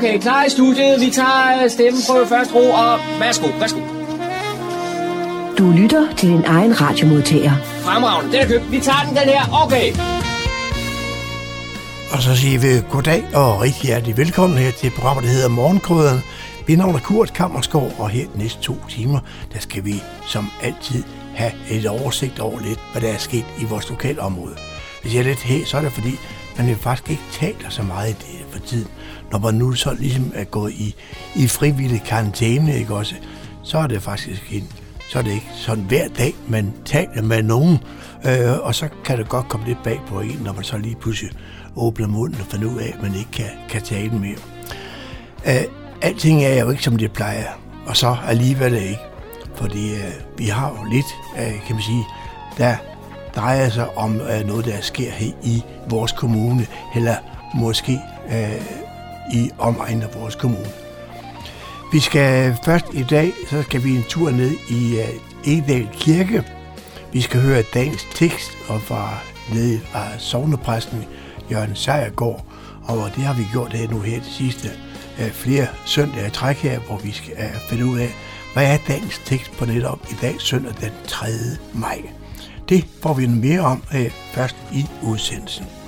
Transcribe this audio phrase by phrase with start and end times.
[0.00, 1.00] Okay, klar i studiet.
[1.00, 3.80] Vi tager øh, stemmen på første ro, og værsgo, værsgo.
[5.58, 7.52] Du lytter til din egen radiomodtager.
[7.62, 8.72] Fremragende, den er købt.
[8.72, 9.64] Vi tager den, den her.
[9.64, 9.92] Okay.
[12.12, 16.20] Og så siger vi goddag og rigtig hjertelig velkommen her til programmet, der hedder Morgenkrøderen.
[16.68, 19.20] Mit navn er Kurt Kammersgaard, og her de næste to timer,
[19.52, 21.02] der skal vi som altid
[21.34, 24.56] have et oversigt over lidt, hvad der er sket i vores lokale område.
[25.02, 26.14] Hvis jeg er lidt her, så er det fordi,
[26.58, 28.88] man jo faktisk ikke taler så meget i det for tiden.
[29.32, 30.94] Når man nu så ligesom er gået i,
[31.36, 33.14] i frivillig karantæne, ikke også,
[33.62, 34.68] så er det faktisk en,
[35.10, 37.78] så er det ikke sådan hver dag, man taler med nogen,
[38.26, 40.96] øh, og så kan det godt komme lidt bag på en, når man så lige
[41.00, 41.30] pludselig
[41.76, 44.36] åbner munden og finder ud af, at man ikke kan, kan tale mere.
[45.46, 45.64] Øh,
[46.02, 47.46] alting er jo ikke, som det plejer,
[47.86, 48.98] og så alligevel ikke.
[49.54, 51.06] Fordi øh, vi har jo lidt,
[51.38, 52.04] øh, kan man sige,
[52.58, 52.76] der
[53.36, 57.14] drejer sig om øh, noget, der sker her i vores kommune, eller
[57.54, 57.98] måske
[58.32, 58.79] øh,
[59.32, 60.70] i omegnen af vores kommune.
[61.92, 66.44] Vi skal først i dag, så skal vi en tur ned i øh, Egedal Kirke.
[67.12, 69.18] Vi skal høre dagens tekst og fra
[69.54, 71.04] nede fra sovnepræsten
[71.50, 72.44] Jørgen Sejergaard,
[72.84, 74.70] og det har vi gjort her nu her de sidste
[75.18, 78.14] uh, flere søndage i træk her, hvor vi skal uh, finde ud af,
[78.52, 81.26] hvad er dagens tekst på netop i dag, søndag den 3.
[81.74, 82.02] maj.
[82.68, 83.82] Det får vi mere om
[84.32, 85.79] først i udsendelsen.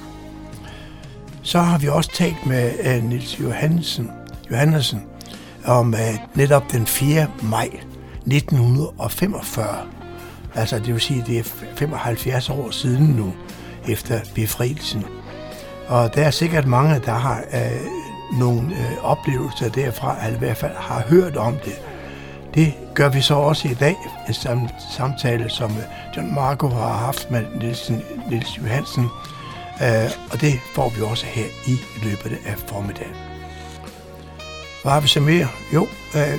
[1.43, 4.11] Så har vi også talt med øh, Nils Johansen,
[4.51, 5.03] Johansen
[5.65, 6.01] om øh,
[6.35, 7.27] netop den 4.
[7.43, 7.71] maj
[8.27, 9.67] 1945.
[10.55, 11.43] Altså det vil sige, det er
[11.77, 13.33] 75 år siden nu,
[13.89, 15.05] efter befrielsen.
[15.89, 20.57] Og der er sikkert mange, der har øh, nogle øh, oplevelser derfra, eller i hvert
[20.57, 21.83] fald har hørt om det.
[22.55, 23.97] Det gør vi så også i dag,
[24.29, 29.09] en samtale, som øh, John Marco har haft med Nielsen, Niels Johansen,
[29.83, 33.17] Øh, og det får vi også her i løbet af formiddagen.
[34.83, 35.49] Hvad har vi så mere?
[35.75, 36.39] Jo, øh,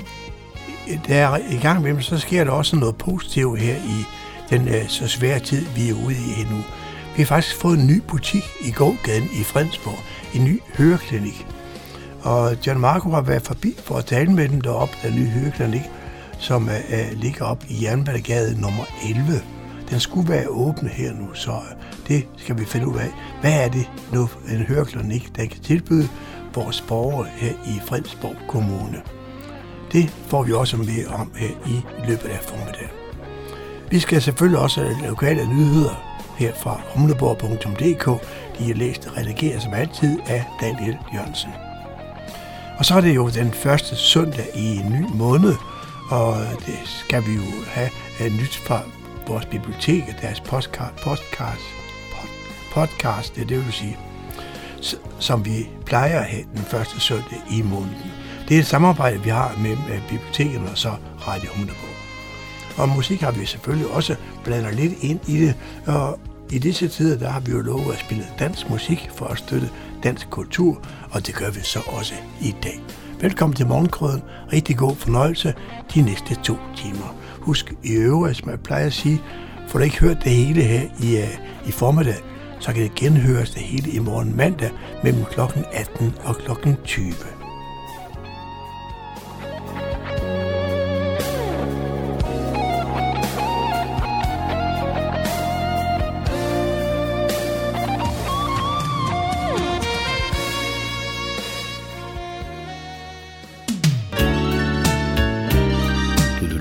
[1.07, 4.05] der er i gang med, så sker der også noget positivt her i
[4.49, 6.57] den øh, så svære tid, vi er ude i nu.
[7.15, 9.99] Vi har faktisk fået en ny butik i gågaden i Fredensborg,
[10.33, 11.47] en ny høreklinik.
[12.21, 15.81] Og John Marco har været forbi for at tale med dem deroppe, den nye høreklinik,
[16.39, 19.41] som uh, ligger op i Jernbanegade nummer 11.
[19.89, 21.51] Den skulle være åben her nu, så
[22.07, 23.11] det skal vi finde ud af.
[23.41, 26.09] Hvad er det nu, en høreklinik, der kan tilbyde
[26.55, 29.01] vores borgere her i Fredensborg Kommune?
[29.91, 32.89] Det får vi også mere om her i løbet af formiddagen.
[33.91, 38.05] Vi skal selvfølgelig også have lokale nyheder her fra humleborg.dk.
[38.59, 41.49] De er læst og redigeret som altid af Daniel Jørgensen.
[42.77, 45.55] Og så er det jo den første søndag i en ny måned,
[46.09, 47.89] og det skal vi jo have
[48.21, 48.81] øh, nyt fra
[49.27, 51.82] vores bibliotek, deres podcast, podcast,
[52.73, 53.97] podcast det, det vil sige,
[55.19, 58.11] som vi plejer at have den første søndag i måneden.
[58.47, 60.91] Det er et samarbejde, vi har med bibliotekerne og så
[61.27, 61.93] Radio Humleborg.
[62.77, 65.55] Og musik har vi selvfølgelig også blandet lidt ind i det,
[65.87, 66.19] og
[66.51, 69.69] i disse tider, der har vi jo lovet at spille dansk musik for at støtte
[70.03, 72.79] dansk kultur, og det gør vi så også i dag.
[73.21, 74.21] Velkommen til Morgenkrøden.
[74.53, 75.53] Rigtig god fornøjelse
[75.93, 77.15] de næste to timer.
[77.39, 79.21] Husk i øvrigt, som jeg plejer at sige,
[79.67, 82.32] får du ikke hørt det hele her i, øh, i formiddag,
[82.63, 84.71] så kan det genhøres det hele i morgen mandag
[85.03, 85.39] mellem kl.
[85.73, 86.75] 18 og kl.
[86.85, 87.13] 20.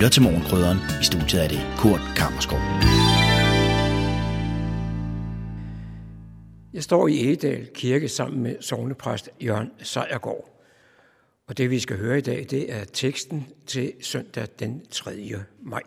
[0.03, 0.79] lytter til Morgenkrydderen.
[1.01, 2.59] I studiet er det Kurt Kammerskov.
[6.73, 10.63] Jeg står i Egedal Kirke sammen med sovnepræst Jørgen Sejergaard.
[11.47, 15.35] Og det vi skal høre i dag, det er teksten til søndag den 3.
[15.61, 15.83] maj.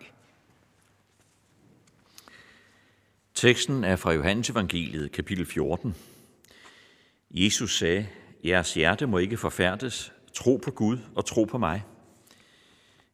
[3.34, 5.96] Teksten er fra Johannes Evangeliet, kapitel 14.
[7.32, 8.08] Jesus sagde,
[8.44, 10.14] jeres hjerte må ikke forfærdes.
[10.34, 11.84] Tro på Gud og tro på mig.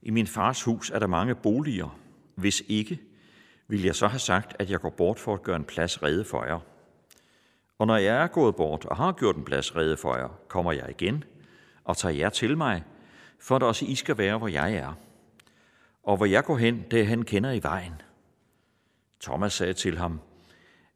[0.02, 2.00] I min fars hus er der mange boliger.
[2.36, 3.00] Hvis ikke,
[3.68, 6.26] vil jeg så have sagt, at jeg går bort for at gøre en plads rede
[6.26, 6.71] for jer.
[7.82, 10.72] Og når jeg er gået bort og har gjort en plads rede for jer, kommer
[10.72, 11.24] jeg igen
[11.84, 12.84] og tager jer til mig,
[13.40, 14.94] for at også I skal være, hvor jeg er.
[16.04, 18.02] Og hvor jeg går hen, det han kender i vejen.
[19.22, 20.20] Thomas sagde til ham,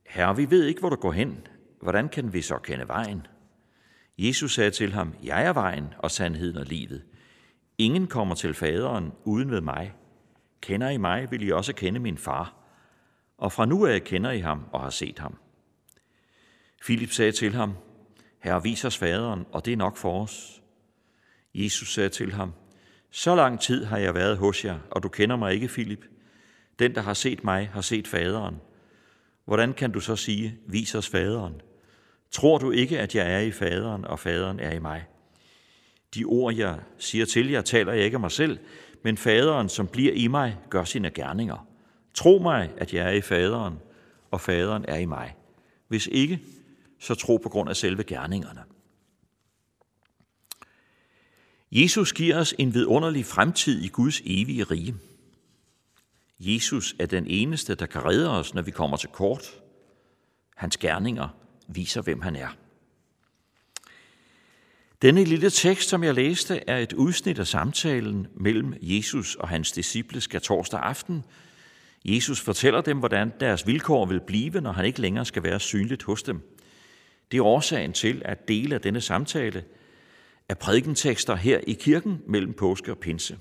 [0.06, 1.48] Herre, vi ved ikke, hvor du går hen.
[1.82, 3.28] Hvordan kan vi så kende vejen?
[4.18, 7.04] Jesus sagde til ham, Jeg er vejen og sandheden og livet.
[7.78, 9.94] Ingen kommer til faderen uden ved mig.
[10.62, 12.54] Kender I mig, vil I også kende min far.
[13.38, 15.38] Og fra nu af kender I ham og har set ham.
[16.82, 17.74] Filip sagde til ham,
[18.40, 20.62] Herre, vis os faderen, og det er nok for os.
[21.56, 22.54] Jesus sagde til ham,
[23.12, 26.06] så lang tid har jeg været hos jer, og du kender mig ikke, Filip.
[26.80, 28.62] Den, der har set mig, har set faderen.
[29.46, 31.62] Hvordan kan du så sige, vis os faderen?
[32.32, 35.06] Tror du ikke, at jeg er i faderen, og faderen er i mig?
[36.16, 38.60] De ord, jeg siger til jer, taler jeg ikke af mig selv,
[39.04, 41.68] men faderen, som bliver i mig, gør sine gerninger.
[42.14, 43.80] Tro mig, at jeg er i faderen,
[44.32, 45.36] og faderen er i mig.
[45.88, 46.40] Hvis ikke,
[47.00, 48.64] så tro på grund af selve gerningerne.
[51.72, 54.96] Jesus giver os en vidunderlig fremtid i Guds evige rige.
[56.40, 59.62] Jesus er den eneste, der kan redde os, når vi kommer til kort.
[60.56, 61.28] Hans gerninger
[61.68, 62.50] viser, hvem han er.
[65.02, 69.72] Denne lille tekst, som jeg læste, er et udsnit af samtalen mellem Jesus og hans
[69.72, 71.24] disciple skal torsdag aften.
[72.06, 76.04] Jesus fortæller dem, hvordan deres vilkår vil blive, når han ikke længere skal være synligt
[76.04, 76.55] hos dem.
[77.32, 79.64] Det er årsagen til, at dele af denne samtale
[80.50, 83.40] er prædikentekster her i kirken mellem påske og pinse.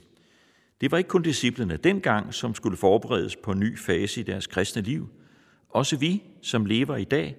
[0.80, 4.46] Det var ikke kun disciplene dengang, som skulle forberedes på en ny fase i deres
[4.46, 5.08] kristne liv.
[5.68, 7.36] Også vi, som lever i dag,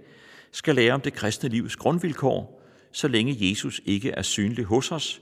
[0.52, 5.22] skal lære om det kristne livs grundvilkår, så længe Jesus ikke er synlig hos os,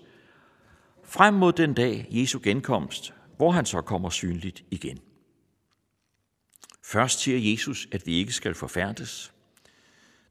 [1.04, 5.00] frem mod den dag Jesu genkomst, hvor han så kommer synligt igen.
[6.86, 9.33] Først siger Jesus, at vi ikke skal forfærdes.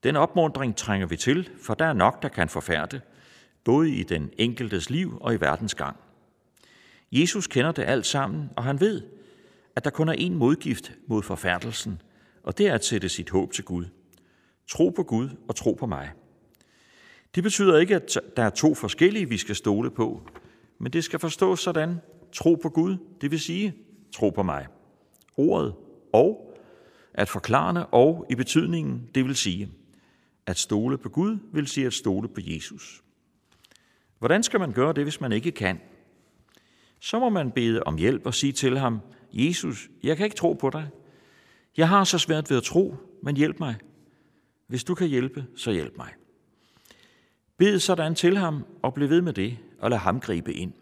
[0.03, 3.01] Den opmundring trænger vi til, for der er nok, der kan forfærde,
[3.65, 5.97] både i den enkeltes liv og i verdens gang.
[7.13, 9.03] Jesus kender det alt sammen, og han ved,
[9.77, 12.03] at der kun er én modgift mod forfærdelsen,
[12.43, 13.85] og det er at sætte sit håb til Gud.
[14.69, 16.11] Tro på Gud og tro på mig.
[17.35, 20.23] Det betyder ikke, at der er to forskellige, vi skal stole på,
[20.79, 22.01] men det skal forstås sådan.
[22.33, 23.75] Tro på Gud, det vil sige
[24.15, 24.67] tro på mig.
[25.37, 25.75] Ordet
[26.13, 26.57] og,
[27.15, 29.69] at forklarende og i betydningen, det vil sige
[30.47, 33.03] at stole på Gud, vil sige at stole på Jesus.
[34.19, 35.81] Hvordan skal man gøre det, hvis man ikke kan?
[37.01, 39.01] Så må man bede om hjælp og sige til ham,
[39.33, 40.89] Jesus, jeg kan ikke tro på dig.
[41.77, 43.77] Jeg har så svært ved at tro, men hjælp mig.
[44.67, 46.13] Hvis du kan hjælpe, så hjælp mig.
[47.57, 50.73] Bed sådan til ham og bliv ved med det, og lad ham gribe ind.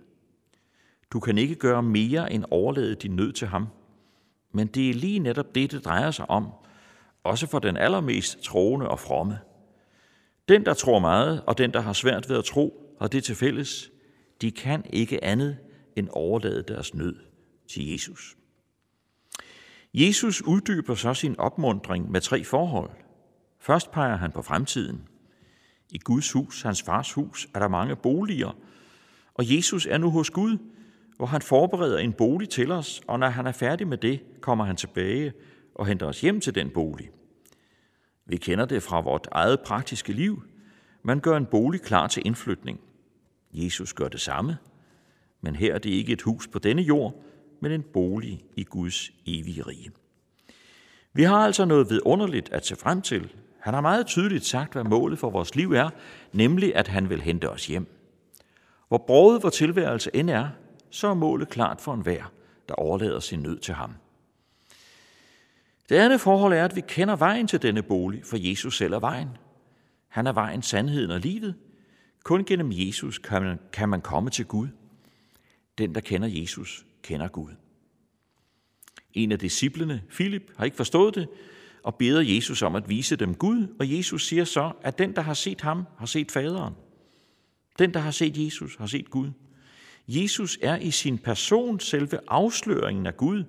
[1.13, 3.67] Du kan ikke gøre mere end overlade din nød til ham.
[4.53, 6.49] Men det er lige netop det, det drejer sig om,
[7.25, 9.39] også for den allermest troende og fromme.
[10.51, 13.35] Den, der tror meget, og den, der har svært ved at tro, har det til
[13.35, 13.91] fælles,
[14.41, 15.57] de kan ikke andet
[15.97, 17.17] end overlade deres nød
[17.69, 18.37] til Jesus.
[19.95, 22.91] Jesus uddyber så sin opmundring med tre forhold.
[23.61, 25.09] Først peger han på fremtiden.
[25.91, 28.57] I Guds hus, hans fars hus, er der mange boliger,
[29.35, 30.59] og Jesus er nu hos Gud,
[31.17, 34.65] hvor han forbereder en bolig til os, og når han er færdig med det, kommer
[34.65, 35.33] han tilbage
[35.75, 37.11] og henter os hjem til den bolig.
[38.31, 40.43] Vi kender det fra vort eget praktiske liv.
[41.03, 42.81] Man gør en bolig klar til indflytning.
[43.53, 44.57] Jesus gør det samme,
[45.41, 47.23] men her er det ikke et hus på denne jord,
[47.61, 49.91] men en bolig i Guds evige rige.
[51.13, 53.33] Vi har altså noget vidunderligt at se frem til.
[53.61, 55.91] Han har meget tydeligt sagt, hvad målet for vores liv er,
[56.33, 57.87] nemlig at han vil hente os hjem.
[58.89, 60.49] Hvor broget vor tilværelse end er,
[60.91, 62.33] så er målet klart for enhver,
[62.69, 63.95] der overlader sin nød til ham.
[65.91, 68.99] Det andet forhold er, at vi kender vejen til denne bolig, for Jesus selv er
[68.99, 69.29] vejen.
[70.09, 71.55] Han er vejen, sandheden og livet.
[72.25, 74.69] Kun gennem Jesus kan man, kan man komme til Gud.
[75.79, 77.51] Den, der kender Jesus, kender Gud.
[79.15, 81.29] En af disciplene, Filip, har ikke forstået det,
[81.83, 85.23] og beder Jesus om at vise dem Gud, og Jesus siger så, at den, der
[85.23, 86.75] har set ham, har set faderen.
[87.79, 89.31] Den, der har set Jesus, har set Gud.
[90.09, 93.45] Jesus er i sin person selve afsløringen af Gud.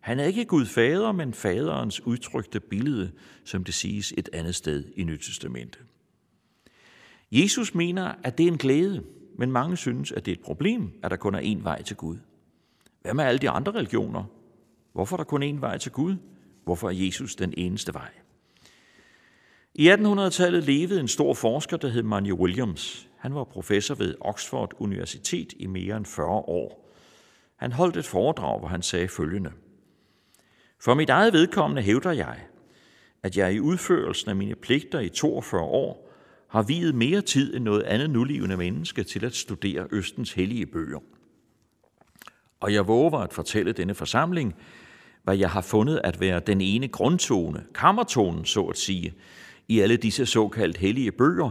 [0.00, 3.10] Han er ikke Gud fader, men faderens udtrykte billede,
[3.44, 5.80] som det siges et andet sted i Nyt Testamentet.
[7.32, 9.04] Jesus mener, at det er en glæde,
[9.38, 11.96] men mange synes, at det er et problem, at der kun er én vej til
[11.96, 12.16] Gud.
[13.02, 14.24] Hvad med alle de andre religioner?
[14.92, 16.16] Hvorfor er der kun én vej til Gud?
[16.64, 18.10] Hvorfor er Jesus den eneste vej?
[19.74, 23.08] I 1800-tallet levede en stor forsker, der hed Manny Williams.
[23.18, 26.90] Han var professor ved Oxford Universitet i mere end 40 år.
[27.56, 29.50] Han holdt et foredrag, hvor han sagde følgende.
[30.80, 32.36] For mit eget vedkommende hævder jeg,
[33.22, 36.10] at jeg i udførelsen af mine pligter i 42 år
[36.48, 40.98] har videt mere tid end noget andet nulivende menneske til at studere Østens hellige bøger.
[42.60, 44.54] Og jeg våger at fortælle denne forsamling,
[45.22, 49.14] hvad jeg har fundet at være den ene grundtone, kammertonen så at sige,
[49.68, 51.50] i alle disse såkaldt hellige bøger,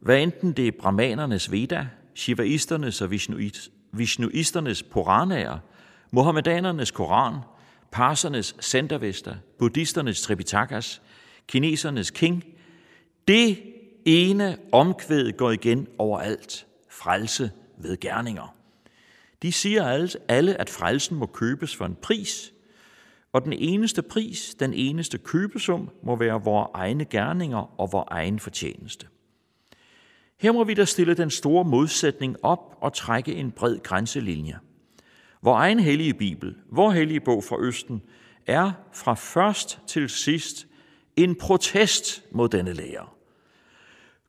[0.00, 3.10] hvad enten det er brahmanernes Veda, shivaisternes og
[3.92, 5.58] vishnuisternes Puranaer,
[6.10, 7.34] mohammedanernes Koran,
[7.94, 11.02] parsernes centervester, buddhisternes Tripitakas,
[11.46, 12.44] kinesernes King,
[13.28, 13.62] det
[14.04, 16.66] ene omkvæd går igen overalt.
[16.90, 18.56] Frelse ved gerninger.
[19.42, 22.52] De siger alle, at frelsen må købes for en pris,
[23.32, 28.40] og den eneste pris, den eneste købesum, må være vores egne gerninger og vores egen
[28.40, 29.06] fortjeneste.
[30.40, 34.58] Her må vi da stille den store modsætning op og trække en bred grænselinje.
[35.44, 38.02] Vor egen hellige Bibel, vor hellige bog fra Østen,
[38.46, 40.66] er fra først til sidst
[41.16, 43.06] en protest mod denne lære.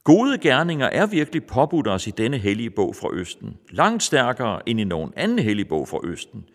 [0.03, 4.79] Gode gerninger er virkelig påbudt os i denne hellige bog fra Østen, langt stærkere end
[4.79, 6.45] i nogen anden hellige bog fra Østen.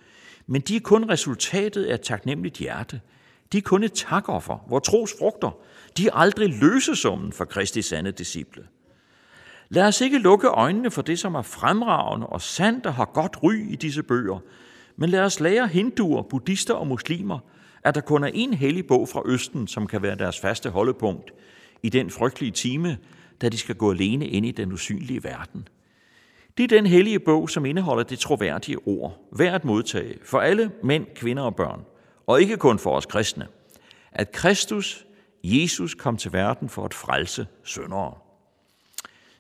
[0.47, 3.01] Men de er kun resultatet af et taknemmeligt hjerte.
[3.53, 5.59] De er kun et takoffer, hvor tros frugter.
[5.97, 8.67] De er aldrig løsesummen for Kristi sande disciple.
[9.73, 13.43] Lad os ikke lukke øjnene for det, som er fremragende og sandt og har godt
[13.43, 14.39] ry i disse bøger,
[14.97, 17.39] men lad os lære hinduer, buddhister og muslimer,
[17.85, 21.33] at der kun er en hellig bog fra Østen, som kan være deres faste holdepunkt
[21.83, 22.99] i den frygtelige time,
[23.41, 25.69] da de skal gå alene ind i den usynlige verden.
[26.57, 30.71] Det er den hellige bog, som indeholder det troværdige ord, værd at modtage for alle
[30.83, 31.85] mænd, kvinder og børn,
[32.27, 33.47] og ikke kun for os kristne,
[34.13, 35.07] at Kristus,
[35.45, 38.15] Jesus, kom til verden for at frelse syndere.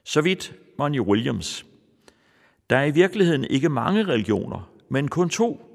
[0.05, 1.67] Så vidt Monty Williams.
[2.71, 5.67] Der er i virkeligheden ikke mange religioner, men kun to.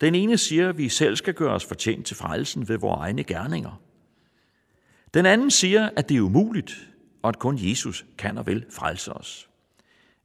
[0.00, 3.24] Den ene siger, at vi selv skal gøre os fortjent til frelsen ved vores egne
[3.24, 3.80] gerninger.
[5.14, 6.88] Den anden siger, at det er umuligt,
[7.22, 9.48] og at kun Jesus kan og vil frelse os.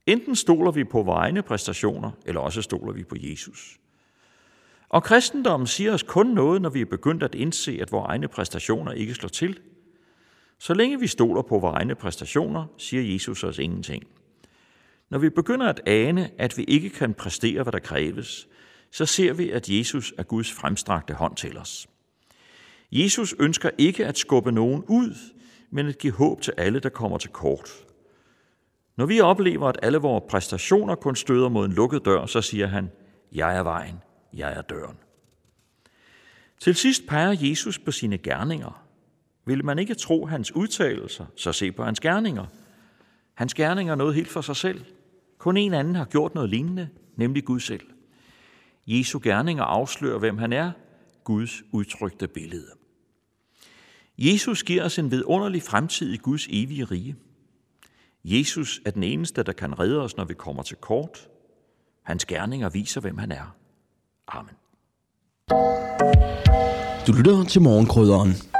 [0.06, 3.78] Enten stoler vi på vores egne præstationer, eller også stoler vi på Jesus.
[4.88, 8.28] Og kristendommen siger os kun noget, når vi er begyndt at indse, at vores egne
[8.28, 9.60] præstationer ikke slår til.
[10.58, 14.04] Så længe vi stoler på vores egne præstationer, siger Jesus os ingenting.
[15.10, 18.48] Når vi begynder at ane, at vi ikke kan præstere, hvad der kræves,
[18.90, 21.88] så ser vi, at Jesus er Guds fremstrakte hånd til os.
[22.92, 25.14] Jesus ønsker ikke at skubbe nogen ud,
[25.70, 27.70] men at give håb til alle, der kommer til kort.
[28.96, 32.66] Når vi oplever, at alle vores præstationer kun støder mod en lukket dør, så siger
[32.66, 32.90] han,
[33.32, 33.96] jeg er vejen,
[34.32, 34.96] jeg er døren.
[36.60, 38.85] Til sidst peger Jesus på sine gerninger.
[39.46, 42.46] Vil man ikke tro hans udtalelser, så se på hans gerninger.
[43.34, 44.84] Hans gerninger er noget helt for sig selv.
[45.38, 47.86] Kun en anden har gjort noget lignende, nemlig Gud selv.
[48.86, 50.72] Jesu gerninger afslører, hvem han er,
[51.24, 52.70] Guds udtrykte billede.
[54.18, 57.16] Jesus giver os en vidunderlig fremtid i Guds evige rige.
[58.24, 61.28] Jesus er den eneste, der kan redde os, når vi kommer til kort.
[62.02, 63.56] Hans gerninger viser, hvem han er.
[64.28, 64.54] Amen.
[67.06, 68.55] Du lytter til morgenkrydderen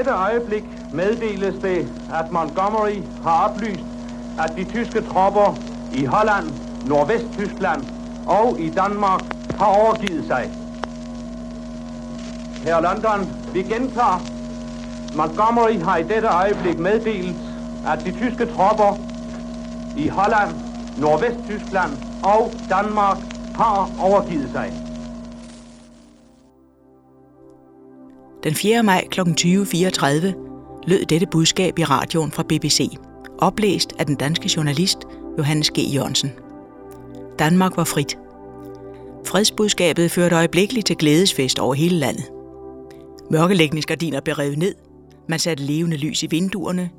[0.00, 3.84] dette øjeblik meddeles det, at Montgomery har oplyst,
[4.38, 5.58] at de tyske tropper
[5.92, 6.46] i Holland,
[6.86, 7.82] Nordvesttyskland
[8.26, 9.20] og i Danmark
[9.58, 10.50] har overgivet sig.
[12.64, 14.22] Her London, vi gentager.
[15.16, 17.36] Montgomery har i dette øjeblik meddelt,
[17.86, 18.98] at de tyske tropper
[19.96, 20.54] i Holland,
[20.98, 21.92] Nordvesttyskland
[22.22, 23.18] og Danmark
[23.56, 24.89] har overgivet sig.
[28.44, 28.82] Den 4.
[28.82, 29.20] maj kl.
[29.20, 32.96] 20.34 lød dette budskab i radioen fra BBC,
[33.38, 34.98] oplæst af den danske journalist
[35.38, 35.78] Johannes G.
[35.78, 36.30] Jørgensen.
[37.38, 38.18] Danmark var frit.
[39.26, 42.24] Fredsbudskabet førte øjeblikkeligt til glædesfest over hele landet.
[43.30, 44.74] Mørkelægningsgardiner blev revet ned,
[45.28, 46.90] man satte levende lys i vinduerne,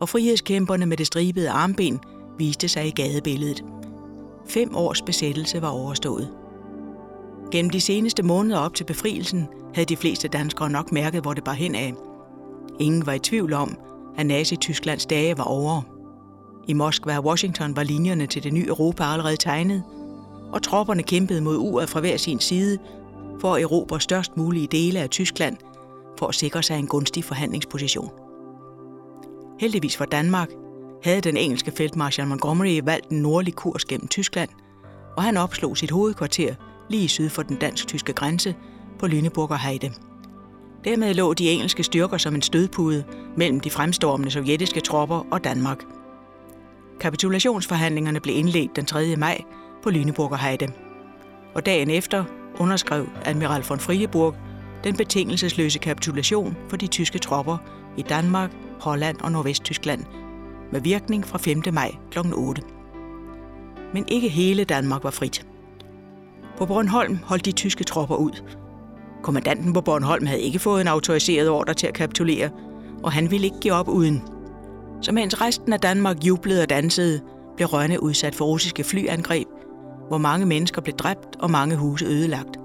[0.00, 1.98] og frihedskæmperne med det stribede armben
[2.38, 3.64] viste sig i gadebilledet.
[4.48, 6.39] Fem års besættelse var overstået.
[7.50, 11.44] Gennem de seneste måneder op til befrielsen havde de fleste danskere nok mærket, hvor det
[11.44, 11.94] bar hen af.
[12.80, 13.78] Ingen var i tvivl om,
[14.16, 15.82] at Nazi-Tysklands dage var over.
[16.68, 19.82] I Moskva og Washington var linjerne til det nye Europa allerede tegnet,
[20.52, 22.78] og tropperne kæmpede mod uret fra hver sin side
[23.40, 25.56] for at erobre størst mulige dele af Tyskland
[26.18, 28.10] for at sikre sig en gunstig forhandlingsposition.
[29.60, 30.50] Heldigvis for Danmark
[31.04, 34.50] havde den engelske feltmarskal Montgomery valgt en nordlig kurs gennem Tyskland,
[35.16, 36.54] og han opslog sit hovedkvarter
[36.90, 38.54] lige syd for den dansk-tyske grænse
[38.98, 39.92] på Lüneburger Heide.
[40.84, 43.04] Dermed lå de engelske styrker som en stødpude
[43.36, 45.78] mellem de fremstormende sovjetiske tropper og Danmark.
[47.00, 49.16] Kapitulationsforhandlingerne blev indledt den 3.
[49.16, 49.42] maj
[49.82, 50.68] på Lüneburger Heide.
[51.54, 52.24] Og dagen efter
[52.58, 54.34] underskrev admiral von Friedeburg
[54.84, 57.56] den betingelsesløse kapitulation for de tyske tropper
[57.96, 60.04] i Danmark, Holland og Nordvesttyskland
[60.72, 61.62] med virkning fra 5.
[61.72, 62.18] maj kl.
[62.34, 62.62] 8.
[63.94, 65.49] Men ikke hele Danmark var frit.
[66.60, 68.42] På Bornholm holdt de tyske tropper ud.
[69.22, 72.50] Kommandanten på Bornholm havde ikke fået en autoriseret ordre til at kapitulere,
[73.02, 74.22] og han ville ikke give op uden.
[75.00, 77.20] Så mens resten af Danmark jublede og dansede,
[77.56, 79.46] blev Rønne udsat for russiske flyangreb,
[80.08, 82.56] hvor mange mennesker blev dræbt og mange huse ødelagt.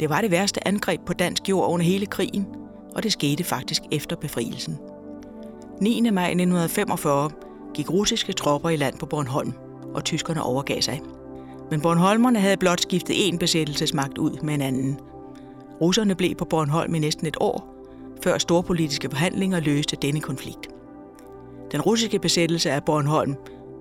[0.00, 2.46] Det var det værste angreb på dansk jord under hele krigen,
[2.94, 4.78] og det skete faktisk efter befrielsen.
[5.80, 6.00] 9.
[6.00, 7.30] maj 1945
[7.74, 9.52] gik russiske tropper i land på Bornholm,
[9.94, 11.00] og tyskerne overgav sig.
[11.70, 15.00] Men Bornholmerne havde blot skiftet en besættelsesmagt ud med en anden.
[15.80, 17.74] Russerne blev på Bornholm i næsten et år,
[18.22, 20.68] før storpolitiske forhandlinger løste denne konflikt.
[21.72, 23.34] Den russiske besættelse af Bornholm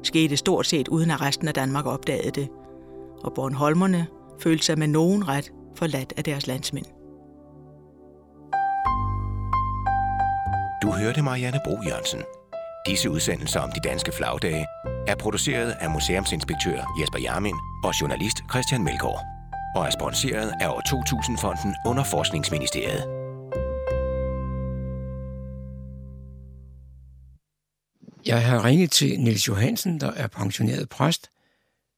[0.03, 2.47] skete stort set uden at resten af Danmark opdagede det,
[3.23, 4.07] og Bornholmerne
[4.39, 6.85] følte sig med nogen ret forladt af deres landsmænd.
[10.81, 12.19] Du hørte Marianne Bro Jørgensen.
[12.89, 14.65] Disse udsendelser om de danske flagdage
[15.07, 19.25] er produceret af museumsinspektør Jesper Jarmin og journalist Christian Melgaard
[19.75, 23.03] og er sponsoreret af år 2000-fonden under Forskningsministeriet.
[28.25, 31.29] Jeg har ringet til Nils Johansen, der er pensioneret præst.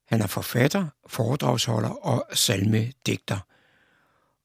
[0.08, 3.40] Han er forfatter, foredragsholder og salmedigter.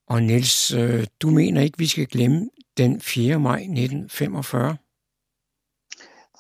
[0.07, 3.39] Og Nils, øh, du mener ikke, vi skal glemme den 4.
[3.39, 4.77] maj 1945?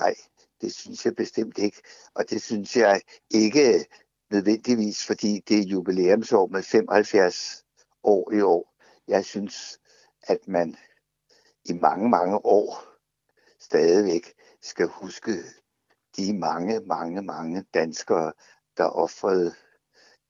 [0.00, 0.14] Nej,
[0.60, 1.82] det synes jeg bestemt ikke.
[2.14, 3.86] Og det synes jeg ikke
[4.30, 7.64] nødvendigvis, fordi det er jubilæumsår med 75
[8.02, 8.74] år i år.
[9.08, 9.80] Jeg synes,
[10.22, 10.76] at man
[11.64, 12.84] i mange, mange år
[13.60, 15.32] stadigvæk skal huske
[16.16, 18.32] de mange, mange, mange danskere,
[18.76, 19.54] der offrede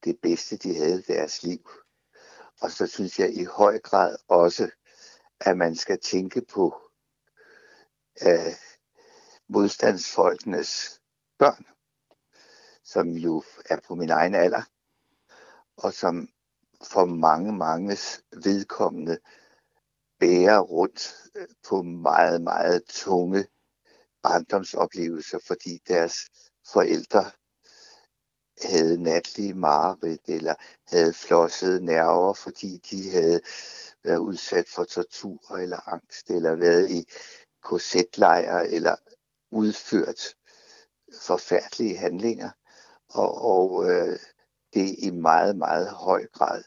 [0.05, 1.71] det bedste, de havde i deres liv.
[2.61, 4.71] Og så synes jeg i høj grad også,
[5.41, 6.81] at man skal tænke på
[8.23, 8.55] øh,
[9.49, 11.01] modstandsfolkenes
[11.39, 11.65] børn,
[12.85, 14.63] som jo er på min egen alder,
[15.77, 16.29] og som
[16.93, 17.97] for mange, mange
[18.33, 19.19] vedkommende
[20.21, 23.47] bærer rundt øh, på meget, meget tunge
[24.23, 26.15] barndomsoplevelser, fordi deres
[26.73, 27.31] forældre
[28.63, 30.55] havde natlige mareridt, eller
[30.89, 33.41] havde flossede nerver, fordi de havde
[34.05, 37.09] været udsat for tortur eller angst, eller været i
[37.63, 38.97] korsetlejre, eller
[39.51, 40.35] udført
[41.23, 42.51] forfærdelige handlinger.
[43.09, 44.19] Og, og øh,
[44.75, 46.65] det i meget, meget høj grad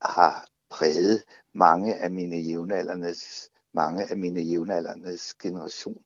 [0.00, 1.24] har præget
[1.54, 6.04] mange af mine jævnaldernes, mange af mine jævnaldernes generation,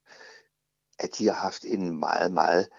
[0.99, 2.69] at de har haft en meget, meget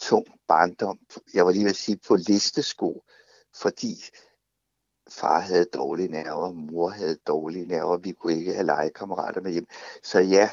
[0.00, 0.98] tung barndom.
[1.34, 3.04] Jeg var lige ved at sige på listesko,
[3.54, 4.04] fordi
[5.08, 9.66] far havde dårlige nerver, mor havde dårlige nerver, vi kunne ikke have legekammerater med hjem.
[10.02, 10.50] Så ja,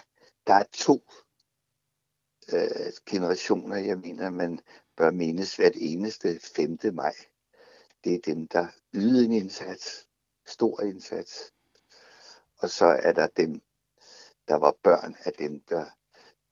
[0.48, 1.02] der er to
[2.54, 4.60] øh, generationer, jeg mener, man
[4.98, 6.78] bør mindes hvert eneste 5.
[6.94, 7.14] maj.
[8.04, 10.08] Det er dem, der yder en indsats,
[10.48, 11.54] stor indsats.
[12.58, 13.62] Og så er der dem,
[14.48, 15.86] der var børn af dem, der,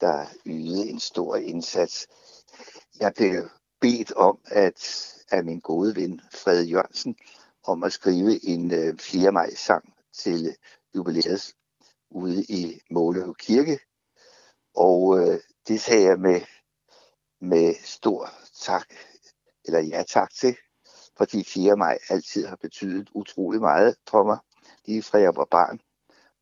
[0.00, 2.08] der ydede en stor indsats.
[3.00, 3.48] Jeg blev
[3.80, 7.16] bedt om at af min gode ven Fred Jørgensen
[7.64, 9.32] om at skrive en øh, 4.
[9.32, 10.56] maj sang til
[10.94, 11.54] jubilæet
[12.10, 13.78] ude i Måløv Kirke.
[14.74, 16.40] Og øh, det sagde jeg med,
[17.40, 18.86] med stor tak,
[19.64, 20.56] eller ja tak til,
[21.16, 21.76] fordi 4.
[21.76, 24.38] maj altid har betydet utrolig meget for mig,
[24.84, 25.80] lige fra jeg var barn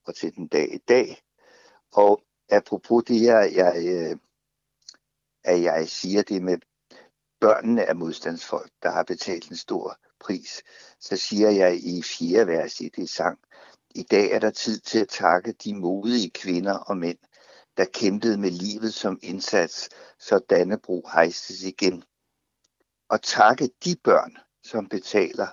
[0.07, 1.23] og til den dag i dag.
[1.93, 4.19] Og apropos det her, jeg, øh,
[5.45, 6.59] at jeg siger det med
[7.41, 10.63] børnene af modstandsfolk, der har betalt en stor pris,
[11.01, 13.39] så siger jeg i fire vers i det sang,
[13.95, 17.19] i dag er der tid til at takke de modige kvinder og mænd,
[17.77, 22.05] der kæmpede med livet som indsats, så Dannebro hejstes igen.
[23.09, 25.49] Og takke de børn, som betaler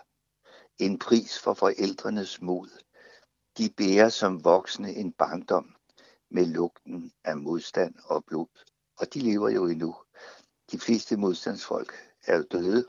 [0.79, 2.69] en pris for forældrenes mod.
[3.57, 5.75] De bærer som voksne en barndom
[6.31, 8.47] med lugten af modstand og blod.
[8.97, 9.95] Og de lever jo endnu.
[10.71, 11.93] De fleste modstandsfolk
[12.25, 12.85] er jo døde.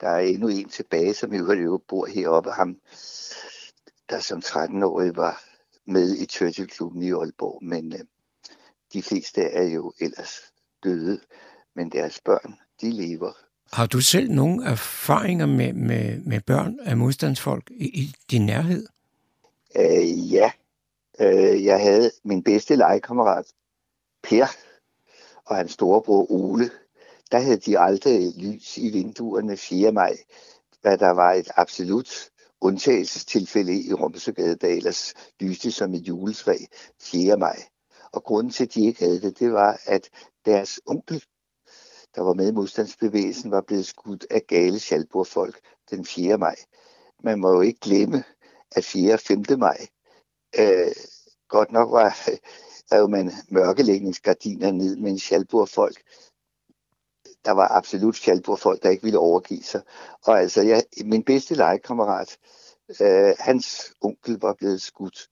[0.00, 2.50] Der er endnu en tilbage, som jo bor heroppe.
[2.50, 2.80] Ham,
[4.10, 5.44] der som 13-årig var
[5.86, 7.64] med i Churchill-klubben i Aalborg.
[7.64, 8.00] Men øh,
[8.96, 10.52] de fleste er jo ellers
[10.84, 11.20] døde.
[11.74, 13.32] Men deres børn, de lever.
[13.72, 18.86] Har du selv nogle erfaringer med, med, med børn af modstandsfolk i, i din nærhed?
[19.76, 20.50] Øh, ja.
[21.20, 23.46] Øh, jeg havde min bedste legekammerat,
[24.22, 24.46] Per,
[25.44, 26.70] og hans storebror Ole.
[27.32, 29.92] Der havde de aldrig lys i vinduerne 4.
[29.92, 30.16] maj,
[30.82, 32.30] hvad der var et absolut
[32.60, 36.56] undtagelsestilfælde i Romsøgade, der ellers lyste som et juletræ
[37.00, 37.36] 4.
[37.36, 37.62] maj.
[38.12, 40.10] Og grunden til, at de ikke havde det, det var, at
[40.44, 41.24] deres onkel,
[42.14, 46.38] der var med i modstandsbevægelsen, var blevet skudt af gale Schalburg-folk den 4.
[46.38, 46.56] maj.
[47.22, 48.24] Man må jo ikke glemme,
[48.72, 49.14] at 4.
[49.14, 49.44] og 5.
[49.58, 49.86] maj
[50.58, 50.92] øh,
[51.48, 52.18] godt nok var
[53.00, 56.02] jo man mørkelægningsgardiner ned, men Schalburg-folk,
[57.44, 59.82] der var absolut Schalburg-folk, der ikke ville overgive sig.
[60.26, 62.38] Og altså, jeg, min bedste legekammerat,
[63.00, 65.28] øh, hans onkel var blevet skudt.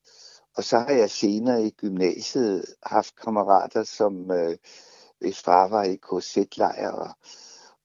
[0.56, 4.56] Og så har jeg senere i gymnasiet haft kammerater, som øh,
[5.18, 7.10] hvis far var i KZ-lejr og,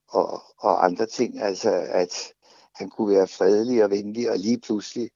[0.08, 1.40] og, og andre ting.
[1.40, 2.32] Altså, at
[2.74, 5.10] han kunne være fredelig og venlig, og lige pludselig,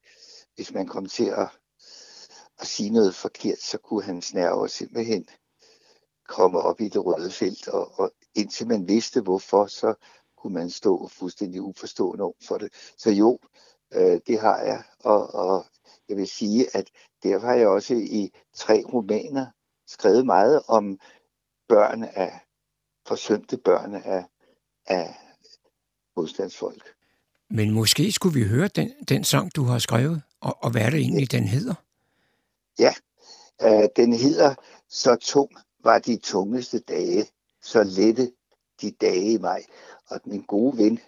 [0.55, 1.47] hvis man kom til at,
[2.59, 5.27] at sige noget forkert, så kunne hans nerver simpelthen
[6.27, 9.93] komme op i det røde felt, og, og indtil man vidste hvorfor, så
[10.37, 12.73] kunne man stå fuldstændig uforstående over for det.
[12.97, 13.39] Så jo,
[13.93, 15.65] øh, det har jeg, og, og
[16.09, 16.89] jeg vil sige, at
[17.23, 19.45] derfor har jeg også i tre romaner
[19.87, 20.99] skrevet meget om
[21.67, 22.39] børn af
[23.07, 24.25] forsømte børn af,
[24.87, 25.15] af
[26.15, 26.95] modstandsfolk.
[27.49, 30.89] Men måske skulle vi høre den, den sang, du har skrevet, og, og hvad er
[30.89, 31.73] det egentlig, den hedder?
[32.79, 32.93] Ja,
[33.61, 34.55] øh, den hedder
[34.89, 35.49] Så tung
[35.83, 37.25] var de tungeste dage,
[37.61, 38.31] så lette
[38.81, 39.65] de dage i mig.
[40.09, 40.99] Og min gode ven,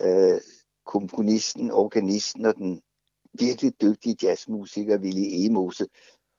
[0.00, 0.40] øh,
[0.86, 2.82] komponisten, organisten og den
[3.32, 5.86] virkelig dygtige jazzmusiker Willy Emose,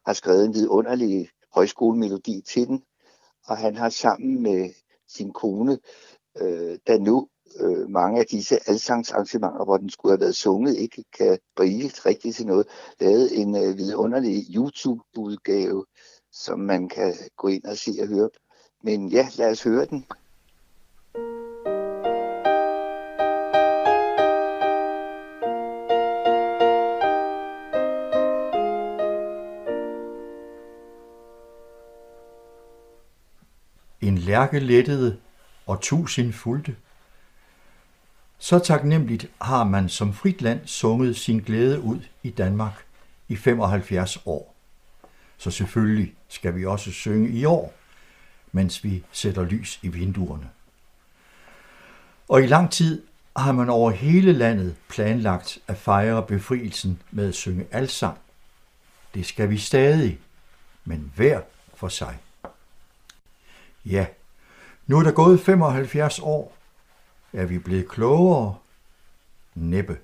[0.05, 2.83] har skrevet en vidunderlig højskolemelodi til den,
[3.45, 4.69] og han har sammen med
[5.07, 5.79] sin kone,
[6.41, 7.27] øh, der nu
[7.59, 12.35] øh, mange af disse alsangsarrangementer, hvor den skulle have været sunget, ikke kan brille rigtigt
[12.35, 12.67] til noget,
[12.99, 15.85] lavet en øh, vidunderlig YouTube-udgave,
[16.31, 18.29] som man kan gå ind og se og høre.
[18.83, 20.05] Men ja, lad os høre den.
[34.31, 35.17] Lærke lettede
[35.67, 36.75] og tusind fulgte.
[38.37, 42.85] Så taknemmeligt har man som frit land sunget sin glæde ud i Danmark
[43.27, 44.55] i 75 år.
[45.37, 47.73] Så selvfølgelig skal vi også synge i år,
[48.51, 50.49] mens vi sætter lys i vinduerne.
[52.29, 53.03] Og i lang tid
[53.35, 58.17] har man over hele landet planlagt at fejre befrielsen med at synge alsang.
[59.13, 60.19] Det skal vi stadig,
[60.85, 61.41] men hver
[61.75, 62.17] for sig.
[63.85, 64.05] Ja,
[64.91, 66.57] nu er der gået 75 år.
[67.33, 68.55] Er vi blevet klogere?
[69.55, 69.97] Næppe.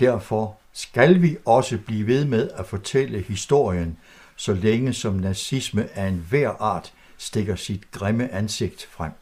[0.00, 3.98] Derfor skal vi også blive ved med at fortælle historien,
[4.36, 9.12] så længe som nazisme af enhver art stikker sit grimme ansigt frem.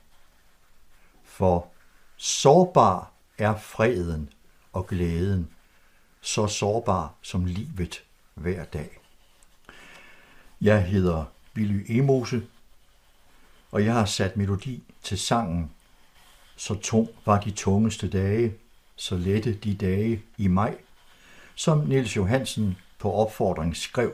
[1.25, 1.69] For
[2.17, 4.31] sårbar er freden
[4.73, 5.49] og glæden,
[6.21, 8.03] så sårbar som livet
[8.35, 8.99] hver dag.
[10.61, 12.43] Jeg hedder Billy Emose,
[13.71, 15.71] og jeg har sat melodi til sangen.
[16.57, 18.55] Så tung var de tungeste dage,
[18.97, 20.79] så lette de dage i maj,
[21.55, 24.13] som Niels Johansen på opfordring skrev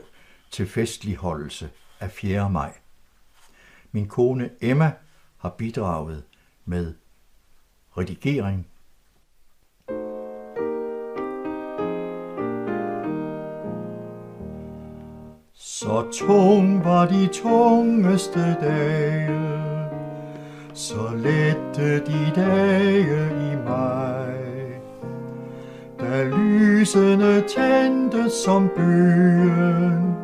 [0.51, 2.49] til festligholdelse af 4.
[2.49, 2.73] maj.
[3.91, 4.93] Min kone Emma
[5.37, 6.23] har bidraget
[6.65, 6.93] med
[7.97, 8.67] redigering.
[15.79, 19.39] Så tung var de tungeste dage,
[20.73, 24.35] så lette de dage i mig.
[25.99, 30.15] Da lysene tændte som byen,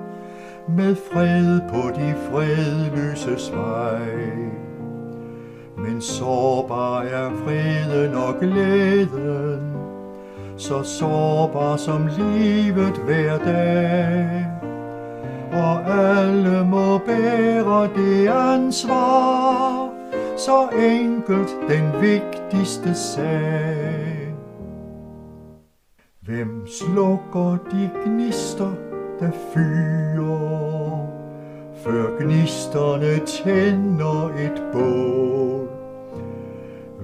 [0.67, 4.35] med fred på de fredløse vej.
[5.77, 9.73] Men sårbar er freden og glæden,
[10.57, 14.58] så sårbar som livet hver dag.
[15.51, 19.89] Og alle må bære det ansvar,
[20.37, 24.33] så enkelt den vigtigste sag.
[26.21, 28.71] Hvem slukker de gnister,
[29.19, 31.07] der fyrer,
[31.83, 35.69] før gnisterne tænder et bål?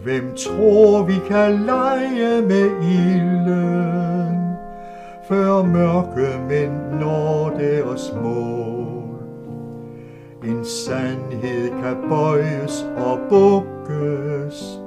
[0.03, 4.24] Hvem tror vi kan lege med ilden,
[5.27, 9.19] før mørke mænd når deres mål?
[10.43, 14.79] En sandhed kan bøjes og bukkes,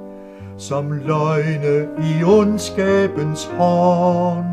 [0.57, 4.45] som løgne i ondskabens hånd,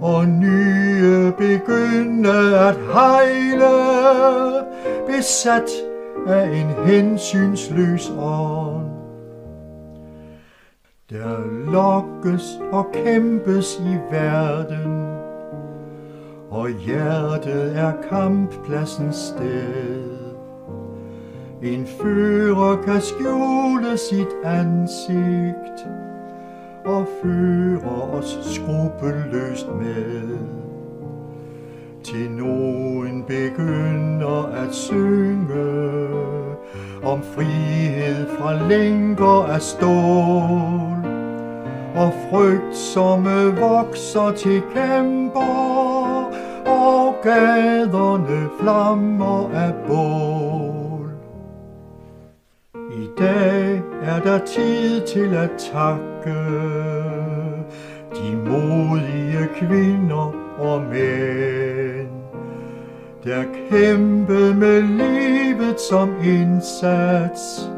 [0.00, 3.74] og nye begynde at hejle,
[5.06, 5.70] besat
[6.26, 8.97] af en hensynsløs ånd.
[11.10, 11.38] Der
[11.70, 15.16] lokkes og kæmpes i verden,
[16.50, 20.10] og hjertet er kamppladsens sted.
[21.62, 25.86] En fører kan skjule sit ansigt
[26.84, 30.38] og fører os skrupelløst med.
[32.04, 36.47] Til nogen begynder at synge
[37.02, 40.98] om frihed fra lænker af stål
[41.96, 43.24] og frygt som
[43.60, 45.78] vokser til kæmper
[46.66, 51.10] og gaderne flammer af bål.
[52.92, 56.38] I dag er der tid til at takke
[58.14, 61.67] de modige kvinder og mænd,
[63.24, 67.70] der kæmpede med livet som indsats,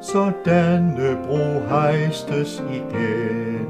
[0.00, 3.66] så Dannebro hejstes igen.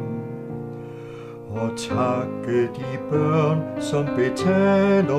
[1.50, 5.16] Og takke de børn, som betaler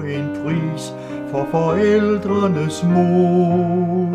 [0.00, 0.94] en pris
[1.30, 4.14] for forældrenes mod.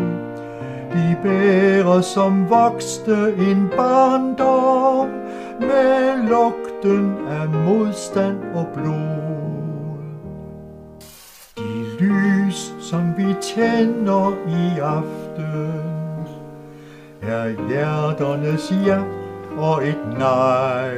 [0.92, 5.08] De bærer som voksne en barndom
[5.60, 9.29] med lugten af modstand og blod.
[12.50, 15.72] Lys, som vi tænder i aften,
[17.22, 18.98] er hjerternes ja
[19.58, 20.94] og et nej.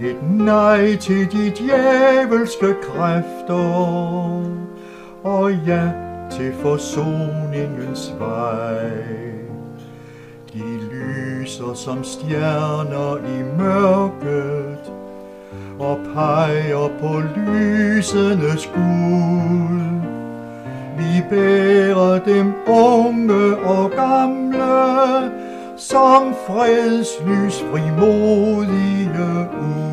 [0.00, 3.54] Et nej til de djævelske kræfter,
[5.24, 5.90] og ja
[6.30, 8.90] til forsoningens vej.
[10.52, 14.95] De lyser som stjerner i mørket,
[15.80, 20.00] og peger på lysenes guld.
[20.98, 25.30] Vi bærer dem unge og gamle,
[25.76, 29.86] som fredslys frimodige ud.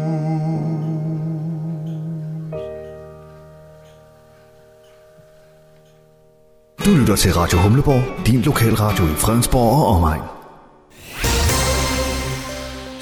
[6.85, 10.32] Du lytter til Radio Humleborg, din lokalradio i Fredensborg og omegn.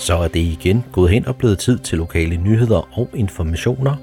[0.01, 3.95] Så er det igen gået hen og blevet tid til lokale nyheder og informationer,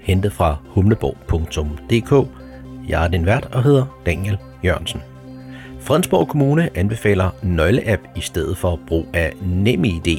[0.00, 2.28] hentet fra humleborg.dk.
[2.88, 5.02] Jeg er din vært og hedder Daniel Jørgensen.
[5.80, 10.18] Fredensborg Kommune anbefaler nøgleapp i stedet for brug af NemID.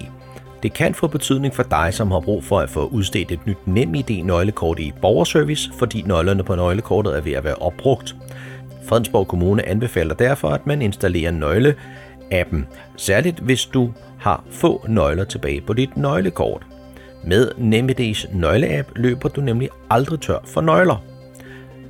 [0.64, 3.68] Det kan få betydning for dig, som har brug for at få udstedt et nyt
[3.68, 8.16] NemID-nøglekort i borgerservice, fordi nøglerne på nøglekortet er ved at være opbrugt.
[8.88, 13.92] Fredensborg Kommune anbefaler derfor, at man installerer nøgle-appen, særligt hvis du
[14.26, 16.66] har få nøgler tilbage på dit nøglekort.
[17.24, 21.04] Med NemID's nøgleapp løber du nemlig aldrig tør for nøgler.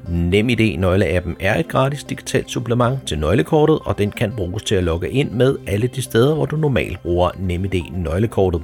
[0.09, 4.83] NemID nøgleappen er et gratis digitalt supplement til nøglekortet, og den kan bruges til at
[4.83, 8.61] logge ind med alle de steder, hvor du normalt bruger NemID nøglekortet,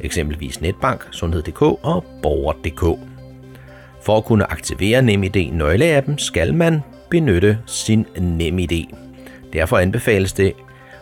[0.00, 3.00] eksempelvis Netbank, Sundhed.dk og Borger.dk.
[4.02, 6.80] For at kunne aktivere NemID nøgleappen skal man
[7.10, 8.84] benytte sin NemID.
[9.52, 10.52] Derfor anbefales det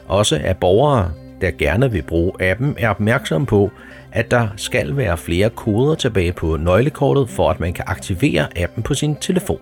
[0.08, 3.70] også, at borgere, der gerne vil bruge appen, er opmærksom på,
[4.12, 8.82] at der skal være flere koder tilbage på nøglekortet, for at man kan aktivere appen
[8.82, 9.60] på sin telefon.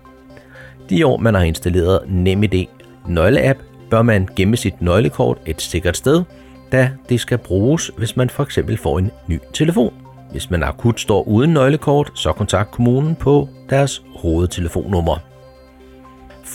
[0.89, 2.65] De år, man har installeret NemID
[3.07, 6.23] nøgleapp, bør man gemme sit nøglekort et sikkert sted,
[6.71, 9.93] da det skal bruges, hvis man for eksempel får en ny telefon.
[10.31, 15.28] Hvis man akut står uden nøglekort, så kontakt kommunen på deres hovedtelefonnummer.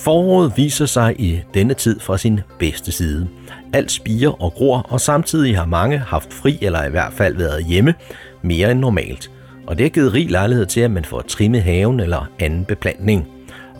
[0.03, 3.29] Foråret viser sig i denne tid fra sin bedste side.
[3.73, 7.65] Alt spiger og gror, og samtidig har mange haft fri eller i hvert fald været
[7.65, 7.95] hjemme
[8.43, 9.31] mere end normalt.
[9.67, 13.27] Og det har givet rig lejlighed til, at man får trimmet haven eller anden beplantning.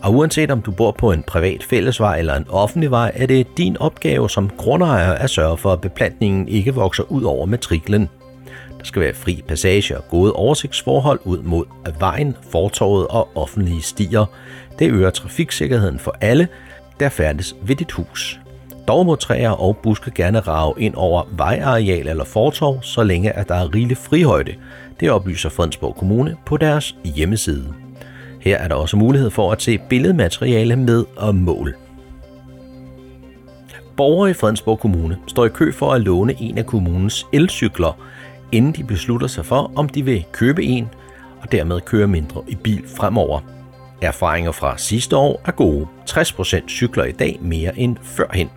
[0.03, 3.57] Og uanset om du bor på en privat fællesvej eller en offentlig vej, er det
[3.57, 8.09] din opgave som grundejer at sørge for, at beplantningen ikke vokser ud over matriklen.
[8.85, 11.65] Der skal være fri passage og gode oversigtsforhold ud mod
[11.99, 14.25] vejen, fortorvet og offentlige stier.
[14.79, 16.47] Det øger trafiksikkerheden for alle,
[16.99, 18.39] der færdes ved dit hus.
[18.87, 23.49] Dog må træer og buske gerne rage ind over vejareal eller fortorv, så længe at
[23.49, 24.55] der er rigelig frihøjde.
[24.99, 27.73] Det oplyser Fredensborg Kommune på deres hjemmeside.
[28.41, 31.75] Her er der også mulighed for at se billedmateriale med og mål.
[33.97, 37.99] Borgere i Fredensborg Kommune står i kø for at låne en af kommunens elcykler,
[38.51, 40.89] inden de beslutter sig for, om de vil købe en
[41.41, 43.39] og dermed køre mindre i bil fremover.
[44.01, 45.87] Erfaringer fra sidste år er gode.
[46.09, 48.49] 60% cykler i dag mere end førhen.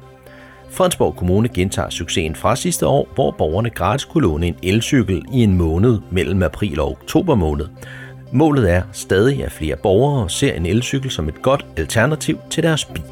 [0.70, 5.42] Fredensborg Kommune gentager succesen fra sidste år, hvor borgerne gratis kunne låne en elcykel i
[5.42, 7.66] en måned mellem april og oktober måned.
[8.32, 12.84] Målet er stadig, at flere borgere ser en elcykel som et godt alternativ til deres
[12.84, 13.04] bil.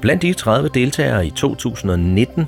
[0.00, 2.44] Blandt de 30 deltagere i 2019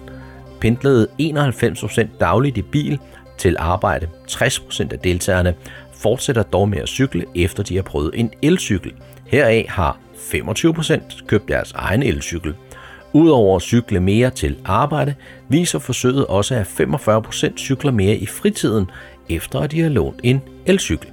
[0.61, 2.99] pendlede 91% dagligt i bil
[3.41, 4.09] til arbejde.
[4.31, 5.55] 60% af deltagerne
[5.93, 8.93] fortsætter dog med at cykle, efter de har prøvet en elcykel.
[9.27, 12.55] Heraf har 25% købt deres egen elcykel.
[13.13, 15.15] Udover at cykle mere til arbejde,
[15.49, 18.91] viser forsøget også, at 45% cykler mere i fritiden,
[19.29, 21.09] efter at de har lånt en elcykel.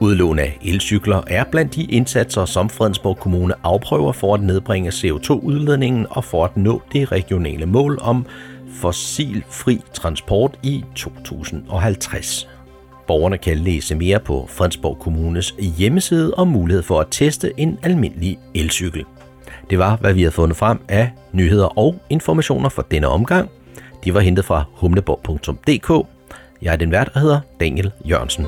[0.00, 6.06] Udlån af elcykler er blandt de indsatser, som Fredensborg Kommune afprøver for at nedbringe CO2-udledningen
[6.10, 8.26] og for at nå det regionale mål om
[8.80, 12.48] fossilfri transport i 2050.
[13.06, 18.38] Borgerne kan læse mere på Fredensborg Kommunes hjemmeside om mulighed for at teste en almindelig
[18.54, 19.04] elcykel.
[19.70, 23.50] Det var, hvad vi havde fundet frem af nyheder og informationer for denne omgang.
[24.04, 26.06] De var hentet fra humleborg.dk.
[26.62, 28.46] Jeg er den vært, der hedder Daniel Jørgensen.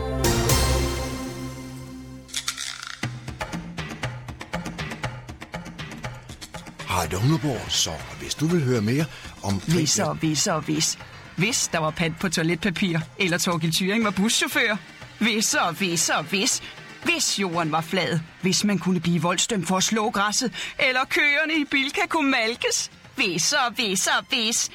[6.89, 7.91] Hej, det er Humleborg, så
[8.21, 9.05] hvis du vil høre mere
[9.43, 9.55] om...
[9.55, 10.99] Hvis og hvis og hvis.
[11.37, 14.77] Hvis der var pant på toiletpapir, eller Torgild Thyring var buschauffør.
[15.21, 16.63] Hvis og hvis og hvis.
[17.05, 18.19] Hvis jorden var flad.
[18.43, 20.53] Hvis man kunne blive voldstømt for at slå græsset.
[20.89, 22.91] Eller køerne i Bilka kunne malkes.
[23.17, 24.71] Hvis og hvis og hvis.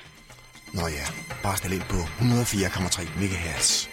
[0.74, 1.06] Nå ja,
[1.44, 3.88] bare stil ind på 104,3 MHz.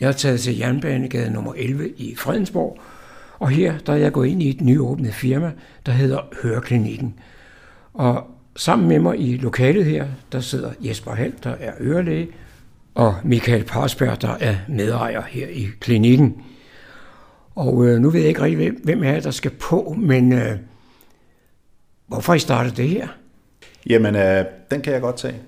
[0.00, 2.80] Jeg er taget til Jernbanegade nummer 11 i Fredensborg,
[3.38, 5.52] og her der er jeg gået ind i et nyåbnet firma,
[5.86, 7.14] der hedder Høreklinikken.
[7.94, 12.28] Og sammen med mig i lokalet her, der sidder Jesper Hald, der er ørelæge,
[12.94, 16.42] og Michael Parsberg, der er medejer her i klinikken.
[17.54, 20.58] Og øh, nu ved jeg ikke rigtig, hvem er der skal på, men øh,
[22.06, 23.08] hvorfor I startede det her?
[23.86, 25.40] Jamen, øh, den kan jeg godt tage.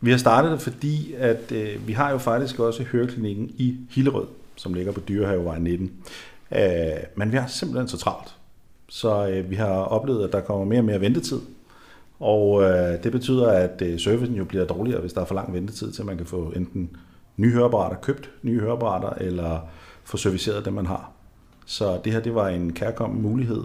[0.00, 4.26] Vi har startet det, fordi at øh, vi har jo faktisk også høreklinikken i Hillerød,
[4.56, 5.92] som ligger på Dyrehavevej 19.
[6.52, 6.60] Øh,
[7.16, 8.34] men vi har simpelthen så travlt.
[8.88, 11.40] Så øh, vi har oplevet, at der kommer mere og mere ventetid.
[12.22, 15.52] Og øh, det betyder, at øh, servicen jo bliver dårligere, hvis der er for lang
[15.52, 16.90] ventetid til, at man kan få enten
[17.36, 19.60] nye høreapparater købt, nye høreapparater, eller
[20.04, 21.10] få serviceret dem, man har.
[21.66, 23.62] Så det her det var en kærkommen mulighed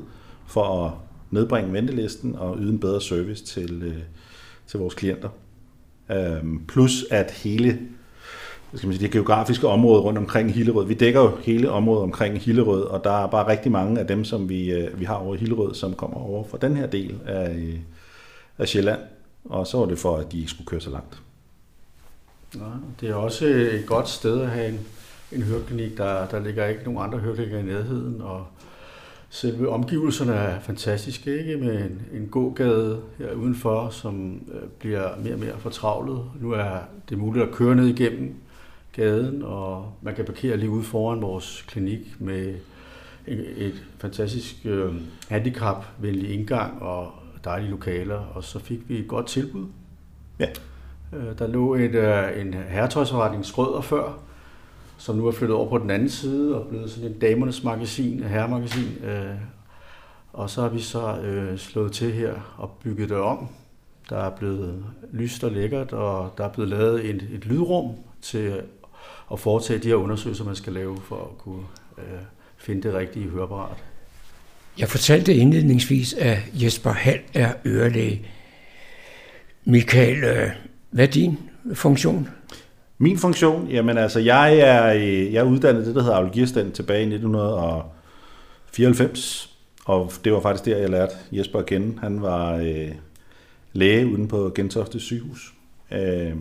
[0.48, 0.92] for at
[1.32, 4.02] nedbringe ventelisten og yde en bedre service til, øh,
[4.68, 5.30] til vores klienter.
[6.12, 7.80] Øhm, plus at hele
[8.74, 12.38] skal man sige, det geografiske område rundt omkring Hillerød, vi dækker jo hele området omkring
[12.38, 15.36] Hillerød, og der er bare rigtig mange af dem, som vi, øh, vi har over
[15.36, 17.76] i Hillerød, som kommer over fra den her del af, øh,
[18.58, 19.00] af Sjælland,
[19.46, 21.22] og så var det for, at de ikke skulle køre så langt.
[22.56, 22.60] Ja,
[23.02, 24.80] det er også et godt sted at have en,
[25.32, 25.98] en høreklinik.
[25.98, 28.48] Der, der ligger ikke nogen andre høreklinikker i nærheden, og
[29.30, 31.58] selve omgivelserne er fantastiske, ikke?
[31.58, 36.24] med en, en gågade her udenfor, som øh, bliver mere og mere fortravlet.
[36.42, 36.78] Nu er
[37.10, 38.36] det muligt at køre ned igennem
[38.94, 42.56] gaden, og man kan parkere lige ude foran vores klinik med
[43.28, 44.94] et, et fantastisk øh,
[45.30, 47.12] handicapvenlig indgang og
[47.44, 49.66] dejlige lokaler, og så fik vi et godt tilbud.
[50.40, 50.48] Ja.
[51.14, 54.20] Øh, der lå et, øh, en herretøjsforretning Skrøder før,
[54.98, 58.20] som nu er flyttet over på den anden side og blevet sådan et damernes magasin,
[58.20, 59.04] et herremagasin.
[59.04, 59.36] Øh,
[60.34, 61.16] og så har vi så
[61.58, 63.48] slået til her og bygget det om.
[64.10, 68.62] Der er blevet lyst og lækkert, og der er blevet lavet et, et lydrum til
[69.32, 71.64] at foretage de her undersøgelser, man skal lave for at kunne
[72.58, 73.84] finde det rigtige høreapparat.
[74.80, 78.22] Jeg fortalte indledningsvis, at Jesper Hall er ørelæge.
[79.66, 80.50] Michael, øh,
[80.90, 81.38] hvad er din
[81.74, 82.30] funktion?
[82.98, 83.68] Min funktion?
[83.68, 89.50] Jamen altså, jeg er, øh, jeg er uddannet det, der hedder audiologistand tilbage i 1994.
[89.86, 92.00] Og det var faktisk der, jeg lærte Jesper at kende.
[92.00, 92.92] Han var øh,
[93.74, 95.54] læge uden på Gentofte sygehus.
[95.92, 96.34] Øh,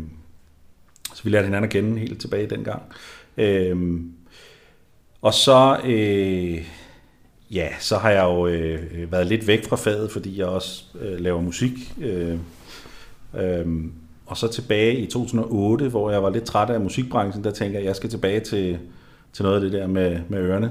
[1.15, 2.83] så vi lærte hinanden at kende helt tilbage dengang.
[3.37, 4.01] Øh,
[5.23, 6.65] og så, øh,
[7.51, 11.21] ja, så har jeg jo øh, været lidt væk fra faget, fordi jeg også øh,
[11.21, 11.71] laver musik.
[12.01, 12.39] Øh,
[13.39, 13.67] øh,
[14.27, 17.81] og så tilbage i 2008, hvor jeg var lidt træt af musikbranchen, der tænkte jeg,
[17.81, 18.79] at jeg skal tilbage til,
[19.33, 20.71] til noget af det der med, med ørerne.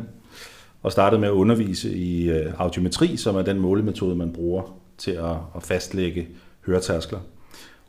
[0.83, 5.11] Og startede med at undervise i øh, audiometri, som er den målemetode, man bruger til
[5.11, 6.27] at, at fastlægge
[6.65, 7.19] høretærskler.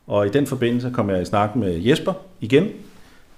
[0.07, 2.69] Og i den forbindelse kom jeg i snak med Jesper igen,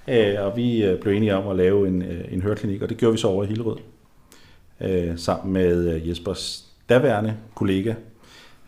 [0.08, 2.96] øh, og vi øh, blev enige om at lave en, øh, en høreklinik, og det
[2.96, 3.76] gjorde vi så over i Hillerød,
[4.80, 7.94] øh, sammen med øh, Jespers daværende kollega.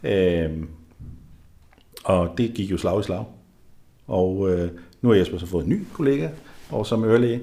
[0.02, 0.50] Øh,
[2.04, 3.24] og det gik jo slag i slag.
[4.06, 4.70] Og øh,
[5.02, 6.28] nu har Jesper så fået en ny kollega,
[6.70, 7.40] og som ørelæge,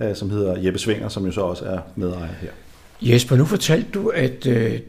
[0.00, 2.50] øh, som hedder Jeppe Svinger, som jo så også er medejer her.
[3.02, 4.80] Jesper, nu fortalte du, at øh,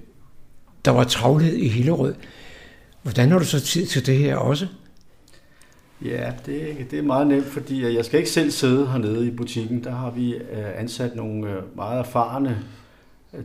[0.86, 2.16] der var travlhed i Hillerød.
[3.02, 4.68] Hvordan har du så tid til det her også?
[6.06, 9.84] Ja, det, det er meget nemt, fordi jeg skal ikke selv sidde hernede i butikken.
[9.84, 10.36] Der har vi
[10.76, 12.64] ansat nogle meget erfarne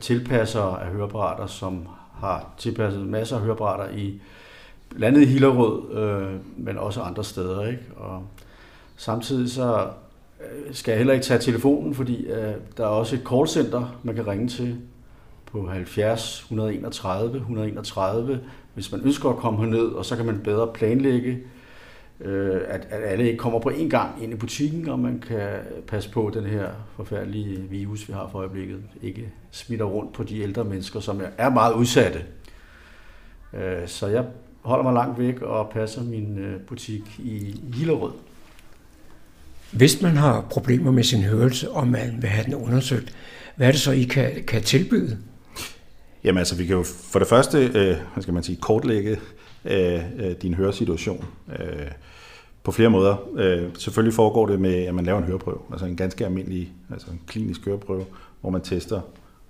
[0.01, 4.21] tilpasser af høreapparater, som har tilpasset masser af høreapparater i
[4.97, 7.67] landet i Hillerød, øh, men også andre steder.
[7.67, 7.83] Ikke?
[7.97, 8.23] Og
[8.97, 9.87] samtidig så
[10.41, 14.15] øh, skal jeg heller ikke tage telefonen, fordi øh, der er også et callcenter, man
[14.15, 14.77] kan ringe til
[15.53, 18.41] på 70 131 131,
[18.75, 21.39] hvis man ønsker at komme herned, og så kan man bedre planlægge,
[22.21, 25.49] øh, at, at alle ikke kommer på én gang ind i butikken, og man kan
[25.87, 30.23] passe på, at den her forfærdelige virus, vi har for øjeblikket, ikke smitter rundt på
[30.23, 32.25] de ældre mennesker, som er meget udsatte.
[33.55, 34.25] Øh, så jeg
[34.63, 38.13] holder mig langt væk og passer min øh, butik i Hillerød.
[39.73, 43.15] Hvis man har problemer med sin hørelse, og man vil have den undersøgt,
[43.57, 45.19] hvad er det så, I kan, kan tilbyde?
[46.25, 49.19] Jamen altså, vi kan jo for det første, øh, hvad skal man sige, kortlægge
[49.65, 51.25] øh, øh, din høresituation
[51.59, 51.91] øh,
[52.63, 53.17] på flere måder.
[53.37, 57.11] Øh, selvfølgelig foregår det med, at man laver en høreprøve, altså en ganske almindelig, altså
[57.11, 58.05] en klinisk høreprøve,
[58.41, 59.01] hvor man tester,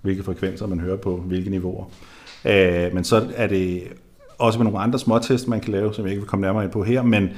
[0.01, 1.85] hvilke frekvenser man hører på, hvilke niveauer.
[2.45, 3.83] Øh, men så er det
[4.37, 6.71] også med nogle andre småtest, man kan lave, som jeg ikke vil komme nærmere ind
[6.71, 7.29] på her, men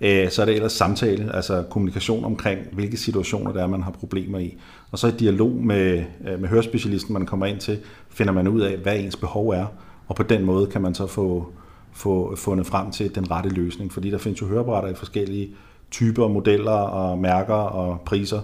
[0.00, 3.90] øh, så er det ellers samtale, altså kommunikation omkring, hvilke situationer der er, man har
[3.90, 4.56] problemer i.
[4.90, 7.78] Og så i dialog med, øh, med hørespecialisten, man kommer ind til,
[8.08, 9.66] finder man ud af, hvad ens behov er,
[10.08, 11.52] og på den måde kan man så få,
[11.92, 15.50] få fundet frem til den rette løsning, fordi der findes jo høreapparater i forskellige
[15.90, 18.40] typer, modeller og mærker og priser,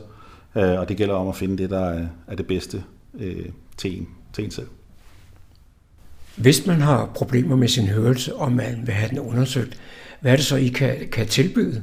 [0.57, 2.85] øh, og det gælder om at finde det, der er det bedste
[3.19, 3.47] øh,
[3.77, 4.67] til en, til en selv.
[6.37, 9.81] Hvis man har problemer med sin hørelse, og man vil have den undersøgt,
[10.21, 11.83] hvad er det så, I kan, kan tilbyde?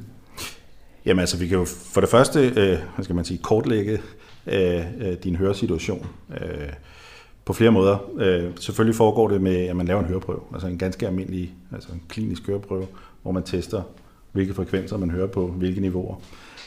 [1.06, 4.00] Jamen altså, vi kan jo for det første, øh, skal man sige, kortlægge
[4.48, 6.70] øh, øh, din høresituation øh,
[7.46, 7.98] på flere måder.
[8.18, 11.90] Øh, selvfølgelig foregår det med, at man laver en høreprøve, altså en ganske almindelig, altså
[11.94, 12.88] en klinisk høreprøve,
[13.22, 13.82] hvor man tester,
[14.32, 16.16] hvilke frekvenser man hører på, hvilke niveauer.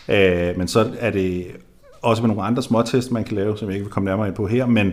[0.09, 1.47] Øh, men så er det
[2.03, 4.37] også med nogle andre småtest, man kan lave, som jeg ikke vil komme nærmere ind
[4.37, 4.93] på her, men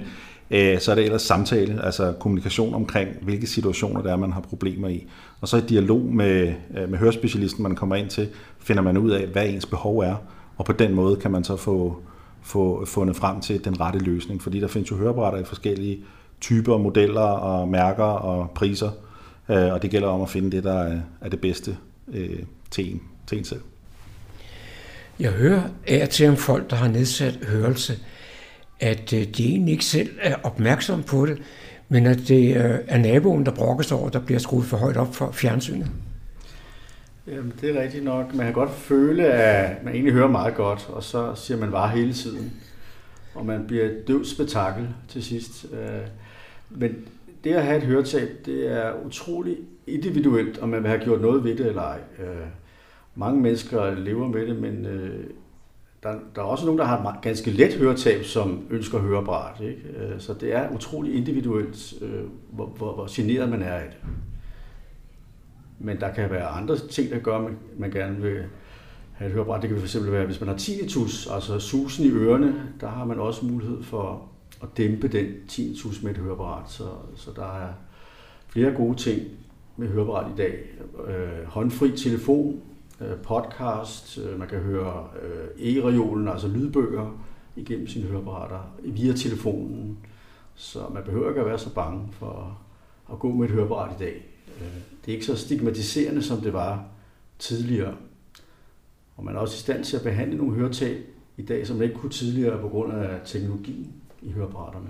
[0.51, 4.41] Øh, så er det ellers samtale, altså kommunikation omkring, hvilke situationer der er, man har
[4.41, 5.07] problemer i.
[5.41, 8.27] Og så i dialog med, øh, med hørespecialisten, man kommer ind til,
[8.59, 10.15] finder man ud af, hvad ens behov er,
[10.57, 11.97] og på den måde kan man så få,
[12.45, 15.99] få fundet frem til den rette løsning, fordi der findes jo høreapparater i forskellige
[16.41, 18.91] typer, modeller og mærker og priser,
[19.49, 21.77] øh, og det gælder om at finde det, der er det bedste
[22.13, 22.39] øh,
[22.71, 23.61] til en, til en selv.
[25.19, 27.99] Jeg hører af til om folk, der har nedsat hørelse,
[28.79, 31.37] at øh, de egentlig ikke selv er opmærksomme på det,
[31.89, 34.97] men at det øh, er naboen, der brokker sig over, der bliver skruet for højt
[34.97, 35.87] op for fjernsynet.
[37.27, 38.35] Jamen, det er rigtigt nok.
[38.35, 41.89] Man kan godt føle, at man egentlig hører meget godt, og så siger man bare
[41.89, 42.53] hele tiden.
[43.35, 45.65] Og man bliver et døvt spektakel til sidst.
[45.73, 46.07] Øh,
[46.69, 46.95] men
[47.43, 49.57] det at have et høretab, det er utrolig
[49.87, 51.99] individuelt, om man vil have gjort noget ved det eller ej.
[52.19, 52.47] Øh,
[53.15, 55.23] mange mennesker lever med det, men øh,
[56.03, 59.61] der, der er også nogen, der har et ganske let høretab, som ønsker høreapparat.
[59.61, 59.79] Ikke?
[60.17, 61.93] Så det er utrolig individuelt,
[62.51, 64.09] hvor, hvor, hvor generet man er af det.
[65.79, 68.43] Men der kan være andre ting, der gør, at man gerne vil
[69.13, 69.61] have et høreapparat.
[69.61, 73.19] Det kan fx være, hvis man har tinnitus, altså susen i ørerne, der har man
[73.19, 74.29] også mulighed for
[74.63, 76.69] at dæmpe den tinnitus med et høreapparat.
[76.69, 76.83] Så,
[77.15, 77.69] så der er
[78.47, 79.21] flere gode ting
[79.77, 80.59] med høreapparat i dag.
[81.07, 82.61] Øh, håndfri telefon
[83.01, 87.17] Øh, podcast, øh, man kan høre øh, e-reolen, altså lydbøger,
[87.55, 89.97] igennem sine høreapparater, via telefonen.
[90.55, 92.57] Så man behøver ikke at være så bange for
[93.11, 94.25] at gå med et høreapparat i dag.
[94.61, 94.67] Øh,
[95.05, 96.83] det er ikke så stigmatiserende, som det var
[97.39, 97.93] tidligere.
[99.17, 100.97] Og man er også i stand til at behandle nogle høretab
[101.37, 104.89] i dag, som man ikke kunne tidligere på grund af teknologien i høreapparaterne.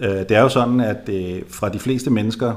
[0.00, 2.54] Øh, det er jo sådan, at øh, fra de fleste mennesker,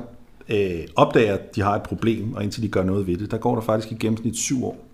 [0.49, 3.37] øh, opdager, at de har et problem, og indtil de gør noget ved det, der
[3.37, 4.85] går der faktisk i gennemsnit syv år.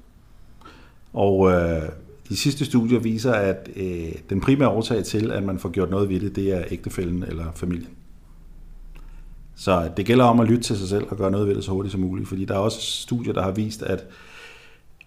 [1.13, 1.81] Og øh,
[2.29, 6.09] de sidste studier viser, at øh, den primære årsag til, at man får gjort noget
[6.09, 7.96] ved det, det er ægtefælden eller familien.
[9.57, 11.71] Så det gælder om at lytte til sig selv og gøre noget ved det så
[11.71, 14.03] hurtigt som muligt, fordi der er også studier, der har vist, at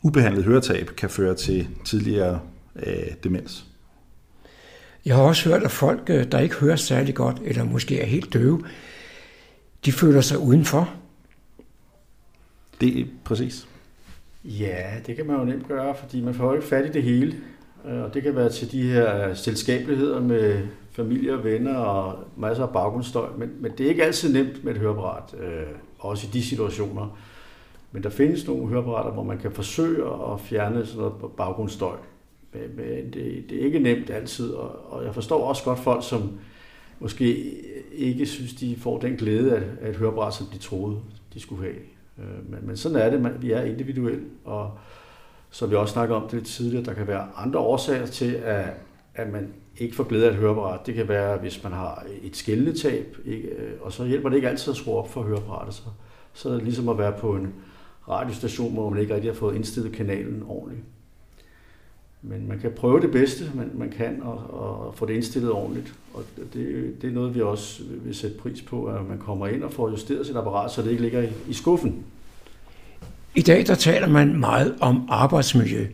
[0.02, 2.40] ubehandlet høretab kan føre til tidligere
[2.76, 3.66] øh, demens.
[5.04, 8.06] Jeg har også hørt, at folk, øh, der ikke hører særlig godt, eller måske er
[8.06, 8.64] helt døve,
[9.84, 10.94] de føler sig udenfor.
[12.80, 13.68] Det er præcis.
[14.44, 17.02] Ja, det kan man jo nemt gøre, fordi man får jo ikke fat i det
[17.02, 17.36] hele.
[17.88, 22.64] Øh, og det kan være til de her selskabeligheder med familie og venner og masser
[22.64, 23.28] af baggrundsstøj.
[23.38, 25.62] Men, men det er ikke altid nemt med et høreapparat, øh,
[25.98, 27.18] også i de situationer.
[27.92, 31.96] Men der findes nogle høreapparater, hvor man kan forsøge at fjerne sådan noget baggrundsstøj.
[32.52, 36.08] Men, men det, det er ikke nemt altid, og, og jeg forstår også godt folk,
[36.08, 36.32] som
[36.98, 37.54] måske
[37.92, 40.96] ikke synes, de får den glæde af, af et høreapparat, som de troede,
[41.34, 41.76] de skulle have.
[42.18, 44.70] Øh, men, men sådan er det, man, vi er individuelle, og
[45.50, 48.64] som vi også snakker om det tidligere, der kan være andre årsager til, at,
[49.14, 50.86] at man ikke får glæde af et høreapparat.
[50.86, 53.48] Det kan være, hvis man har et skældnetab, ikke?
[53.48, 55.74] Øh, og så hjælper det ikke altid at skrue op for høreapparatet.
[55.74, 55.82] Så,
[56.32, 57.52] så er det ligesom at være på en
[58.08, 60.82] radiostation, hvor man ikke rigtig har fået indstillet kanalen ordentligt.
[62.22, 65.94] men man kan prøve det bedste, man, man kan, og, og få det indstillet ordentligt.
[66.14, 66.22] Og
[66.52, 69.72] det, det er noget, vi også vil sætte pris på, at man kommer ind og
[69.72, 72.04] får justeret sit apparat, så det ikke ligger i, i skuffen.
[73.34, 75.86] I dag der taler man meget om arbejdsmiljø,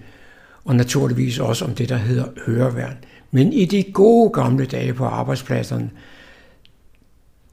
[0.64, 2.96] og naturligvis også om det, der hedder høreværn.
[3.30, 5.90] Men i de gode gamle dage på arbejdspladserne,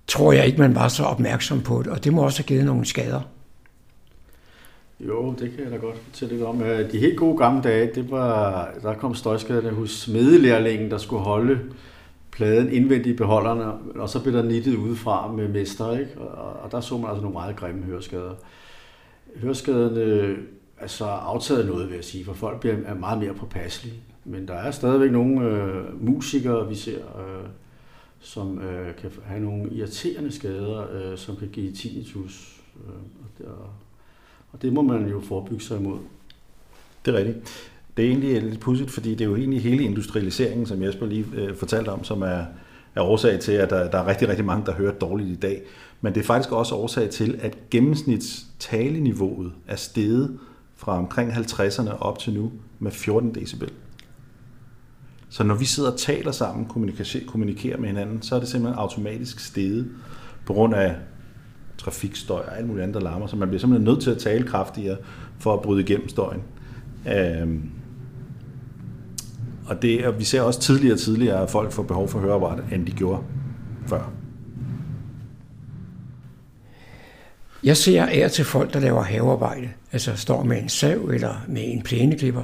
[0.08, 2.66] tror jeg ikke, man var så opmærksom på det, og det må også have givet
[2.66, 3.22] nogle skader.
[5.00, 6.60] Jo, det kan jeg da godt fortælle lidt om.
[6.92, 11.60] De helt gode gamle dage, det var, der kom støjskaderne hos smedelærlingen, der skulle holde
[12.32, 13.66] pladen indvendigt i beholderne,
[14.02, 16.18] og så blev der nittet udefra med mester, ikke?
[16.18, 18.34] Og, og der så man altså nogle meget grimme høreskader.
[19.36, 20.38] Høreskaderne øh,
[20.80, 23.96] altså aftaget noget, vil jeg sige, for folk bliver er meget mere påpasselige.
[24.26, 27.50] Men der er stadigvæk nogle øh, musikere, vi ser, øh,
[28.20, 32.62] som øh, kan have nogle irriterende skader, øh, som kan give tinnitus.
[32.76, 33.46] Øh, og, det,
[34.52, 35.98] og det må man jo forebygge sig imod.
[37.06, 37.72] Det er rigtigt.
[37.98, 41.26] Det er egentlig lidt pudsigt, fordi det er jo egentlig hele industrialiseringen, som Jesper lige
[41.34, 42.46] øh, fortalte om, som er,
[42.96, 45.62] er årsag til, at der, der er rigtig, rigtig mange, der hører dårligt i dag.
[46.02, 50.40] Men det er faktisk også årsag til, at gennemsnitstaleniveauet er steget
[50.76, 53.72] fra omkring 50'erne op til nu med 14 decibel.
[55.34, 58.80] Så når vi sidder og taler sammen, kommunikerer, kommunikerer med hinanden, så er det simpelthen
[58.80, 59.90] automatisk steget
[60.46, 60.96] på grund af
[61.78, 63.28] trafikstøj og alt muligt andet, der larmer.
[63.28, 64.98] Så man bliver simpelthen nødt til at tale kraftigere
[65.40, 66.42] for at bryde igennem støjen.
[67.08, 67.70] Øhm,
[69.66, 72.64] og det, og vi ser også tidligere og tidligere, at folk får behov for høreapparat,
[72.72, 73.24] end de gjorde
[73.88, 74.12] før.
[77.64, 81.62] Jeg ser ære til folk, der laver havearbejde, altså står med en sav eller med
[81.66, 82.44] en plæneklipper.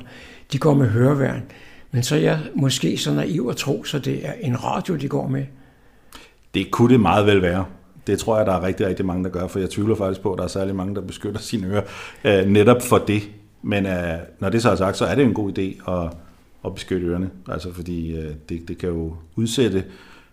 [0.53, 1.43] De går med høreværn.
[1.91, 5.07] Men så er jeg måske så naiv at tro, så det er en radio, de
[5.07, 5.45] går med.
[6.53, 7.65] Det kunne det meget vel være.
[8.07, 10.31] Det tror jeg, der er rigtig, rigtig mange, der gør, for jeg tvivler faktisk på,
[10.33, 11.83] at der er særlig mange, der beskytter sine ører
[12.23, 13.21] øh, netop for det.
[13.61, 16.11] Men øh, når det så er sagt, så er det en god idé at,
[16.65, 19.83] at beskytte ørerne, altså fordi øh, det, det kan jo udsætte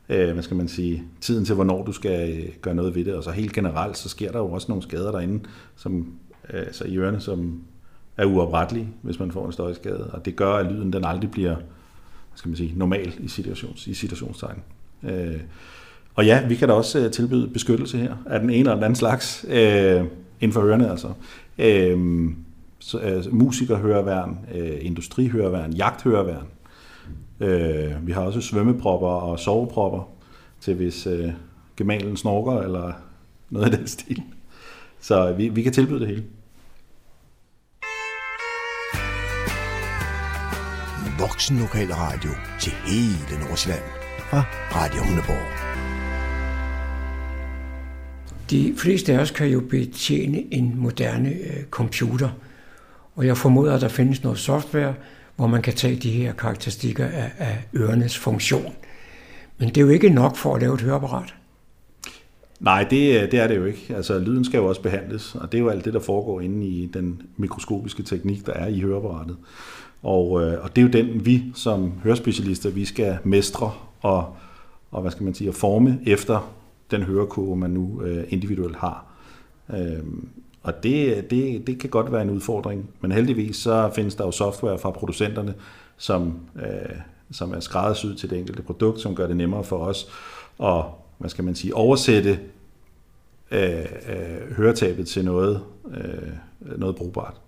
[0.09, 3.15] øh, hvad skal man sige, tiden til, hvornår du skal øh, gøre noget ved det.
[3.15, 5.45] Og så helt generelt, så sker der jo også nogle skader derinde,
[5.77, 6.13] som,
[6.53, 7.63] øh, altså i ørerne, som
[8.17, 10.11] er uoprettelig, hvis man får en støjskade.
[10.13, 13.87] Og det gør, at lyden den aldrig bliver hvad skal man sige, normal i, situations,
[13.87, 14.63] i situationstegn.
[15.03, 15.41] Øh,
[16.15, 18.85] og ja, vi kan da også øh, tilbyde beskyttelse her af den ene eller den
[18.85, 20.05] anden slags, øh,
[20.41, 21.09] inden for hørende altså.
[21.59, 22.31] Øh,
[22.79, 26.47] så, øh, musikerhøreværn, øh, industrihøreværn, jagthøreværn,
[27.41, 30.09] Øh, vi har også svømmepropper og sovepropper
[30.61, 31.31] til hvis øh,
[31.77, 32.93] gemalen snorker eller
[33.51, 34.23] noget af den stil.
[35.01, 36.25] Så vi, vi kan tilbyde det hele.
[41.19, 43.85] Voksen Lokal Radio til hele Nordsjælland
[44.19, 44.45] fra
[44.75, 45.47] Radio Hundeborg.
[48.51, 52.29] De fleste af os kan jo betjene en moderne øh, computer,
[53.15, 54.95] og jeg formoder, at der findes noget software,
[55.37, 58.73] hvor man kan tage de her karakteristikker af, af ørenes funktion.
[59.59, 61.35] Men det er jo ikke nok for at lave et høreapparat.
[62.61, 63.95] Nej, det, det er det jo ikke.
[63.97, 66.67] Altså, lyden skal jo også behandles, og det er jo alt det, der foregår inde
[66.67, 69.37] i den mikroskopiske teknik, der er i høreapparatet.
[70.03, 74.37] Og, øh, og det er jo den, vi som hørespecialister, vi skal mestre og,
[74.91, 76.53] og hvad skal man sige, forme efter
[76.91, 79.05] den hørekurve, man nu øh, individuelt har.
[79.71, 79.99] Øh,
[80.63, 84.31] og det, det, det kan godt være en udfordring, men heldigvis så findes der jo
[84.31, 85.55] software fra producenterne,
[85.97, 86.97] som, øh,
[87.31, 90.09] som er skræddersyet til det enkelte produkt, som gør det nemmere for os
[90.63, 90.85] at
[91.19, 92.41] hvad skal man sige, oversætte
[93.51, 96.33] øh, øh, høretabet til noget, øh,
[96.79, 97.41] noget brugbart.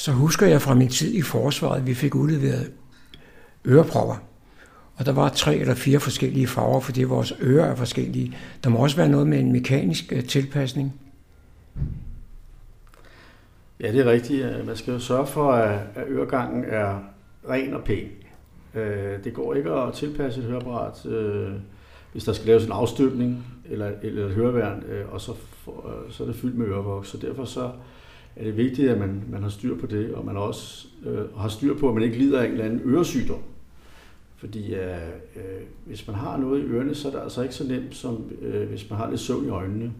[0.00, 2.72] Så husker jeg fra min tid i forsvaret, at vi fik udleveret
[3.66, 4.16] ørepropper.
[4.96, 8.36] Og der var tre eller fire forskellige farver, fordi vores ører er forskellige.
[8.64, 11.00] Der må også være noget med en mekanisk øh, tilpasning.
[13.80, 14.44] Ja, det er rigtigt.
[14.44, 16.98] Øh, man skal jo sørge for, at øregangen er
[17.48, 18.08] ren og pæn.
[18.74, 21.06] Øh, det går ikke at tilpasse et høreapparat,
[22.12, 25.32] hvis der skal laves en afstøbning eller, eller et høreværn, og så,
[26.10, 27.08] så er det fyldt med ørevoks.
[27.08, 27.70] Så derfor så
[28.36, 31.48] er det vigtigt, at man, man har styr på det, og man også øh, har
[31.48, 33.40] styr på, at man ikke lider af en eller anden øresygdom.
[34.36, 37.68] Fordi øh, øh, hvis man har noget i ørerne, så er det altså ikke så
[37.68, 39.92] nemt, som øh, hvis man har lidt søvn i øjnene.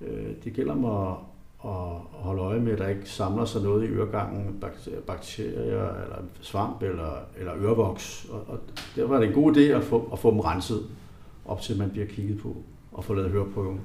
[0.00, 1.16] Øh, det gælder om at,
[1.64, 4.64] at holde øje med, at der ikke samler sig noget i øregangen,
[5.06, 8.26] bakterier eller svamp eller, eller ørevoks.
[8.30, 8.58] Og, og
[8.96, 10.86] derfor er det en god idé at få, at få dem renset,
[11.44, 12.56] op til man bliver kigget på
[12.92, 13.80] og få lavet høreprøven.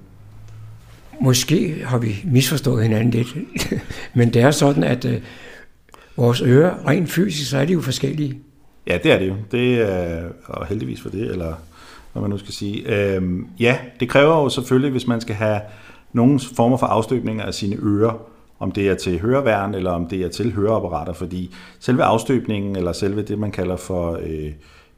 [1.22, 3.28] Måske har vi misforstået hinanden lidt,
[4.16, 5.22] men det er sådan, at øh,
[6.18, 8.40] vores ører, rent fysisk, så er de jo forskellige.
[8.88, 9.36] Ja, det er det jo.
[9.52, 11.54] Det er, og heldigvis for det, eller
[12.14, 12.96] hvad man nu skal sige.
[12.96, 15.62] Øhm, ja, det kræver jo selvfølgelig, hvis man skal have
[16.14, 18.26] nogle former for afstøbninger af sine ører,
[18.60, 22.92] om det er til høreværn eller om det er til høreapparater, fordi selve afstøbningen eller
[22.92, 24.52] selve det, man kalder for øh,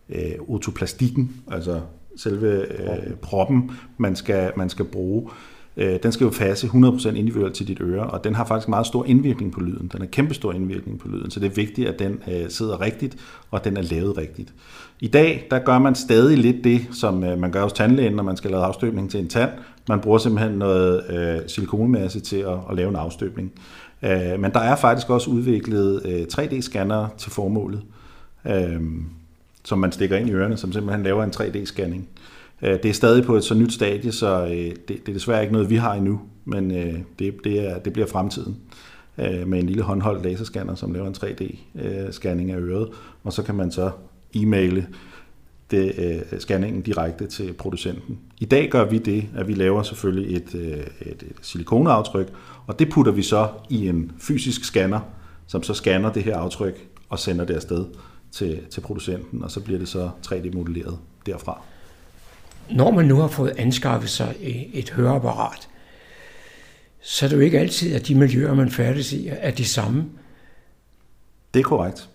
[0.10, 1.82] øh, otoplastikken, altså
[2.18, 7.10] selve øh, proppen, man skal, man skal bruge, øh, Øh, den skal jo passe 100%
[7.10, 9.90] individuelt til dit øre, og den har faktisk meget stor indvirkning på lyden.
[9.94, 13.18] Den har kæmpestor indvirkning på lyden, så det er vigtigt, at den øh, sidder rigtigt,
[13.52, 14.54] og at den er lavet rigtigt.
[15.00, 18.24] I dag, der gør man stadig lidt det, som øh, man gør hos tandlægen, når
[18.24, 19.50] man skal lave afstøbning til en tand.
[19.90, 23.52] Man bruger simpelthen noget øh, silikonmasse til at, at lave en afstøbning.
[24.04, 27.82] Øh, men der er faktisk også udviklet øh, 3D-scanner til formålet,
[28.48, 28.82] øh,
[29.64, 32.02] som man stikker ind i ørerne, som simpelthen laver en 3D-scanning.
[32.02, 32.23] Øh,
[32.62, 35.42] Øh, det er stadig på et så nyt stadie, så øh, det, det er desværre
[35.42, 38.58] ikke noget, vi har endnu, men øh, det, det, er, det bliver fremtiden
[39.46, 42.90] med en lille håndholdt laserscanner, som laver en 3D-scanning af øret,
[43.24, 43.92] og så kan man så
[44.36, 44.86] e-maile
[45.72, 48.20] det, scanningen direkte til producenten.
[48.40, 50.56] I dag gør vi det, at vi laver selvfølgelig et,
[51.02, 52.28] et, et silikoneaftryk,
[52.68, 55.00] og det putter vi så i en fysisk scanner,
[55.48, 57.86] som så scanner det her aftryk og sender det afsted
[58.32, 61.62] til, til producenten, og så bliver det så 3D-modelleret derfra.
[62.72, 64.36] Når man nu har fået anskaffet sig
[64.74, 65.70] et høreapparat,
[67.02, 70.06] så er det jo ikke altid, at de miljøer, man færdes i, er de samme.
[71.54, 72.10] Det er korrekt.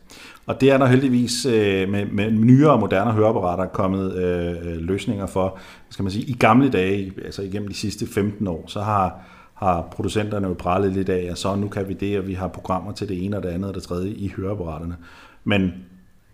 [0.47, 4.77] Og det er der heldigvis øh, med, med nyere og moderne høreapparater kommet øh, øh
[4.77, 5.59] løsninger for.
[5.91, 9.21] Skal man sige, I gamle dage, altså igennem de sidste 15 år, så har,
[9.55, 12.49] har producenterne jo prallet lidt af, at så nu kan vi det, og vi har
[12.49, 14.97] programmer til det ene og det andet og det tredje i høreapparaterne.
[15.45, 15.73] Men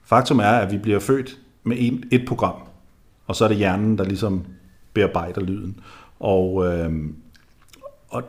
[0.05, 2.55] faktum er, at vi bliver født med en, et program,
[3.27, 4.45] og så er det hjernen, der ligesom
[4.93, 5.81] bearbejder lyden.
[6.21, 6.93] Og, øh,
[8.09, 8.23] og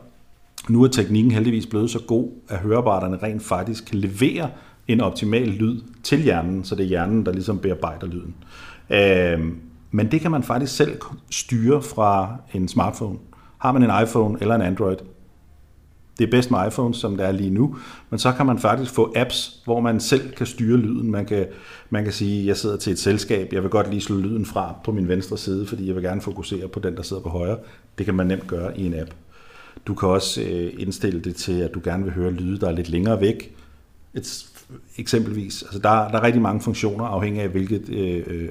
[0.70, 4.50] nu er teknikken heldigvis blevet så god, at høreapparaterne rent faktisk kan levere
[4.88, 8.36] en optimal lyd til hjernen, så det er hjernen, der ligesom bearbejder lyden.
[8.89, 9.56] Øh,
[9.91, 13.18] men det kan man faktisk selv styre fra en smartphone.
[13.58, 14.98] Har man en iPhone eller en Android,
[16.18, 17.76] det er bedst med iPhone, som det er lige nu,
[18.09, 21.11] men så kan man faktisk få apps, hvor man selv kan styre lyden.
[21.11, 21.45] Man kan,
[21.89, 24.76] man kan sige, jeg sidder til et selskab, jeg vil godt lige slå lyden fra
[24.84, 27.57] på min venstre side, fordi jeg vil gerne fokusere på den, der sidder på højre.
[27.97, 29.11] Det kan man nemt gøre i en app.
[29.88, 32.72] Du kan også øh, indstille det til, at du gerne vil høre lyde, der er
[32.72, 33.55] lidt længere væk.
[34.13, 34.45] Et,
[34.97, 35.63] eksempelvis.
[35.63, 38.49] Altså der, der er rigtig mange funktioner, afhængig af hvilket øh, øh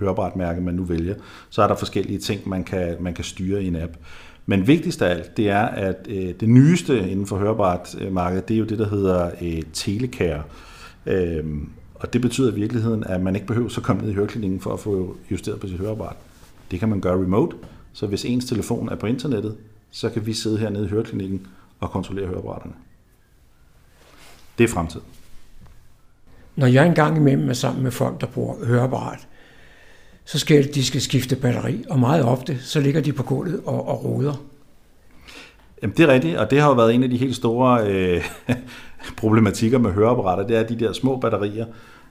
[0.00, 1.14] hørebrætmærke man nu vælger.
[1.50, 3.92] Så er der forskellige ting, man kan, man kan styre i en app.
[4.46, 8.42] Men vigtigst af alt, det er, at øh, det nyeste inden for hørbart øh, marked,
[8.42, 10.40] det er jo det, der hedder øh, telekær.
[11.06, 11.44] Øh,
[11.94, 14.72] og det betyder i virkeligheden, at man ikke behøver så komme ned i høreklinikken for
[14.72, 16.16] at få justeret på sit høreapparat.
[16.70, 17.56] Det kan man gøre remote,
[17.92, 19.56] så hvis ens telefon er på internettet,
[19.90, 21.46] så kan vi sidde hernede i høreklinikken
[21.80, 22.74] og kontrollere høreapparaterne.
[24.58, 25.00] Det er fremtid.
[26.56, 29.28] Når jeg engang imellem er sammen med folk, der bruger høreapparat,
[30.24, 33.60] så sker det, de skal skifte batteri, og meget ofte, så ligger de på gulvet
[33.66, 34.42] og, og roder.
[35.82, 38.24] Jamen, det er rigtigt, og det har jo været en af de helt store øh,
[39.20, 41.66] problematikker med høreapparater, det er de der små batterier,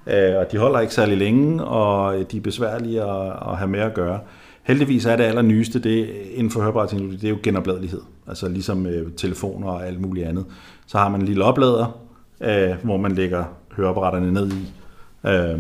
[0.08, 3.68] øh, og de holder ikke særlig længe, og øh, de er besværlige at, at have
[3.68, 4.20] med at gøre.
[4.64, 8.02] Heldigvis er det allernyeste, det inden for høreapparatteknologi, det er jo genopladelighed.
[8.28, 10.46] Altså ligesom øh, telefoner og alt muligt andet.
[10.88, 12.00] Så har man en lille oplader,
[12.42, 13.44] øh, hvor man lægger
[13.78, 14.74] høreapparaterne ned i.
[15.28, 15.60] Øh,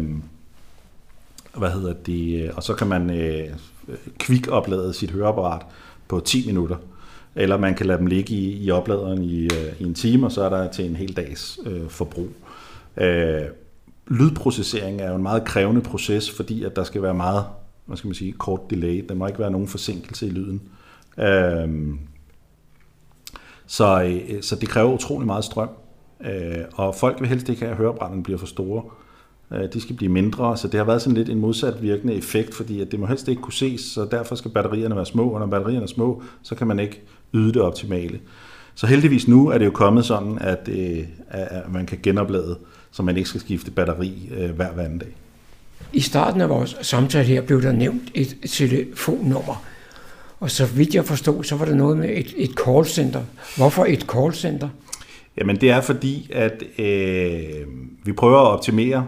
[1.58, 3.48] hvad hedder det, øh, og så kan man øh,
[4.20, 5.62] kvikoplade sit høreapparat
[6.08, 6.76] på 10 minutter.
[7.36, 10.32] Eller man kan lade dem ligge i, i opladeren i, øh, i en time, og
[10.32, 12.30] så er der til en hel dags øh, forbrug.
[12.98, 13.42] Øh,
[14.08, 17.46] lydprocessering er jo en meget krævende proces, fordi at der skal være meget,
[17.86, 19.06] hvad skal man sige, kort delay.
[19.10, 20.62] Der må ikke være nogen forsinkelse i lyden.
[21.18, 21.96] Øh,
[23.66, 25.70] så, øh, så det kræver utrolig meget strøm.
[26.22, 28.84] Øh, og folk vil helst ikke have, at hørebrænderne bliver for store.
[29.54, 32.56] Øh, de skal blive mindre, så det har været sådan lidt en modsat virkende effekt,
[32.56, 35.40] fordi at det må helst ikke kunne ses, så derfor skal batterierne være små, og
[35.40, 37.02] når batterierne er små, så kan man ikke
[37.34, 38.20] yde det optimale.
[38.76, 42.58] Så heldigvis nu er det jo kommet sådan, at, øh, at man kan genoplade,
[42.92, 45.16] så man ikke skal skifte batteri øh, hver, hver anden dag.
[45.94, 49.64] I starten af vores samtale her blev der nævnt et telefonnummer.
[50.40, 53.22] Og så vidt jeg forstod, så var det noget med et, et callcenter.
[53.58, 54.70] Hvorfor et callcenter?
[55.38, 57.68] Jamen det er fordi, at øh,
[58.04, 59.08] vi prøver at optimere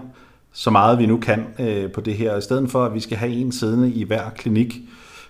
[0.53, 2.37] så meget vi nu kan øh, på det her.
[2.37, 4.79] I stedet for, at vi skal have en siddende i hver klinik,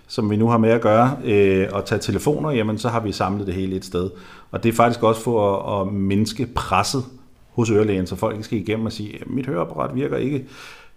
[0.06, 3.12] som vi nu har med at gøre, øh, og tage telefoner, jamen så har vi
[3.12, 4.10] samlet det hele et sted.
[4.50, 7.04] Og det er faktisk også for at, at mindske presset
[7.52, 10.46] hos ørelægen, så folk ikke skal igennem og sige, mit høreapparat virker ikke,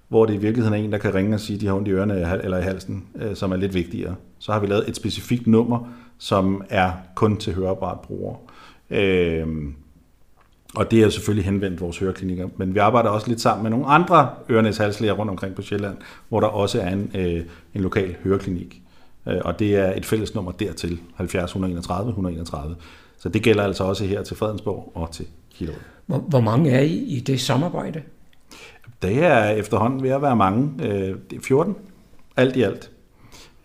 [0.07, 1.88] hvor det i virkeligheden er en, der kan ringe og sige, at de har ondt
[1.88, 4.15] i ørerne eller i halsen, øh, som er lidt vigtigere.
[4.39, 5.80] Så har vi lavet et specifikt nummer,
[6.17, 8.36] som er kun til høreapparatbrugere.
[8.89, 9.47] Øh,
[10.76, 12.47] og det er selvfølgelig henvendt vores høreklinikker.
[12.57, 15.97] Men vi arbejder også lidt sammen med nogle andre ørenæs halslæger rundt omkring på Sjælland,
[16.30, 17.43] hvor der også er en, øh,
[17.74, 18.82] en lokal høreklinik.
[19.28, 22.76] øh, og det er et fælles nummer dertil, 70 131 131.
[23.20, 25.80] Så det gælder altså også her til Fredensborg og til Hillerød.
[26.05, 28.01] Hvor, hvor mange er I i det samarbejde?
[29.01, 30.70] Det er efterhånden ved at være mange.
[30.80, 31.76] Øh, det er 14,
[32.38, 32.91] alt i alt.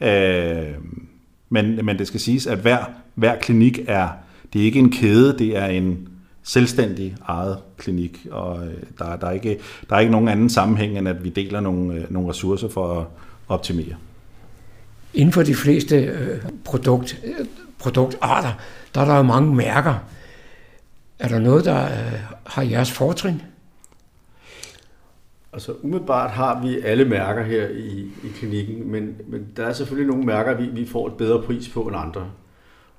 [0.01, 0.75] Øh,
[1.49, 2.79] men, men det skal siges, at hver,
[3.15, 4.09] hver klinik er,
[4.53, 6.09] det er ikke en kæde, det er en
[6.43, 9.59] selvstændig eget klinik, og øh, der, der, er ikke,
[9.90, 13.07] der er ikke nogen anden sammenhæng, end at vi deler nogle, nogle ressourcer for at
[13.49, 13.95] optimere.
[15.14, 17.22] Inden for de fleste øh, produkt,
[17.78, 18.53] produktarter,
[18.95, 19.95] der er der jo mange mærker.
[21.18, 23.43] Er der noget, der øh, har jeres fortrin?
[25.53, 30.11] Altså umiddelbart har vi alle mærker her i, i klinikken, men, men der er selvfølgelig
[30.11, 32.30] nogle mærker, vi, vi får et bedre pris på end andre.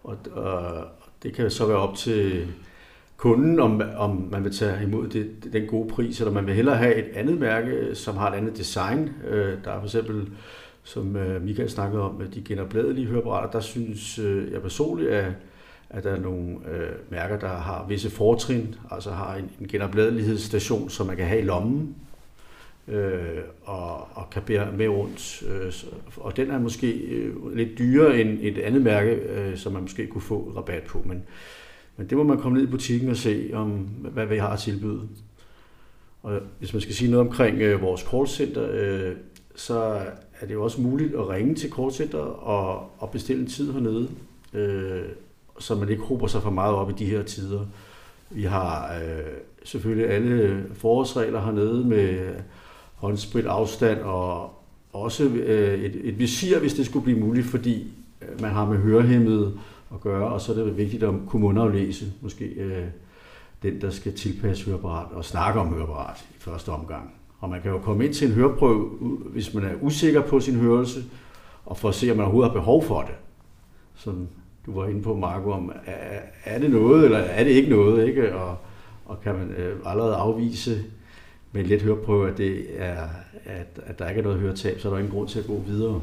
[0.04, 0.86] Og, og
[1.24, 2.48] det kan så være op til
[3.24, 6.78] kunden, om, om man vil tage imod det, den gode pris, eller man vil hellere
[6.78, 9.10] have et andet mærke, som har et andet design.
[9.28, 10.30] Øh, der er for eksempel,
[10.84, 15.32] som øh, Michael snakkede om, de genopladelige høreapparater, der synes øh, jeg personligt, at,
[15.90, 20.90] at der er nogle øh, mærker, der har visse fortrin, altså har en, en genopladelighedsstation,
[20.90, 21.96] som man kan have i lommen,
[22.88, 25.44] øh, og, og kan bære med rundt.
[25.50, 25.74] Øh,
[26.18, 30.08] og den er måske øh, lidt dyrere end et andet mærke, øh, som man måske
[30.08, 31.02] kunne få rabat på.
[31.06, 31.24] Men,
[31.98, 33.70] men det må man komme ned i butikken og se, om
[34.14, 35.02] hvad vi har at tilbyde.
[36.24, 39.16] Og hvis man skal sige noget omkring øh, vores callcenter, øh,
[39.56, 39.76] så
[40.40, 44.10] er det jo også muligt at ringe til callcenter og, og bestille en tid hernede,
[44.54, 45.02] øh,
[45.60, 47.66] så man ikke hober sig for meget op i de her tider.
[48.30, 49.34] Vi har øh,
[49.64, 52.36] selvfølgelig alle forårsregler hernede med
[52.96, 54.54] håndsprit afstand og
[54.94, 58.78] også øh, et, et visir, hvis det skulle blive muligt, fordi øh, man har med
[58.78, 59.60] hørehæmmet
[59.94, 62.86] at gøre, og så er det vigtigt at kunne mundaflæse måske øh,
[63.64, 67.14] den, der skal tilpasse høreapparat og snakke om høreapparat i første omgang.
[67.40, 68.90] Og man kan jo komme ind til en høreprøve,
[69.30, 71.04] hvis man er usikker på sin hørelse,
[71.66, 73.16] og for at se, om man overhovedet har behov for det.
[73.96, 74.28] Som
[74.66, 78.08] du var inde på, Marco, om er, er det noget, eller er det ikke noget,
[78.08, 78.36] ikke?
[78.36, 78.58] Og,
[79.06, 80.84] og kan man øh, allerede afvise
[81.52, 83.08] med en let høreprøve, at, det er,
[83.46, 85.64] at, at der ikke er noget høretab, så er der ingen grund til at gå
[85.68, 86.02] videre.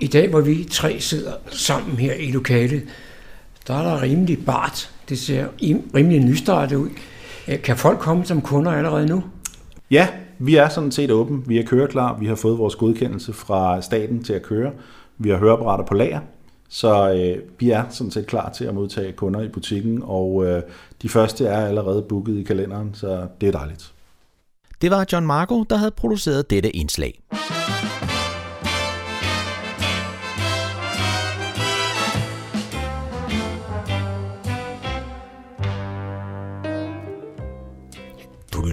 [0.00, 2.82] I dag, hvor vi tre sidder sammen her i lokalet,
[3.66, 4.90] der er der rimelig bart.
[5.08, 5.46] Det ser
[5.94, 6.88] rimelig nystartet ud.
[7.62, 9.22] Kan folk komme som kunder allerede nu?
[9.90, 11.42] Ja, vi er sådan set åbne.
[11.46, 12.18] Vi er køreklar.
[12.18, 14.72] Vi har fået vores godkendelse fra staten til at køre.
[15.18, 16.20] Vi har høreapparater på lager.
[16.68, 20.62] Så øh, vi er sådan set klar til at modtage kunder i butikken, og øh,
[21.02, 23.92] de første er allerede booket i kalenderen, så det er dejligt.
[24.82, 27.20] Det var John Marco, der havde produceret dette indslag.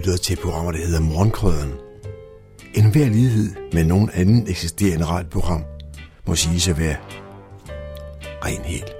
[0.02, 1.72] Lytter til programmer, der hedder Morgenkrøden.
[2.74, 5.64] En hver lighed med nogen anden eksisterende radioprogram
[6.26, 6.96] må sige at være
[8.44, 8.92] ren helt.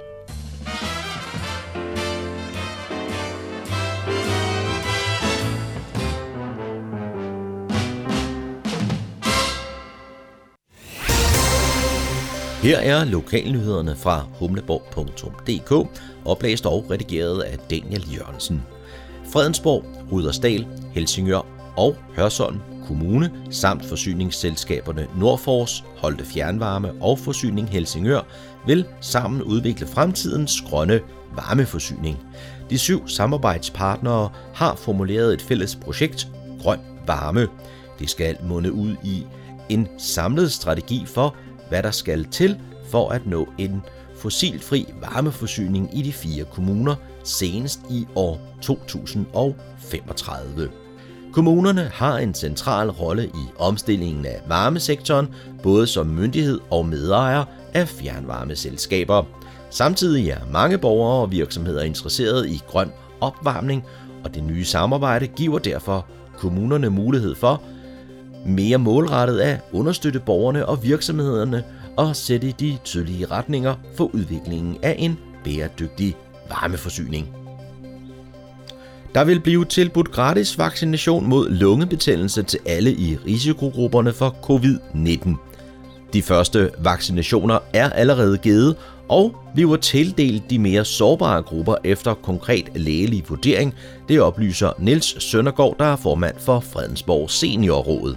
[12.63, 18.61] Her er lokalnyhederne fra humleborg.dk, oplæst og redigeret af Daniel Jørgensen.
[19.33, 21.45] Fredensborg, Rudersdal, Helsingør
[21.77, 28.21] og Hørsholm Kommune samt forsyningsselskaberne Nordfors, Holte Fjernvarme og Forsyning Helsingør
[28.67, 30.99] vil sammen udvikle fremtidens grønne
[31.35, 32.19] varmeforsyning.
[32.69, 36.27] De syv samarbejdspartnere har formuleret et fælles projekt,
[36.61, 37.47] Grøn Varme.
[37.99, 39.25] Det skal munde ud i
[39.69, 41.35] en samlet strategi for,
[41.69, 42.59] hvad der skal til
[42.91, 43.81] for at nå en
[44.15, 50.69] fossilfri varmeforsyning i de fire kommuner senest i år 2035.
[51.33, 55.27] Kommunerne har en central rolle i omstillingen af varmesektoren,
[55.63, 59.23] både som myndighed og medejer af fjernvarmeselskaber.
[59.69, 63.83] Samtidig er mange borgere og virksomheder interesseret i grøn opvarmning,
[64.23, 66.05] og det nye samarbejde giver derfor
[66.37, 67.61] kommunerne mulighed for
[68.45, 71.63] mere målrettet at understøtte borgerne og virksomhederne
[71.97, 76.15] og sætte de tydelige retninger for udviklingen af en bæredygtig
[76.49, 77.29] varmeforsyning.
[79.15, 85.35] Der vil blive tilbudt gratis vaccination mod lungebetændelse til alle i risikogrupperne for covid-19.
[86.13, 88.75] De første vaccinationer er allerede givet,
[89.09, 93.75] og vi var tildelt de mere sårbare grupper efter konkret lægelig vurdering,
[94.09, 98.15] det oplyser Niels Søndergaard, der er formand for Fredensborg Seniorråd.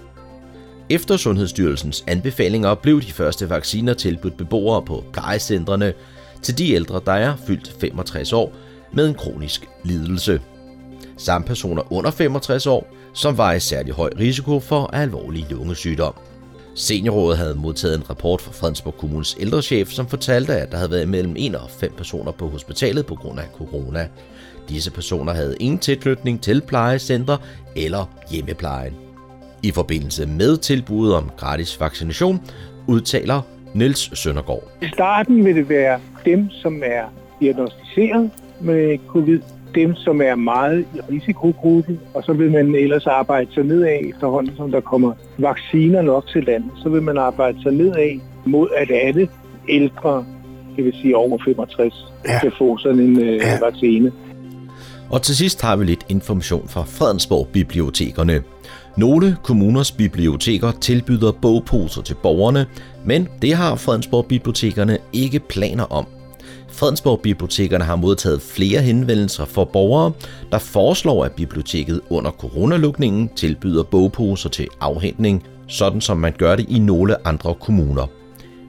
[0.90, 5.92] Efter Sundhedsstyrelsens anbefalinger blev de første vacciner tilbudt beboere på plejecentrene
[6.42, 8.52] til de ældre, der er fyldt 65 år
[8.92, 10.40] med en kronisk lidelse.
[11.16, 16.14] Samt personer under 65 år, som var i særlig høj risiko for alvorlig lungesygdom.
[16.74, 21.08] Seniorrådet havde modtaget en rapport fra Fredensborg Kommunes ældrechef, som fortalte, at der havde været
[21.08, 24.08] mellem 1 og 5 personer på hospitalet på grund af corona.
[24.68, 27.36] Disse personer havde ingen tilknytning til plejecenter
[27.76, 28.94] eller hjemmeplejen.
[29.62, 32.40] I forbindelse med tilbuddet om gratis vaccination,
[32.86, 33.42] udtaler
[33.76, 34.62] Niels Søndergaard.
[34.82, 37.04] I starten vil det være dem, som er
[37.40, 39.40] diagnostiseret med covid,
[39.74, 44.56] dem, som er meget i risikogruppe, og så vil man ellers arbejde sig nedad efterhånden,
[44.56, 46.70] som der kommer vacciner nok til landet.
[46.82, 49.28] Så vil man arbejde sig nedad mod, at alle
[49.68, 50.24] ældre,
[50.76, 52.38] det vil sige over 65, ja.
[52.40, 53.58] kan få sådan en øh, ja.
[53.64, 54.12] vaccine.
[55.10, 58.42] Og til sidst har vi lidt information fra Fredensborg Bibliotekerne.
[58.96, 62.66] Nogle kommuners biblioteker tilbyder bogposer til borgerne,
[63.04, 66.06] men det har Fredensborg Bibliotekerne ikke planer om.
[66.68, 70.12] Fredensborg Bibliotekerne har modtaget flere henvendelser fra borgere,
[70.52, 76.66] der foreslår, at biblioteket under coronalukningen tilbyder bogposer til afhentning, sådan som man gør det
[76.68, 78.06] i nogle andre kommuner.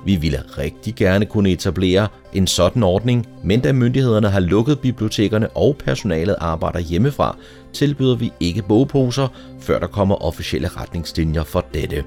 [0.08, 5.50] Vi ville rigtig gerne kunne etablere en sådan ordning, men da myndighederne har lukket bibliotekerne
[5.50, 7.38] og personalet arbejder hjemmefra,
[7.74, 9.28] tilbyder vi ikke bogposer,
[9.60, 12.04] før der kommer officielle retningslinjer for dette.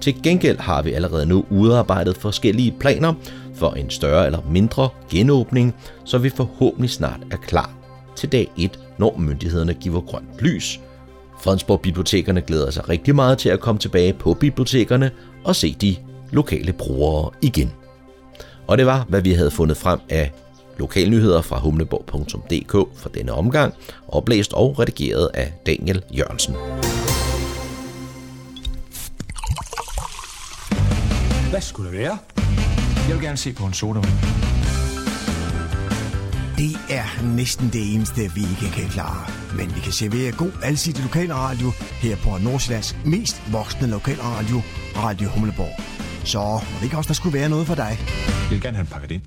[0.00, 3.14] Til gengæld har vi allerede nu udarbejdet forskellige planer
[3.54, 5.74] for en større eller mindre genåbning,
[6.04, 7.70] så vi forhåbentlig snart er klar
[8.16, 10.80] til dag 1, når myndighederne giver grønt lys.
[11.42, 15.10] Fredensborg Bibliotekerne glæder sig rigtig meget til at komme tilbage på bibliotekerne
[15.44, 15.96] og se de
[16.34, 17.72] lokale brugere igen.
[18.66, 20.32] Og det var, hvad vi havde fundet frem af
[20.78, 23.74] lokalnyheder fra humleborg.dk for denne omgang,
[24.08, 26.54] oplæst og redigeret af Daniel Jørgensen.
[31.50, 32.18] Hvad skulle det være?
[33.08, 34.14] Jeg vil gerne se på en sodavand.
[36.58, 39.26] Det er næsten det eneste, vi ikke kan klare.
[39.56, 41.70] Men vi kan servere god alsidig lokalradio
[42.02, 44.58] her på Nordsjællands mest voksne lokalradio,
[44.96, 46.03] Radio Humleborg.
[46.24, 47.98] Så må det ikke også, der skulle være noget for dig?
[48.42, 49.22] Jeg vil gerne have en pakket ind.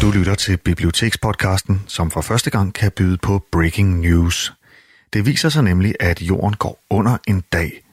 [0.00, 4.52] Du lytter til Bibliotekspodcasten, som for første gang kan byde på breaking news.
[5.12, 7.72] Det viser sig nemlig, at jorden går under en dag–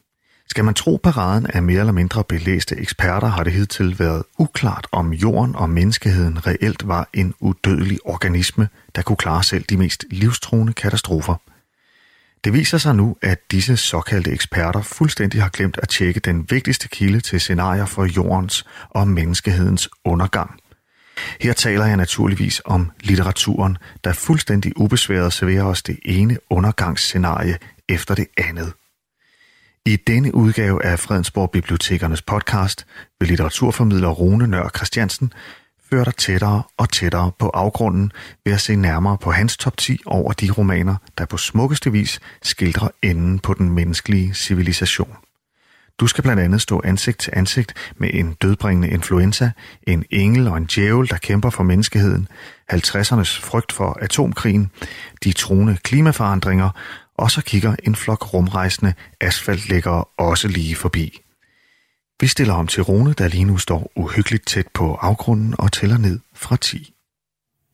[0.54, 4.88] skal man tro paraden af mere eller mindre belæste eksperter, har det hidtil været uklart,
[4.92, 10.06] om jorden og menneskeheden reelt var en udødelig organisme, der kunne klare selv de mest
[10.12, 11.36] livstruende katastrofer.
[12.44, 16.88] Det viser sig nu, at disse såkaldte eksperter fuldstændig har glemt at tjekke den vigtigste
[16.88, 20.60] kilde til scenarier for jordens og menneskehedens undergang.
[21.42, 27.58] Her taler jeg naturligvis om litteraturen, der fuldstændig ubesværet serverer os det ene undergangsscenarie
[27.90, 28.74] efter det andet.
[29.86, 32.86] I denne udgave af Fredensborg Bibliotekernes podcast
[33.20, 35.34] vil litteraturformidler Rune Nør Christiansen
[35.94, 38.12] fører dig tættere og tættere på afgrunden
[38.46, 42.20] ved at se nærmere på hans top 10 over de romaner, der på smukkeste vis
[42.42, 45.16] skildrer enden på den menneskelige civilisation.
[46.00, 49.52] Du skal blandt andet stå ansigt til ansigt med en dødbringende influenza,
[49.88, 52.28] en engel og en djævel, der kæmper for menneskeheden,
[52.74, 54.72] 50'ernes frygt for atomkrigen,
[55.24, 56.70] de truende klimaforandringer
[57.18, 61.24] og så kigger en flok rumrejsende asfaltlæggere også lige forbi.
[62.24, 65.98] Vi stiller om til Rune, der lige nu står uhyggeligt tæt på afgrunden og tæller
[65.98, 66.94] ned fra 10.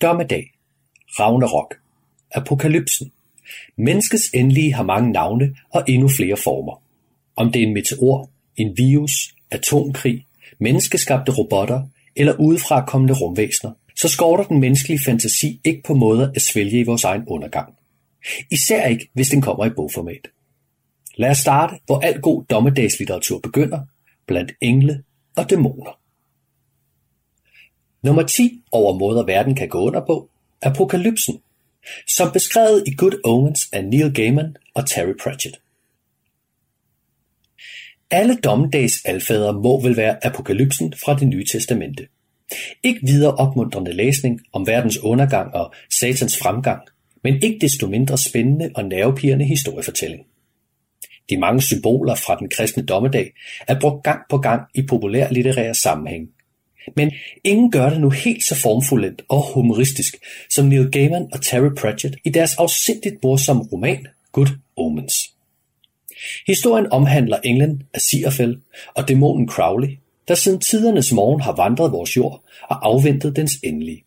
[0.02, 0.52] Dommedag.
[1.20, 1.76] Ragnarok.
[2.32, 3.12] Apokalypsen.
[3.78, 6.82] Menneskets endelige har mange navne og endnu flere former.
[7.36, 10.26] Om det er en meteor, en virus, atomkrig,
[10.60, 16.42] menneskeskabte robotter eller udefra kommende rumvæsener, så skorter den menneskelige fantasi ikke på måder at
[16.42, 17.74] svælge i vores egen undergang.
[18.52, 20.28] Især ikke, hvis den kommer i bogformat.
[21.16, 23.80] Lad os starte, hvor al god dommedagslitteratur begynder,
[24.30, 25.04] blandt engle
[25.36, 26.00] og dæmoner.
[28.04, 30.30] Nummer 10 over måder verden kan gå under på,
[30.62, 31.42] er Apokalypsen,
[32.08, 35.60] som beskrevet i Good Omens af Neil Gaiman og Terry Pratchett.
[38.12, 42.08] Alle dommedags alfader må vel være apokalypsen fra det nye testamente.
[42.84, 46.82] Ikke videre opmuntrende læsning om verdens undergang og satans fremgang,
[47.24, 50.26] men ikke desto mindre spændende og nervepirrende historiefortælling.
[51.30, 53.32] De mange symboler fra den kristne dommedag
[53.68, 56.30] er brugt gang på gang i populær litterær sammenhæng.
[56.96, 57.12] Men
[57.44, 60.18] ingen gør det nu helt så formfuldt og humoristisk
[60.50, 65.14] som Neil Gaiman og Terry Pratchett i deres afsindigt morsomme roman Good Omens.
[66.48, 68.60] Historien omhandler englen Aziraphale
[68.96, 69.90] og dæmonen Crowley,
[70.28, 74.04] der siden tidernes morgen har vandret vores jord og afventet dens endelige.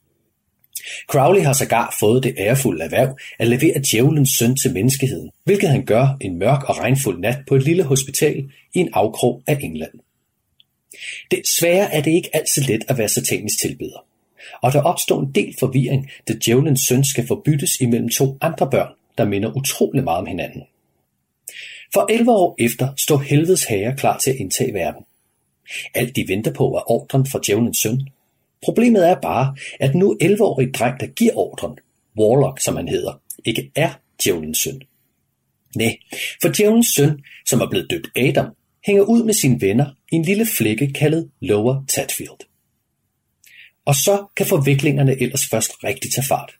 [1.09, 5.85] Crowley har sågar fået det ærefulde erhverv at levere djævelens søn til menneskeheden, hvilket han
[5.85, 9.93] gør en mørk og regnfuld nat på et lille hospital i en afkrog af England.
[11.30, 14.05] Desværre er det ikke altid let at være satanisk tilbeder,
[14.62, 18.93] og der opstår en del forvirring, da djævelens søn skal forbyttes imellem to andre børn,
[19.18, 20.62] der minder utrolig meget om hinanden.
[21.95, 25.05] For 11 år efter står helvedes herre klar til at indtage verden.
[25.95, 28.09] Alt de venter på er ordren fra djævelens søn.
[28.64, 31.78] Problemet er bare, at nu 11-årig dreng, der giver ordren,
[32.18, 33.90] Warlock som han hedder, ikke er
[34.24, 34.82] djævelens søn.
[35.76, 35.96] Nej,
[36.42, 38.46] for djævelens søn, som er blevet døbt Adam,
[38.86, 42.38] hænger ud med sine venner i en lille flække kaldet Lower Tatfield.
[43.84, 46.52] Og så kan forviklingerne ellers først rigtig tage fart.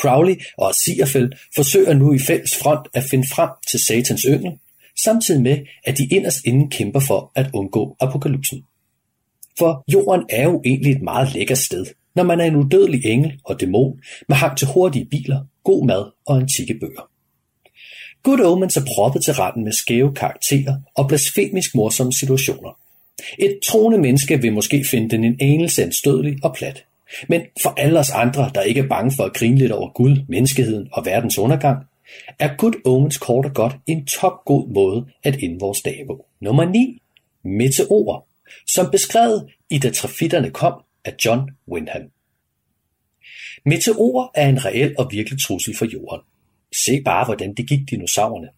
[0.00, 4.58] Crowley og Sierfeld forsøger nu i fælles front at finde frem til satans yngel,
[5.04, 8.64] samtidig med, at de inderst inden kæmper for at undgå apokalypsen.
[9.58, 13.40] For jorden er jo egentlig et meget lækkert sted, når man er en udødelig engel
[13.44, 17.10] og dæmon med hang til hurtige biler, god mad og antikke bøger.
[18.22, 22.78] Good Omens er proppet til retten med skæve karakterer og blasfemisk morsomme situationer.
[23.38, 26.84] Et troende menneske vil måske finde den en anelse anstødelig og plat.
[27.28, 30.16] Men for alle os andre, der ikke er bange for at grine lidt over Gud,
[30.28, 31.84] menneskeheden og verdens undergang,
[32.38, 36.26] er Good Omens kort og godt en topgod måde at ende vores dag på.
[36.40, 37.02] Nummer 9.
[37.44, 38.26] Meteor,
[38.66, 42.02] som beskrevet i Da Trafitterne kom af John Wyndham.
[43.64, 46.20] Meteorer er en reel og virkelig trussel for jorden.
[46.86, 48.48] Se bare, hvordan det gik dinosaurerne.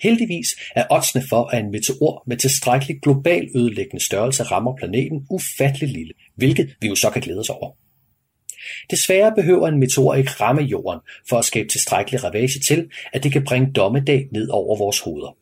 [0.00, 0.46] Heldigvis
[0.76, 6.12] er oddsene for, at en meteor med tilstrækkelig global ødelæggende størrelse rammer planeten ufattelig lille,
[6.34, 7.72] hvilket vi jo så kan glæde os over.
[8.90, 13.32] Desværre behøver en meteor ikke ramme jorden for at skabe tilstrækkelig ravage til, at det
[13.32, 15.36] kan bringe dommedag ned over vores hoveder.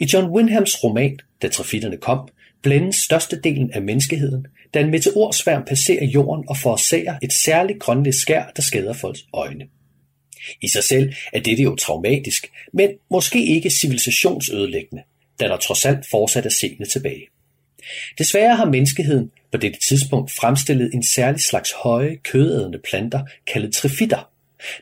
[0.00, 2.28] I John Wyndhams roman, Da trafitterne kom,
[2.62, 8.44] blændes størstedelen af menneskeheden, da en meteorsværm passerer jorden og forårsager et særligt grønligt skær,
[8.56, 9.66] der skader folks øjne.
[10.62, 15.02] I sig selv er dette jo traumatisk, men måske ikke civilisationsødelæggende,
[15.40, 17.26] da der trods alt fortsat er seende tilbage.
[18.18, 24.30] Desværre har menneskeheden på dette tidspunkt fremstillet en særlig slags høje, kødædende planter, kaldet trifitter,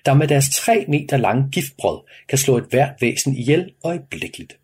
[0.07, 4.57] der med deres 3 meter lange giftbrød kan slå et hvert væsen ihjel øjeblikkeligt.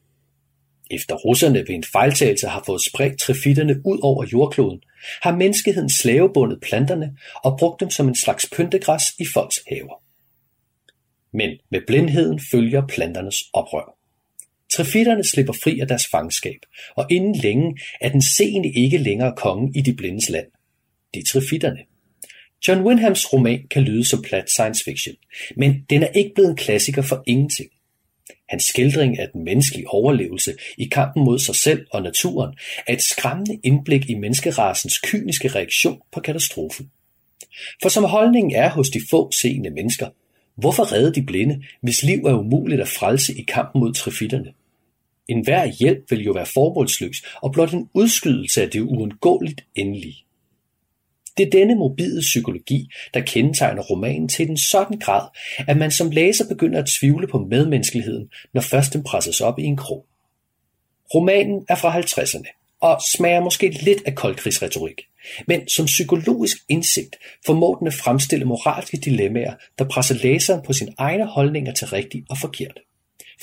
[0.90, 4.80] Efter russerne ved en fejltagelse har fået spredt trefitterne ud over jordkloden,
[5.22, 10.02] har menneskeheden slavebundet planterne og brugt dem som en slags pyntegræs i folks haver.
[11.32, 13.94] Men med blindheden følger planternes oprør.
[14.72, 16.60] Trefitterne slipper fri af deres fangenskab,
[16.96, 20.46] og inden længe er den seende ikke længere kongen i de blindes land.
[21.14, 21.20] Det
[21.64, 21.76] er.
[22.68, 25.16] John Wyndhams roman kan lyde som plat science fiction,
[25.56, 27.70] men den er ikke blevet en klassiker for ingenting.
[28.48, 32.54] Hans skildring af den menneskelige overlevelse i kampen mod sig selv og naturen
[32.86, 36.90] er et skræmmende indblik i menneskerasens kyniske reaktion på katastrofen.
[37.82, 40.08] For som holdningen er hos de få seende mennesker,
[40.58, 44.52] Hvorfor redde de blinde, hvis liv er umuligt at frelse i kampen mod trefitterne?
[45.28, 50.24] En hver hjælp vil jo være formålsløs og blot en udskydelse af det uundgåeligt endelige.
[51.38, 55.28] Det er denne mobile psykologi, der kendetegner romanen til den sådan grad,
[55.68, 59.62] at man som læser begynder at tvivle på medmenneskeligheden, når først den presses op i
[59.62, 60.06] en krog.
[61.14, 65.00] Romanen er fra 50'erne og smager måske lidt af koldkrigsretorik.
[65.46, 67.16] Men som psykologisk indsigt
[67.46, 72.26] formår den at fremstille moralske dilemmaer, der presser læseren på sine egne holdninger til rigtigt
[72.30, 72.80] og forkert.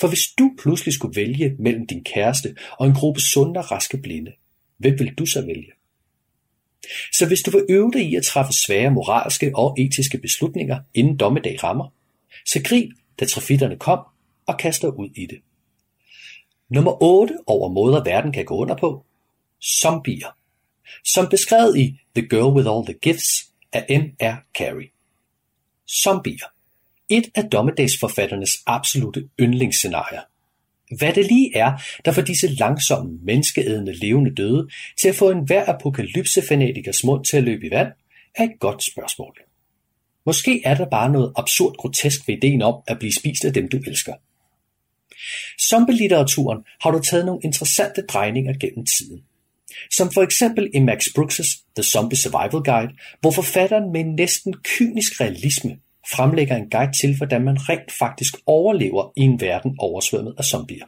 [0.00, 3.98] For hvis du pludselig skulle vælge mellem din kæreste og en gruppe sunde og raske
[3.98, 4.32] blinde,
[4.78, 5.75] hvem vil du så vælge?
[7.12, 11.16] Så hvis du vil øve dig i at træffe svære moralske og etiske beslutninger, inden
[11.16, 11.92] dommedag rammer,
[12.46, 13.98] så grib, da trafitterne kom,
[14.46, 15.40] og kaster ud i det.
[16.68, 19.04] Nummer 8 over måder verden kan gå under på.
[19.80, 20.36] Zombier.
[21.04, 24.36] Som beskrevet i The Girl with All the Gifts af M.R.
[24.58, 24.92] Carey.
[26.02, 26.46] Zombier.
[27.08, 30.20] Et af dommedagsforfatternes absolute yndlingsscenarier.
[30.98, 34.68] Hvad det lige er, der får disse langsomme, menneskeædende levende døde
[35.00, 37.92] til at få en apokalypsefanatikers mund til at løbe i vand,
[38.34, 39.40] er et godt spørgsmål.
[40.26, 43.68] Måske er der bare noget absurd grotesk ved ideen om at blive spist af dem,
[43.68, 44.12] du elsker.
[45.60, 49.22] Zombie-litteraturen har du taget nogle interessante drejninger gennem tiden.
[49.96, 55.20] Som for eksempel i Max Brooks' The Zombie Survival Guide, hvor forfatteren med næsten kynisk
[55.20, 55.78] realisme
[56.12, 60.86] fremlægger en guide til, hvordan man rent faktisk overlever i en verden oversvømmet af zombier.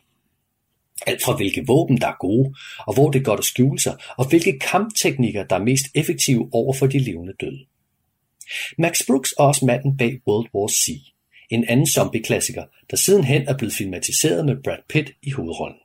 [1.06, 2.54] Alt fra hvilke våben, der er gode,
[2.86, 6.48] og hvor det er godt at skjule sig, og hvilke kampteknikker, der er mest effektive
[6.52, 7.66] over for de levende døde.
[8.78, 10.88] Max Brooks er også manden bag World War C,
[11.50, 15.78] en anden zombie-klassiker, der sidenhen er blevet filmatiseret med Brad Pitt i hovedrollen.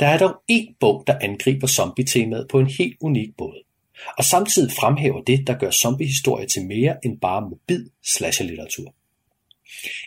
[0.00, 3.62] Der er dog én bog, der angriber zombie-temaet på en helt unik måde,
[4.18, 8.94] og samtidig fremhæver det, der gør zombiehistorie til mere end bare mobil slasher-litteratur.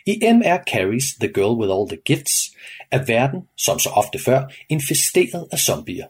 [0.06, 0.58] I M.R.
[0.70, 2.56] Carey's The Girl with All the Gifts
[2.90, 6.06] er verden, som så ofte før, infesteret af zombier.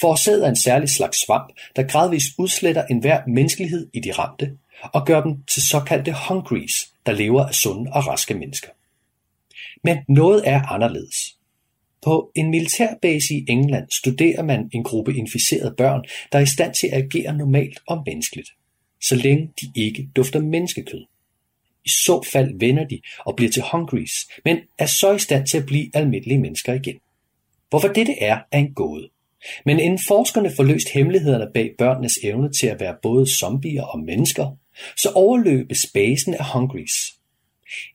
[0.00, 4.52] Forårsaget af en særlig slags svamp, der gradvist udsletter enhver menneskelighed i de ramte,
[4.82, 8.68] og gør dem til såkaldte hungries, der lever af sunde og raske mennesker.
[9.84, 11.35] Men noget er anderledes.
[12.06, 16.74] På en militærbase i England studerer man en gruppe inficerede børn, der er i stand
[16.74, 18.50] til at agere normalt og menneskeligt,
[19.02, 21.04] så længe de ikke dufter menneskekød.
[21.84, 24.12] I så fald vender de og bliver til hungries,
[24.44, 26.96] men er så i stand til at blive almindelige mennesker igen.
[27.70, 29.08] Hvorfor dette er, er en gåde.
[29.64, 34.00] Men inden forskerne får løst hemmelighederne bag børnenes evne til at være både zombier og
[34.00, 34.56] mennesker,
[34.96, 36.92] så overløbes basen af hungries.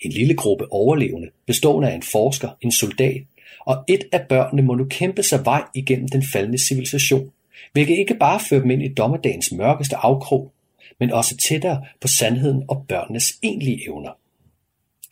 [0.02, 3.22] En lille gruppe overlevende, bestående af en forsker, en soldat
[3.66, 7.32] og et af børnene må nu kæmpe sig vej igennem den faldende civilisation,
[7.74, 10.54] hvilket ikke bare fører dem ind i dommedagens mørkeste afkrog,
[11.00, 14.12] men også tættere på sandheden og børnenes egentlige evner.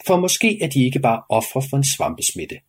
[0.07, 2.59] For måske er de ikke bare ofre for en svampesmitte.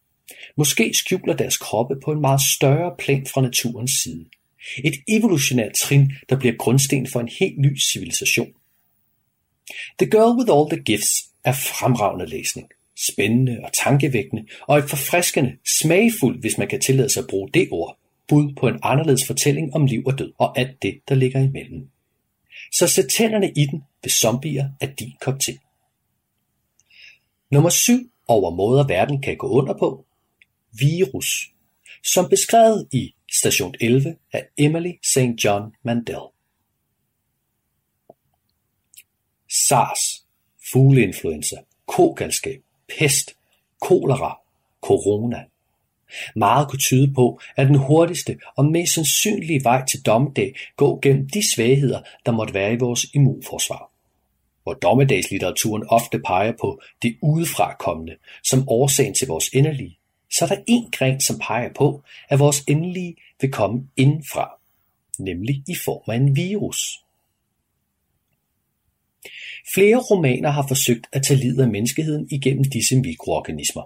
[0.57, 4.25] Måske skjuler deres kroppe på en meget større plan fra naturens side.
[4.85, 8.49] Et evolutionært trin, der bliver grundsten for en helt ny civilisation.
[9.99, 12.69] The Girl with All the Gifts er fremragende læsning.
[13.09, 17.69] Spændende og tankevækkende, og et forfriskende, smagfuldt, hvis man kan tillade sig at bruge det
[17.71, 17.99] ord,
[18.29, 21.89] bud på en anderledes fortælling om liv og død og alt det, der ligger imellem.
[22.73, 25.59] Så sæt tænderne i den, hvis zombier er din kop til.
[27.51, 30.07] Nummer 7 over måder verden kan gå under på.
[30.73, 31.53] Virus.
[32.05, 35.45] Som beskrevet i station 11 af Emily St.
[35.45, 36.21] John Mandel.
[39.69, 40.25] SARS,
[40.73, 42.63] fugleinfluenza, kogalskab,
[42.99, 43.35] pest,
[43.81, 44.39] kolera,
[44.81, 45.45] corona.
[46.37, 51.29] Meget kunne tyde på, at den hurtigste og mest sandsynlige vej til dommedag går gennem
[51.29, 53.91] de svagheder, der måtte være i vores immunforsvar.
[54.63, 59.99] Hvor dommedagslitteraturen ofte peger på det udefrakommende som årsagen til vores endelige,
[60.33, 64.51] så er der en gren, som peger på, at vores endelige vil komme indenfra,
[65.19, 67.01] nemlig i form af en virus.
[69.75, 73.83] Flere romaner har forsøgt at tage livet af menneskeheden igennem disse mikroorganismer.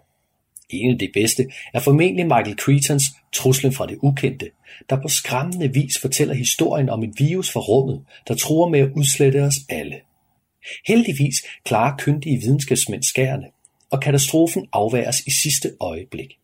[0.70, 4.50] En af de bedste er formentlig Michael Cretons Truslen fra det ukendte,
[4.90, 8.90] der på skræmmende vis fortæller historien om en virus fra rummet, der tror med at
[8.96, 10.00] udslette os alle.
[10.86, 13.46] Heldigvis klarer kyndige videnskabsmænd skærene,
[13.90, 16.38] og katastrofen afværes i sidste øjeblik.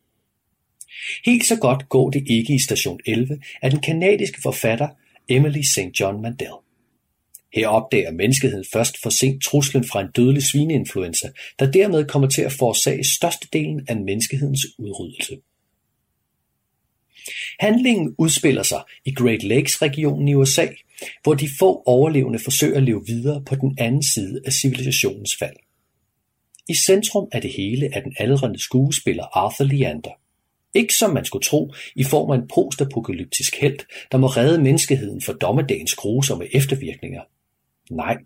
[1.24, 4.88] Helt så godt går det ikke i station 11 af den kanadiske forfatter
[5.28, 6.00] Emily St.
[6.00, 6.52] John Mandel.
[7.52, 11.28] Her opdager menneskeheden først for sent truslen fra en dødelig svineinfluenza,
[11.58, 15.36] der dermed kommer til at forårsage størstedelen af menneskehedens udryddelse.
[17.60, 20.66] Handlingen udspiller sig i Great Lakes-regionen i USA,
[21.22, 25.56] hvor de få overlevende forsøger at leve videre på den anden side af civilisationens fald.
[26.68, 30.10] I centrum af det hele er den aldrende skuespiller Arthur Leander.
[30.74, 33.78] Ikke som man skulle tro, i form af en postapokalyptisk held,
[34.12, 37.22] der må redde menneskeheden for dommedagens grusomme eftervirkninger–
[37.90, 38.16] Nej,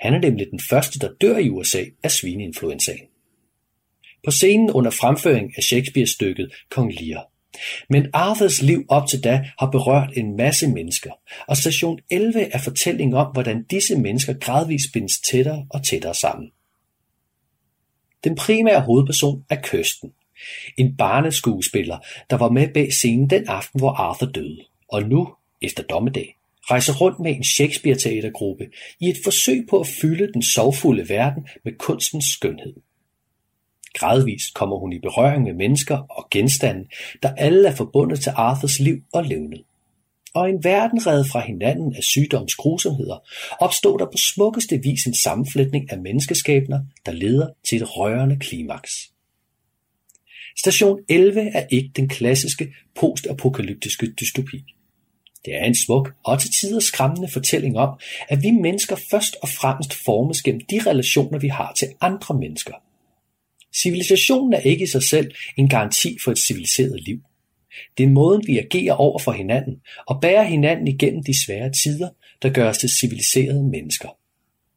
[0.00, 3.06] han er nemlig den første, der dør i USA af svineinfluenzaen.
[4.24, 7.30] På scenen under fremføring af Shakespeare-stykket Kong Lear.
[7.88, 11.10] Men Arthurs liv op til da har berørt en masse mennesker,
[11.48, 16.50] og station 11 er fortælling om, hvordan disse mennesker gradvist bindes tættere og tættere sammen.
[18.24, 20.12] Den primære hovedperson er Kirsten,
[20.76, 21.98] en barneskuespiller,
[22.30, 26.36] der var med bag scenen den aften, hvor Arthur døde, og nu, efter dommedag,
[26.70, 28.64] rejser rundt med en Shakespeare-teatergruppe
[29.00, 32.74] i et forsøg på at fylde den sorgfulde verden med kunstens skønhed.
[33.94, 36.88] Gradvist kommer hun i berøring med mennesker og genstande,
[37.22, 39.58] der alle er forbundet til Arthurs liv og levned.
[40.34, 43.18] Og en verden reddet fra hinanden af sygdoms grusomheder,
[43.60, 48.90] opstår der på smukkeste vis en sammenflætning af menneskeskæbner, der leder til et rørende klimaks.
[50.58, 54.64] Station 11 er ikke den klassiske postapokalyptiske dystopi.
[55.44, 57.98] Det er en smuk og til tider skræmmende fortælling om,
[58.28, 62.74] at vi mennesker først og fremmest formes gennem de relationer, vi har til andre mennesker.
[63.82, 67.20] Civilisationen er ikke i sig selv en garanti for et civiliseret liv.
[67.98, 72.08] Det er måden, vi agerer over for hinanden og bærer hinanden igennem de svære tider,
[72.42, 74.08] der gør os til civiliserede mennesker.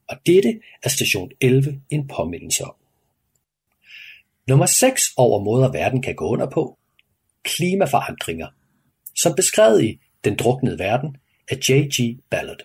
[0.09, 2.73] Og dette er station 11 en påmindelse om.
[4.47, 6.77] Nummer 6 over måder verden kan gå under på.
[7.43, 8.47] Klimaforandringer.
[9.15, 11.17] Som beskrevet i den druknede verden
[11.51, 12.19] af J.G.
[12.29, 12.61] Ballard.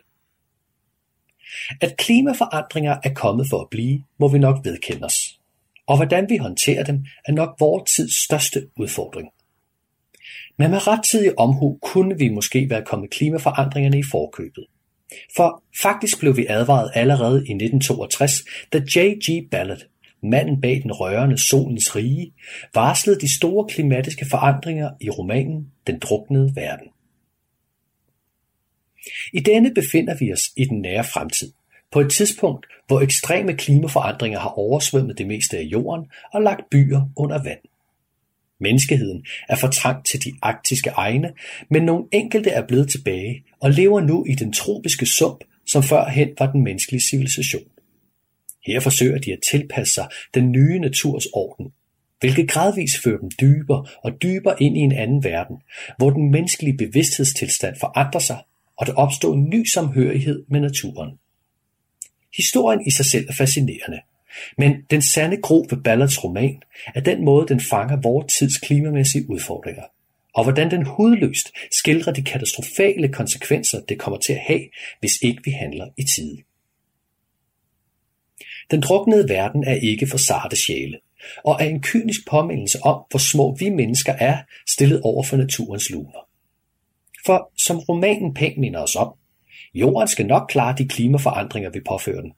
[1.80, 5.38] At klimaforandringer er kommet for at blive, må vi nok vedkende os.
[5.86, 9.28] Og hvordan vi håndterer dem, er nok vores tids største udfordring.
[10.58, 14.66] Men med rettidig omhu kunne vi måske være kommet klimaforandringerne i forkøbet.
[15.36, 18.32] For faktisk blev vi advaret allerede i 1962,
[18.72, 19.50] da J.G.
[19.50, 19.82] Ballard,
[20.22, 22.32] manden bag den rørende Solens rige,
[22.74, 26.86] varslede de store klimatiske forandringer i romanen Den druknede verden.
[29.32, 31.52] I denne befinder vi os i den nære fremtid,
[31.92, 37.00] på et tidspunkt, hvor ekstreme klimaforandringer har oversvømmet det meste af jorden og lagt byer
[37.16, 37.58] under vand.
[38.60, 41.32] Menneskeheden er fortrængt til de arktiske egne,
[41.70, 46.28] men nogle enkelte er blevet tilbage og lever nu i den tropiske sump, som førhen
[46.38, 47.62] var den menneskelige civilisation.
[48.66, 51.72] Her forsøger de at tilpasse sig den nye naturs orden,
[52.20, 55.56] hvilket gradvist fører dem dybere og dybere ind i en anden verden,
[55.96, 58.38] hvor den menneskelige bevidsthedstilstand forandrer sig,
[58.82, 61.18] og der opstod en ny samhørighed med naturen.
[62.36, 64.00] Historien i sig selv er fascinerende,
[64.58, 66.62] men den sande gro ved Ballards roman
[66.94, 69.82] er den måde, den fanger vores tids klimamæssige udfordringer,
[70.34, 74.68] og hvordan den hudløst skildrer de katastrofale konsekvenser, det kommer til at have,
[75.00, 76.38] hvis ikke vi handler i tide.
[78.70, 80.98] Den druknede verden er ikke for sarte sjæle,
[81.44, 84.38] og er en kynisk påmindelse om, hvor små vi mennesker er
[84.68, 86.31] stillet over for naturens luner.
[87.26, 89.14] For som romanen pænt minder os om,
[89.74, 92.32] jorden skal nok klare de klimaforandringer, vi påfører den.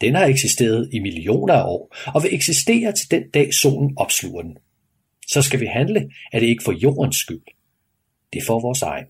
[0.00, 4.42] Den har eksisteret i millioner af år, og vil eksistere til den dag solen opsluger
[4.42, 4.58] den.
[5.28, 7.42] Så skal vi handle, er det ikke for jordens skyld.
[8.32, 9.06] Det er for vores egen.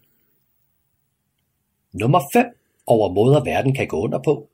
[1.92, 2.46] Nummer 5
[2.86, 4.48] over måder verden kan gå under på.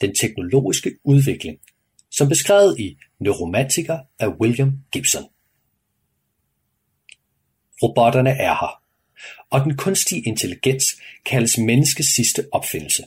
[0.00, 1.58] Den teknologiske udvikling,
[2.10, 5.24] som beskrevet i Neuromantiker af William Gibson.
[7.82, 8.85] Robotterne er her,
[9.50, 10.84] og den kunstige intelligens
[11.24, 13.04] kaldes menneskets sidste opfindelse.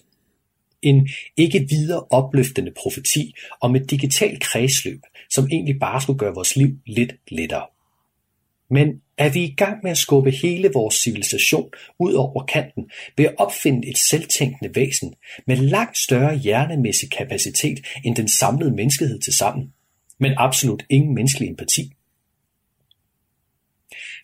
[0.82, 6.56] En ikke videre opløftende profeti om et digitalt kredsløb, som egentlig bare skulle gøre vores
[6.56, 7.66] liv lidt lettere.
[8.70, 11.70] Men er vi i gang med at skubbe hele vores civilisation
[12.00, 15.14] ud over kanten ved at opfinde et selvtænkende væsen
[15.48, 19.74] med langt større hjernemæssig kapacitet end den samlede menneskehed til sammen,
[20.18, 21.94] men absolut ingen menneskelig empati?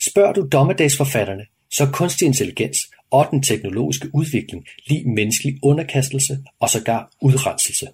[0.10, 1.46] Spørger du dommedagsforfatterne,
[1.76, 2.78] så er kunstig intelligens
[3.12, 7.88] og den teknologiske udvikling lige menneskelig underkastelse og sågar udrenselse.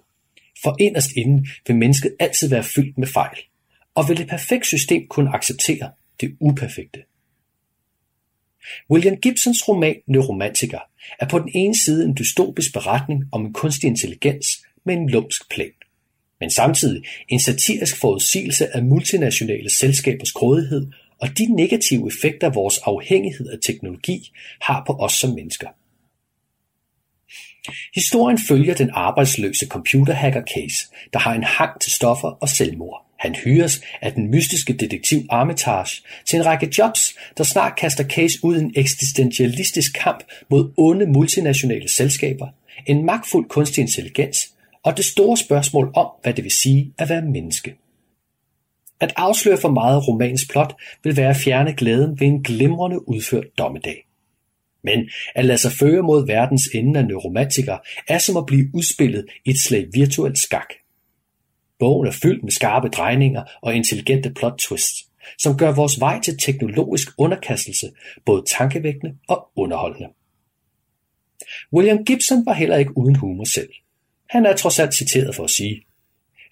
[0.62, 3.38] For inderst inden vil mennesket altid være fyldt med fejl,
[3.94, 5.90] og vil et perfekt system kunne acceptere
[6.20, 7.02] det uperfekte.
[8.90, 10.78] William Gibsons roman Neuromantiker
[11.20, 14.46] er på den ene side en dystopisk beretning om en kunstig intelligens
[14.84, 15.72] med en lumsk plan,
[16.40, 20.86] men samtidig en satirisk forudsigelse af multinationale selskabers grådighed
[21.22, 25.68] og de negative effekter vores afhængighed af teknologi har på os som mennesker.
[27.94, 33.06] Historien følger den arbejdsløse computerhacker Case, der har en hang til stoffer og selvmord.
[33.18, 38.38] Han hyres af den mystiske detektiv Armitage til en række jobs, der snart kaster Case
[38.42, 42.48] ud i en eksistentialistisk kamp mod onde multinationale selskaber,
[42.86, 47.22] en magtfuld kunstig intelligens og det store spørgsmål om, hvad det vil sige at være
[47.22, 47.74] menneske.
[49.02, 50.74] At afsløre for meget romans plot
[51.04, 54.06] vil være at fjerne glæden ved en glimrende udført dommedag.
[54.84, 59.26] Men at lade sig føre mod verdens ende af neuromantikere er som at blive udspillet
[59.44, 60.68] i et slag virtuelt skak.
[61.78, 65.08] Bogen er fyldt med skarpe drejninger og intelligente plot twists,
[65.38, 67.86] som gør vores vej til teknologisk underkastelse
[68.26, 70.08] både tankevækkende og underholdende.
[71.72, 73.70] William Gibson var heller ikke uden humor selv.
[74.30, 75.82] Han er trods alt citeret for at sige,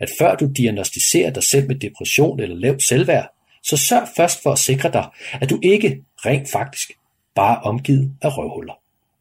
[0.01, 4.53] at før du diagnostiserer dig selv med depression eller lavt selvværd, så sørg først for
[4.53, 5.09] at sikre dig,
[5.41, 6.93] at du ikke rent faktisk
[7.35, 8.75] bare er omgivet af røvhuller.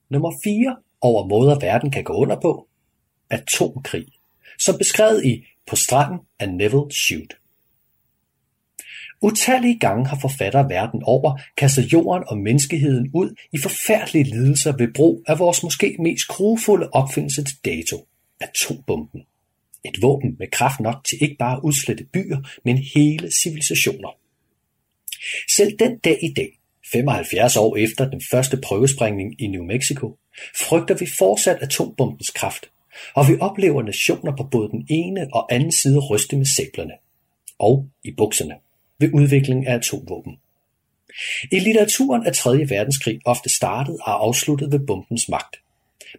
[0.10, 2.68] Nummer 4 over måder verden kan gå under på.
[3.30, 4.06] Atomkrig,
[4.60, 7.36] som beskrevet i På stranden af Neville Shute.
[9.22, 14.94] Utallige gange har forfattere verden over kastet jorden og menneskeheden ud i forfærdelige lidelser ved
[14.94, 18.08] brug af vores måske mest grufulde opfindelse til dato,
[18.42, 19.22] atombomben.
[19.86, 24.10] Et våben med kraft nok til ikke bare at udslette byer, men hele civilisationer.
[25.58, 26.60] Selv den dag i dag,
[26.92, 30.18] 75 år efter den første prøvesprængning i New Mexico,
[30.56, 32.70] frygter vi fortsat atombombens kraft,
[33.16, 36.94] og vi oplever nationer på både den ene og anden side ryste med sæblerne
[37.60, 38.56] og i bukserne
[39.00, 40.38] ved udviklingen af atomvåben.
[41.52, 42.70] I litteraturen er 3.
[42.70, 45.56] verdenskrig ofte startet og afsluttet ved bombens magt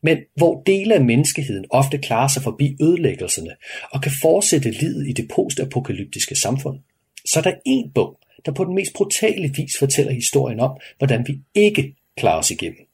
[0.03, 3.51] men hvor dele af menneskeheden ofte klarer sig forbi ødelæggelserne
[3.93, 6.79] og kan fortsætte livet i det postapokalyptiske samfund,
[7.27, 11.29] så er der en bog, der på den mest brutale vis fortæller historien om, hvordan
[11.29, 12.87] vi ikke klarer os igennem.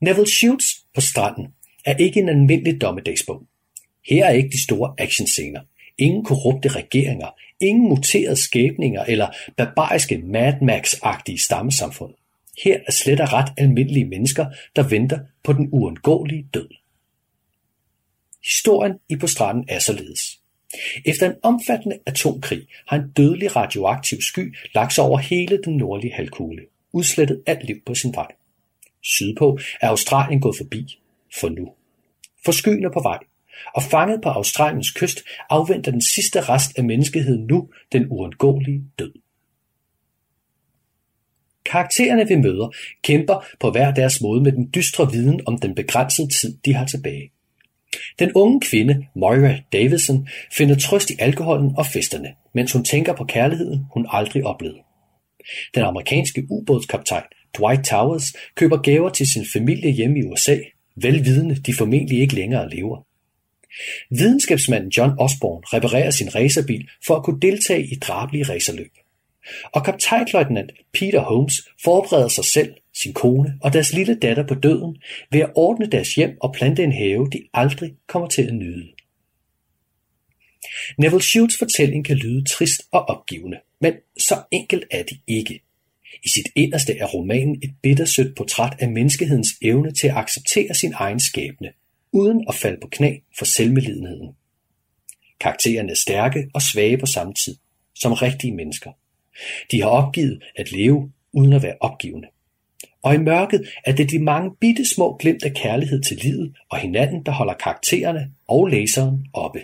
[0.00, 1.46] Neville Shoots på stranden
[1.84, 3.42] er ikke en almindelig dommedagsbog.
[4.08, 5.60] Her er ikke de store actionscener,
[5.98, 7.28] ingen korrupte regeringer,
[7.60, 12.14] ingen muterede skæbninger eller barbariske Mad Max-agtige stammesamfund.
[12.64, 16.68] Her er slet og ret almindelige mennesker, der venter på den uundgåelige død.
[18.42, 20.40] Historien i På stranden er således.
[21.04, 26.14] Efter en omfattende atomkrig har en dødelig radioaktiv sky lagt sig over hele den nordlige
[26.14, 26.62] halvkugle,
[26.92, 28.32] udslettet alt liv på sin vej.
[29.02, 31.00] Sydpå er Australien gået forbi,
[31.40, 31.72] for nu.
[32.44, 33.18] For skyen er på vej,
[33.74, 39.12] og fanget på Australiens kyst afventer den sidste rest af menneskeheden nu den uundgåelige død.
[41.66, 42.68] Karaktererne vi møder
[43.02, 46.86] kæmper på hver deres måde med den dystre viden om den begrænsede tid, de har
[46.86, 47.30] tilbage.
[48.18, 53.24] Den unge kvinde, Moira Davidson, finder trøst i alkoholen og festerne, mens hun tænker på
[53.24, 54.78] kærligheden, hun aldrig oplevede.
[55.74, 57.24] Den amerikanske ubådskaptajn
[57.58, 60.56] Dwight Towers køber gaver til sin familie hjemme i USA,
[60.96, 63.06] velvidende de formentlig ikke længere lever.
[64.10, 68.92] Videnskabsmanden John Osborne reparerer sin racerbil for at kunne deltage i drabelige racerløb.
[69.72, 71.54] Og kaptajnløjtnant Peter Holmes
[71.84, 74.96] forbereder sig selv, sin kone og deres lille datter på døden
[75.30, 78.88] ved at ordne deres hjem og plante en have, de aldrig kommer til at nyde.
[80.98, 85.60] Neville Shutes fortælling kan lyde trist og opgivende, men så enkelt er det ikke.
[86.24, 90.92] I sit inderste er romanen et bittersødt portræt af menneskehedens evne til at acceptere sin
[90.96, 91.72] egen skæbne,
[92.12, 94.28] uden at falde på knæ for selvmelidenheden.
[95.40, 97.56] Karaktererne er stærke og svage på samme tid,
[97.94, 98.92] som rigtige mennesker.
[99.70, 102.28] De har opgivet at leve uden at være opgivende.
[103.02, 106.78] Og i mørket er det de mange bitte små glimt af kærlighed til livet og
[106.78, 109.60] hinanden, der holder karaktererne og læseren oppe.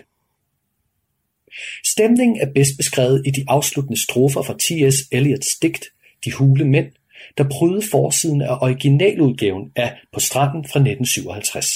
[1.85, 4.95] Stemningen er bedst beskrevet i de afsluttende strofer fra T.S.
[5.11, 5.85] Eliots digt
[6.25, 6.91] De hule mænd,
[7.37, 11.67] der prydede forsiden af originaludgaven af På stranden fra 1957.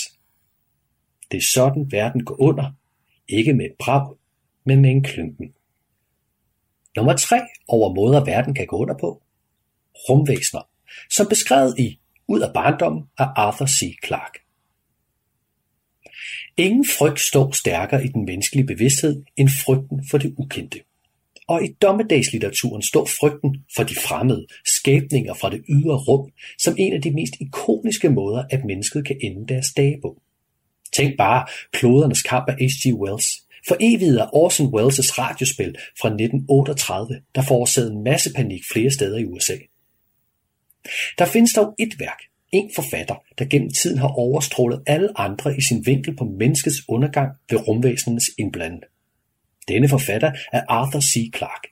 [1.32, 2.72] Det er sådan verden går under,
[3.28, 4.16] ikke med et brag,
[4.66, 5.54] men med en klynken.
[6.96, 9.22] Nummer 3 over måder verden kan gå under på.
[10.10, 10.70] Rumvæsner,
[11.10, 13.96] som beskrevet i Ud af barndommen af Arthur C.
[14.06, 14.40] Clarke.
[16.58, 20.80] Ingen frygt står stærkere i den menneskelige bevidsthed end frygten for det ukendte.
[21.48, 26.94] Og i dommedagslitteraturen står frygten for de fremmede skabninger fra det ydre rum som en
[26.94, 30.22] af de mest ikoniske måder, at mennesket kan ende deres dage på.
[30.94, 32.94] Tænk bare klodernes kamp af H.G.
[32.94, 38.92] Wells, for evigt af Orson Welles' radiospil fra 1938, der forårsagede en masse panik flere
[38.92, 39.58] steder i USA.
[41.18, 42.20] Der findes dog et værk,
[42.52, 47.32] en forfatter, der gennem tiden har overstrålet alle andre i sin vinkel på menneskets undergang
[47.50, 48.84] ved rumvæsenernes indblanding.
[49.68, 51.32] Denne forfatter er Arthur C.
[51.36, 51.68] Clarke.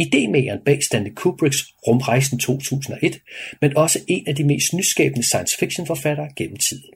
[0.00, 3.20] Idémageren bag Stanley Kubricks Rumrejsen 2001,
[3.60, 6.95] men også en af de mest nyskabende science fiction forfattere gennem tiden.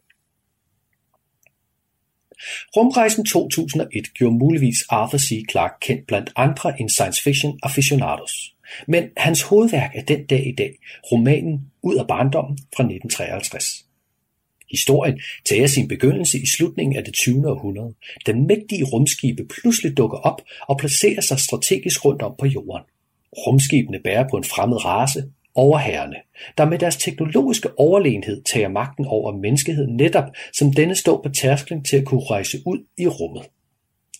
[2.76, 5.44] Rumrejsen 2001 gjorde muligvis Arthur C.
[5.50, 8.54] Clarke kendt blandt andre en science fiction aficionados.
[8.86, 10.72] Men hans hovedværk er den dag i dag
[11.12, 13.64] romanen Ud af barndommen fra 1953.
[14.70, 17.50] Historien tager sin begyndelse i slutningen af det 20.
[17.50, 17.94] århundrede,
[18.26, 22.86] da mægtige rumskibe pludselig dukker op og placerer sig strategisk rundt om på jorden.
[23.32, 26.16] Rumskibene bærer på en fremmed race, overherrene,
[26.58, 30.24] der med deres teknologiske overlegenhed tager magten over menneskeheden netop,
[30.58, 33.42] som denne står på tærsklen til at kunne rejse ud i rummet.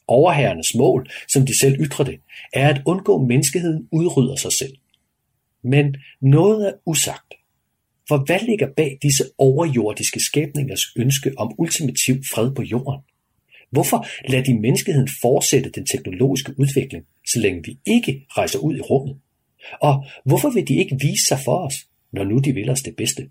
[0.08, 2.20] Overherrenes mål, som de selv ytrer det,
[2.52, 4.72] er at undgå at menneskeheden udrydder sig selv.
[5.62, 7.34] Men noget er usagt.
[8.08, 13.00] For hvad ligger bag disse overjordiske skabningers ønske om ultimativ fred på jorden?
[13.70, 18.80] Hvorfor lader de menneskeheden fortsætte den teknologiske udvikling, så længe vi ikke rejser ud i
[18.80, 19.16] rummet?
[19.80, 21.74] Og hvorfor vil de ikke vise sig for os,
[22.12, 23.30] når nu de vil os det bedste?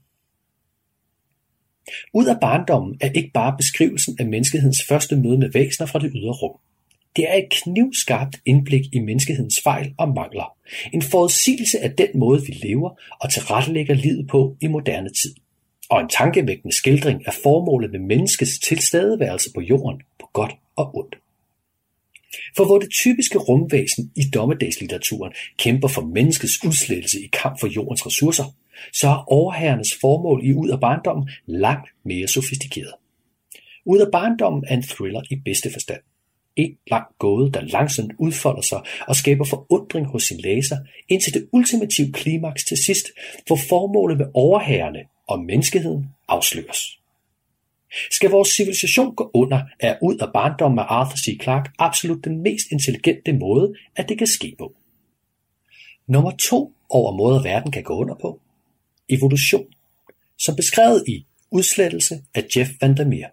[2.14, 6.12] Ud af barndommen er ikke bare beskrivelsen af menneskehedens første møde med væsener fra det
[6.16, 6.60] ydre rum.
[7.16, 10.58] Det er et knivskarpt indblik i menneskehedens fejl og mangler.
[10.94, 15.36] En forudsigelse af den måde, vi lever og tilrettelægger livet på i moderne tid.
[15.90, 21.16] Og en tankevækkende skildring af formålet med menneskets tilstedeværelse på jorden på godt og ondt.
[22.58, 28.06] For hvor det typiske rumvæsen i dommedagslitteraturen kæmper for menneskets udslettelse i kamp for jordens
[28.06, 28.56] ressourcer,
[28.94, 32.94] så er overherrenes formål i Ud af barndommen langt mere sofistikeret.
[33.86, 36.02] Ud af barndommen er en thriller i bedste forstand.
[36.56, 40.78] En lang gåde, der langsomt udfolder sig og skaber forundring hos sin læser,
[41.10, 43.08] indtil det ultimative klimaks til sidst,
[43.48, 46.99] hvor formålet med overherrene og menneskeheden afsløres.
[48.12, 51.40] Skal vores civilisation gå under, er ud af barndommen af Arthur C.
[51.44, 54.76] Clarke absolut den mest intelligente måde, at det kan ske på.
[56.08, 58.42] Nummer to over måder verden kan gå under på.
[59.10, 59.66] Evolution,
[60.38, 63.30] som beskrevet i Udslettelse af Jeff Vandermeer.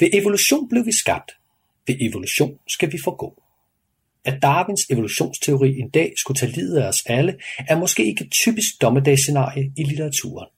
[0.00, 1.32] Ved evolution blev vi skabt.
[1.86, 3.42] Ved evolution skal vi forgå.
[4.24, 7.38] At Darwins evolutionsteori en dag skulle tage livet af os alle,
[7.68, 10.48] er måske ikke et typisk dommedagsscenarie i litteraturen.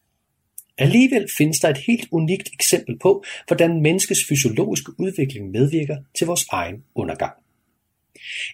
[0.79, 6.47] Alligevel findes der et helt unikt eksempel på, hvordan menneskets fysiologiske udvikling medvirker til vores
[6.51, 7.33] egen undergang.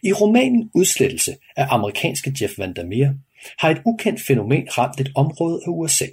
[0.03, 3.15] I romanen Udslettelse af amerikanske Jeff Vandermeer
[3.59, 6.07] har et ukendt fænomen ramt et område af USA.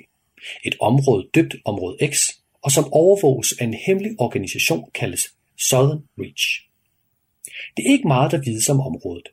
[0.65, 2.17] Et område døbt område X,
[2.61, 5.21] og som overvåges af en hemmelig organisation kaldes
[5.69, 6.67] Southern Reach.
[7.77, 9.27] Det er ikke meget, der vides om området.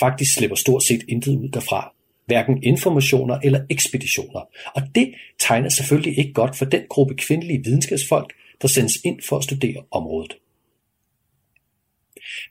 [0.00, 1.94] Faktisk slipper stort set intet ud derfra,
[2.32, 4.40] hverken informationer eller ekspeditioner,
[4.74, 8.32] og det tegner selvfølgelig ikke godt for den gruppe kvindelige videnskabsfolk,
[8.62, 10.32] der sendes ind for at studere området.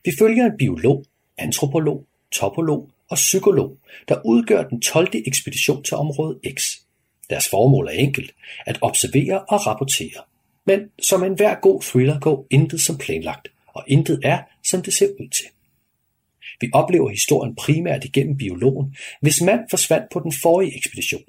[0.04, 1.04] Vi følger en biolog,
[1.38, 3.76] antropolog, topolog og psykolog,
[4.08, 5.08] der udgør den 12.
[5.26, 6.62] ekspedition til område X.
[7.30, 8.34] Deres formål er enkelt,
[8.66, 10.22] at observere og rapportere.
[10.66, 15.08] Men som enhver god thriller går intet som planlagt, og intet er, som det ser
[15.20, 15.46] ud til.
[16.62, 21.22] Vi oplever historien primært igennem biologen, hvis mand forsvandt på den forrige ekspedition.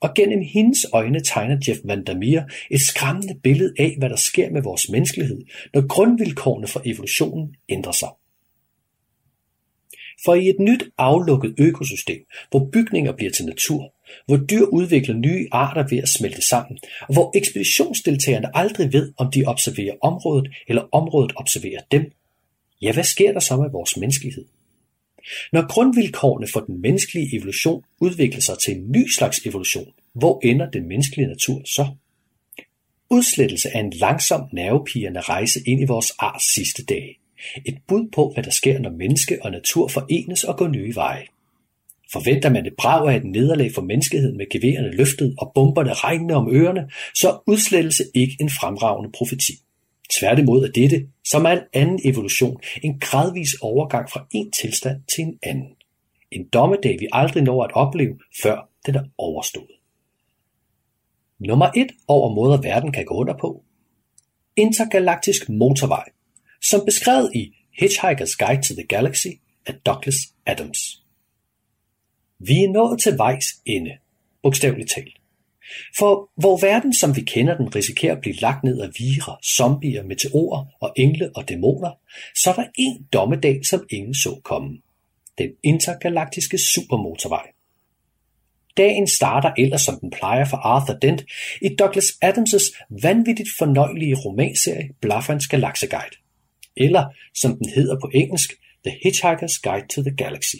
[0.00, 4.62] Og gennem hendes øjne tegner Jeff Vandermeer et skræmmende billede af, hvad der sker med
[4.62, 5.40] vores menneskelighed,
[5.74, 8.08] når grundvilkårene for evolutionen ændrer sig.
[10.24, 13.94] For i et nyt aflukket økosystem, hvor bygninger bliver til natur,
[14.26, 19.30] hvor dyr udvikler nye arter ved at smelte sammen, og hvor ekspeditionsdeltagerne aldrig ved, om
[19.30, 22.12] de observerer området eller området observerer dem,
[22.82, 24.44] ja, hvad sker der så med vores menneskelighed?
[25.52, 30.70] Når grundvilkårene for den menneskelige evolution udvikler sig til en ny slags evolution, hvor ender
[30.70, 31.86] den menneskelige natur så?
[33.10, 37.18] Udslettelse er en langsom nervepigerne rejse ind i vores arts sidste dage.
[37.64, 41.26] Et bud på, hvad der sker, når menneske og natur forenes og går nye veje.
[42.12, 46.34] Forventer man et brag af et nederlag for menneskeheden med geværerne løftet og bomberne regnende
[46.34, 49.52] om ørerne, så er udslettelse ikke en fremragende profeti.
[50.20, 55.38] Tværtimod er dette, som al anden evolution, en gradvis overgang fra en tilstand til en
[55.42, 55.76] anden.
[56.30, 59.70] En dommedag, vi aldrig når at opleve, før den er overstået.
[61.38, 63.64] Nummer 1 over måder verden kan gå under på.
[64.56, 66.04] Intergalaktisk motorvej,
[66.62, 67.52] som beskrevet i
[67.82, 69.26] Hitchhiker's Guide to the Galaxy
[69.66, 70.16] af Douglas
[70.46, 70.78] Adams.
[72.38, 73.98] Vi er nået til vejs ende,
[74.42, 75.16] bogstaveligt talt.
[75.98, 80.02] For hvor verden, som vi kender den, risikerer at blive lagt ned af virer, zombier,
[80.02, 81.90] meteorer og engle og dæmoner,
[82.42, 84.78] så er der en dommedag, som ingen så komme.
[85.38, 87.46] Den intergalaktiske supermotorvej.
[88.76, 91.24] Dagen starter ellers som den plejer for Arthur Dent
[91.62, 96.16] i Douglas Adams' vanvittigt fornøjelige romanserie Blaffands Galaxeguide.
[96.76, 98.50] Eller som den hedder på engelsk,
[98.86, 100.56] The Hitchhiker's Guide to the Galaxy.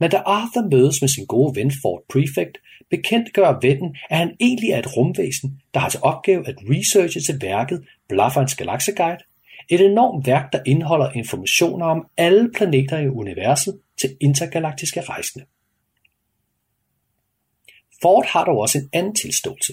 [0.00, 2.58] Men da Arthur mødes med sin gode ven Ford Prefect,
[2.90, 7.42] bekendtgør vennen, at han egentlig er et rumvæsen, der har til opgave at researche til
[7.42, 9.18] værket Blaffands Galaxeguide,
[9.68, 15.44] et enormt værk, der indeholder informationer om alle planeter i universet til intergalaktiske rejsende.
[18.02, 19.72] Ford har dog også en anden tilståelse.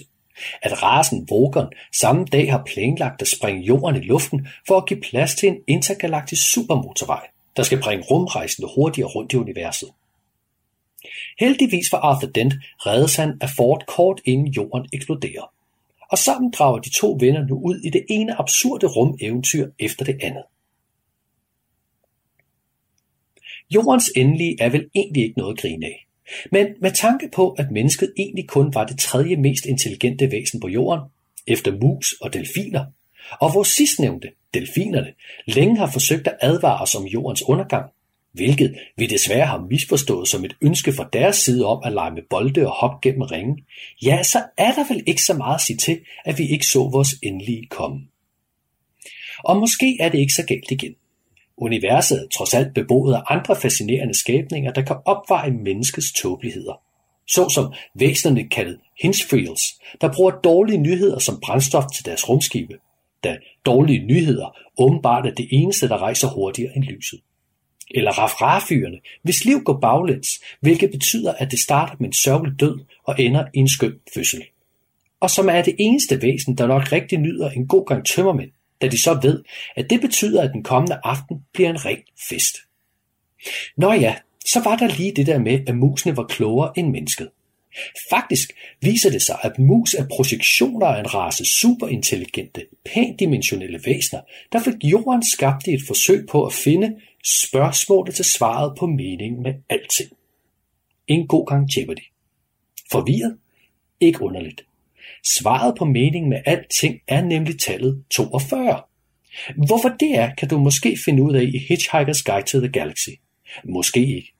[0.62, 5.00] At rasen Vogon samme dag har planlagt at springe jorden i luften for at give
[5.00, 7.26] plads til en intergalaktisk supermotorvej,
[7.56, 9.88] der skal bringe rumrejsende hurtigere rundt i universet.
[11.38, 12.54] Heldigvis for Arthur Dent
[12.86, 15.52] reddes han af Ford kort inden jorden eksploderer.
[16.10, 20.18] Og sammen drager de to venner nu ud i det ene absurde rumeventyr efter det
[20.22, 20.44] andet.
[23.70, 26.06] Jordens endelige er vel egentlig ikke noget at grine af.
[26.52, 30.68] Men med tanke på, at mennesket egentlig kun var det tredje mest intelligente væsen på
[30.68, 31.04] jorden,
[31.46, 32.84] efter mus og delfiner,
[33.40, 35.12] og hvor sidstnævnte, delfinerne,
[35.46, 37.90] længe har forsøgt at advare os om jordens undergang,
[38.34, 42.22] hvilket vi desværre har misforstået som et ønske fra deres side om at lege med
[42.30, 43.60] bolde og hoppe gennem ringen,
[44.04, 46.78] ja, så er der vel ikke så meget at sige til, at vi ikke så
[46.78, 48.00] vores endelige komme.
[49.44, 50.94] Og måske er det ikke så galt igen.
[51.56, 56.80] Universet er trods alt beboet af andre fascinerende skabninger, der kan opveje menneskets tåbeligheder.
[57.28, 59.62] Såsom væsenerne kaldet Hinsfields,
[60.00, 62.74] der bruger dårlige nyheder som brændstof til deres rumskibe,
[63.24, 63.36] da
[63.66, 67.20] dårlige nyheder åbenbart er det eneste, der rejser hurtigere end lyset.
[67.90, 70.28] Eller rafrafyrene, hvis liv går baglæns,
[70.60, 74.44] hvilket betyder, at det starter med en sørgelig død og ender i en skøn fødsel.
[75.20, 78.50] Og som er det eneste væsen, der nok rigtig nyder en god gang tømmermænd,
[78.82, 79.44] da de så ved,
[79.76, 82.56] at det betyder, at den kommende aften bliver en ren fest.
[83.76, 84.14] Nå ja,
[84.46, 87.28] så var der lige det der med, at musene var klogere end mennesket.
[88.10, 94.20] Faktisk viser det sig, at mus er projektioner af en race superintelligente, pændimensionelle væsener,
[94.52, 99.42] der fik jorden skabt i et forsøg på at finde spørgsmålet til svaret på meningen
[99.42, 100.10] med alting.
[101.06, 102.04] En god gang Jeopardy.
[102.90, 103.36] Forvirret?
[104.00, 104.66] Ikke underligt.
[105.38, 108.82] Svaret på meningen med alting er nemlig tallet 42.
[109.66, 113.08] Hvorfor det er, kan du måske finde ud af i Hitchhiker's Guide to the Galaxy.
[113.64, 114.33] Måske ikke.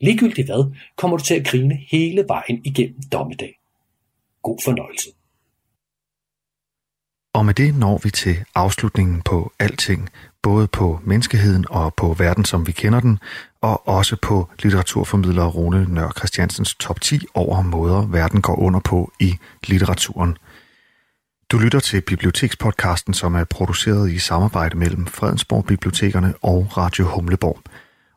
[0.00, 3.58] Ligegyldigt hvad, kommer du til at grine hele vejen igennem dommedag.
[4.42, 5.10] God fornøjelse.
[7.34, 10.10] Og med det når vi til afslutningen på alting,
[10.42, 13.18] både på menneskeheden og på verden, som vi kender den,
[13.60, 19.12] og også på litteraturformidler Rune Nør Christiansens top 10 over måder, verden går under på
[19.20, 19.34] i
[19.66, 20.36] litteraturen.
[21.50, 27.58] Du lytter til Bibliotekspodcasten, som er produceret i samarbejde mellem Fredensborg Bibliotekerne og Radio Humleborg.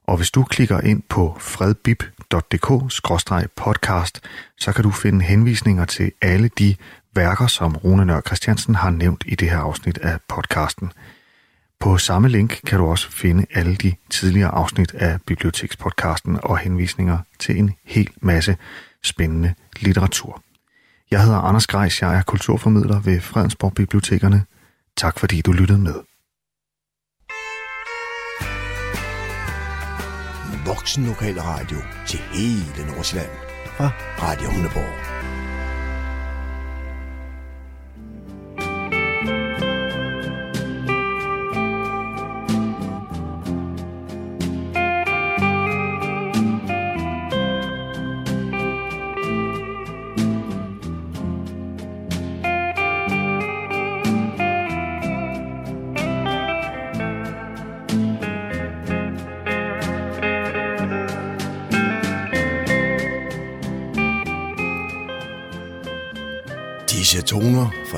[0.07, 4.19] Og hvis du klikker ind på fredbib.dk-podcast,
[4.57, 6.75] så kan du finde henvisninger til alle de
[7.15, 10.91] værker, som Rune Nør Christiansen har nævnt i det her afsnit af podcasten.
[11.79, 17.17] På samme link kan du også finde alle de tidligere afsnit af Bibliotekspodcasten og henvisninger
[17.39, 18.57] til en hel masse
[19.03, 20.43] spændende litteratur.
[21.11, 24.45] Jeg hedder Anders Grejs, jeg er kulturformidler ved Fredensborg Bibliotekerne.
[24.97, 26.12] Tak fordi du lyttede med.
[30.73, 31.77] Voksen Lokal Radio
[32.07, 33.31] til hele Nordsjælland
[33.77, 33.91] fra
[34.21, 35.22] Radio Hundeborg.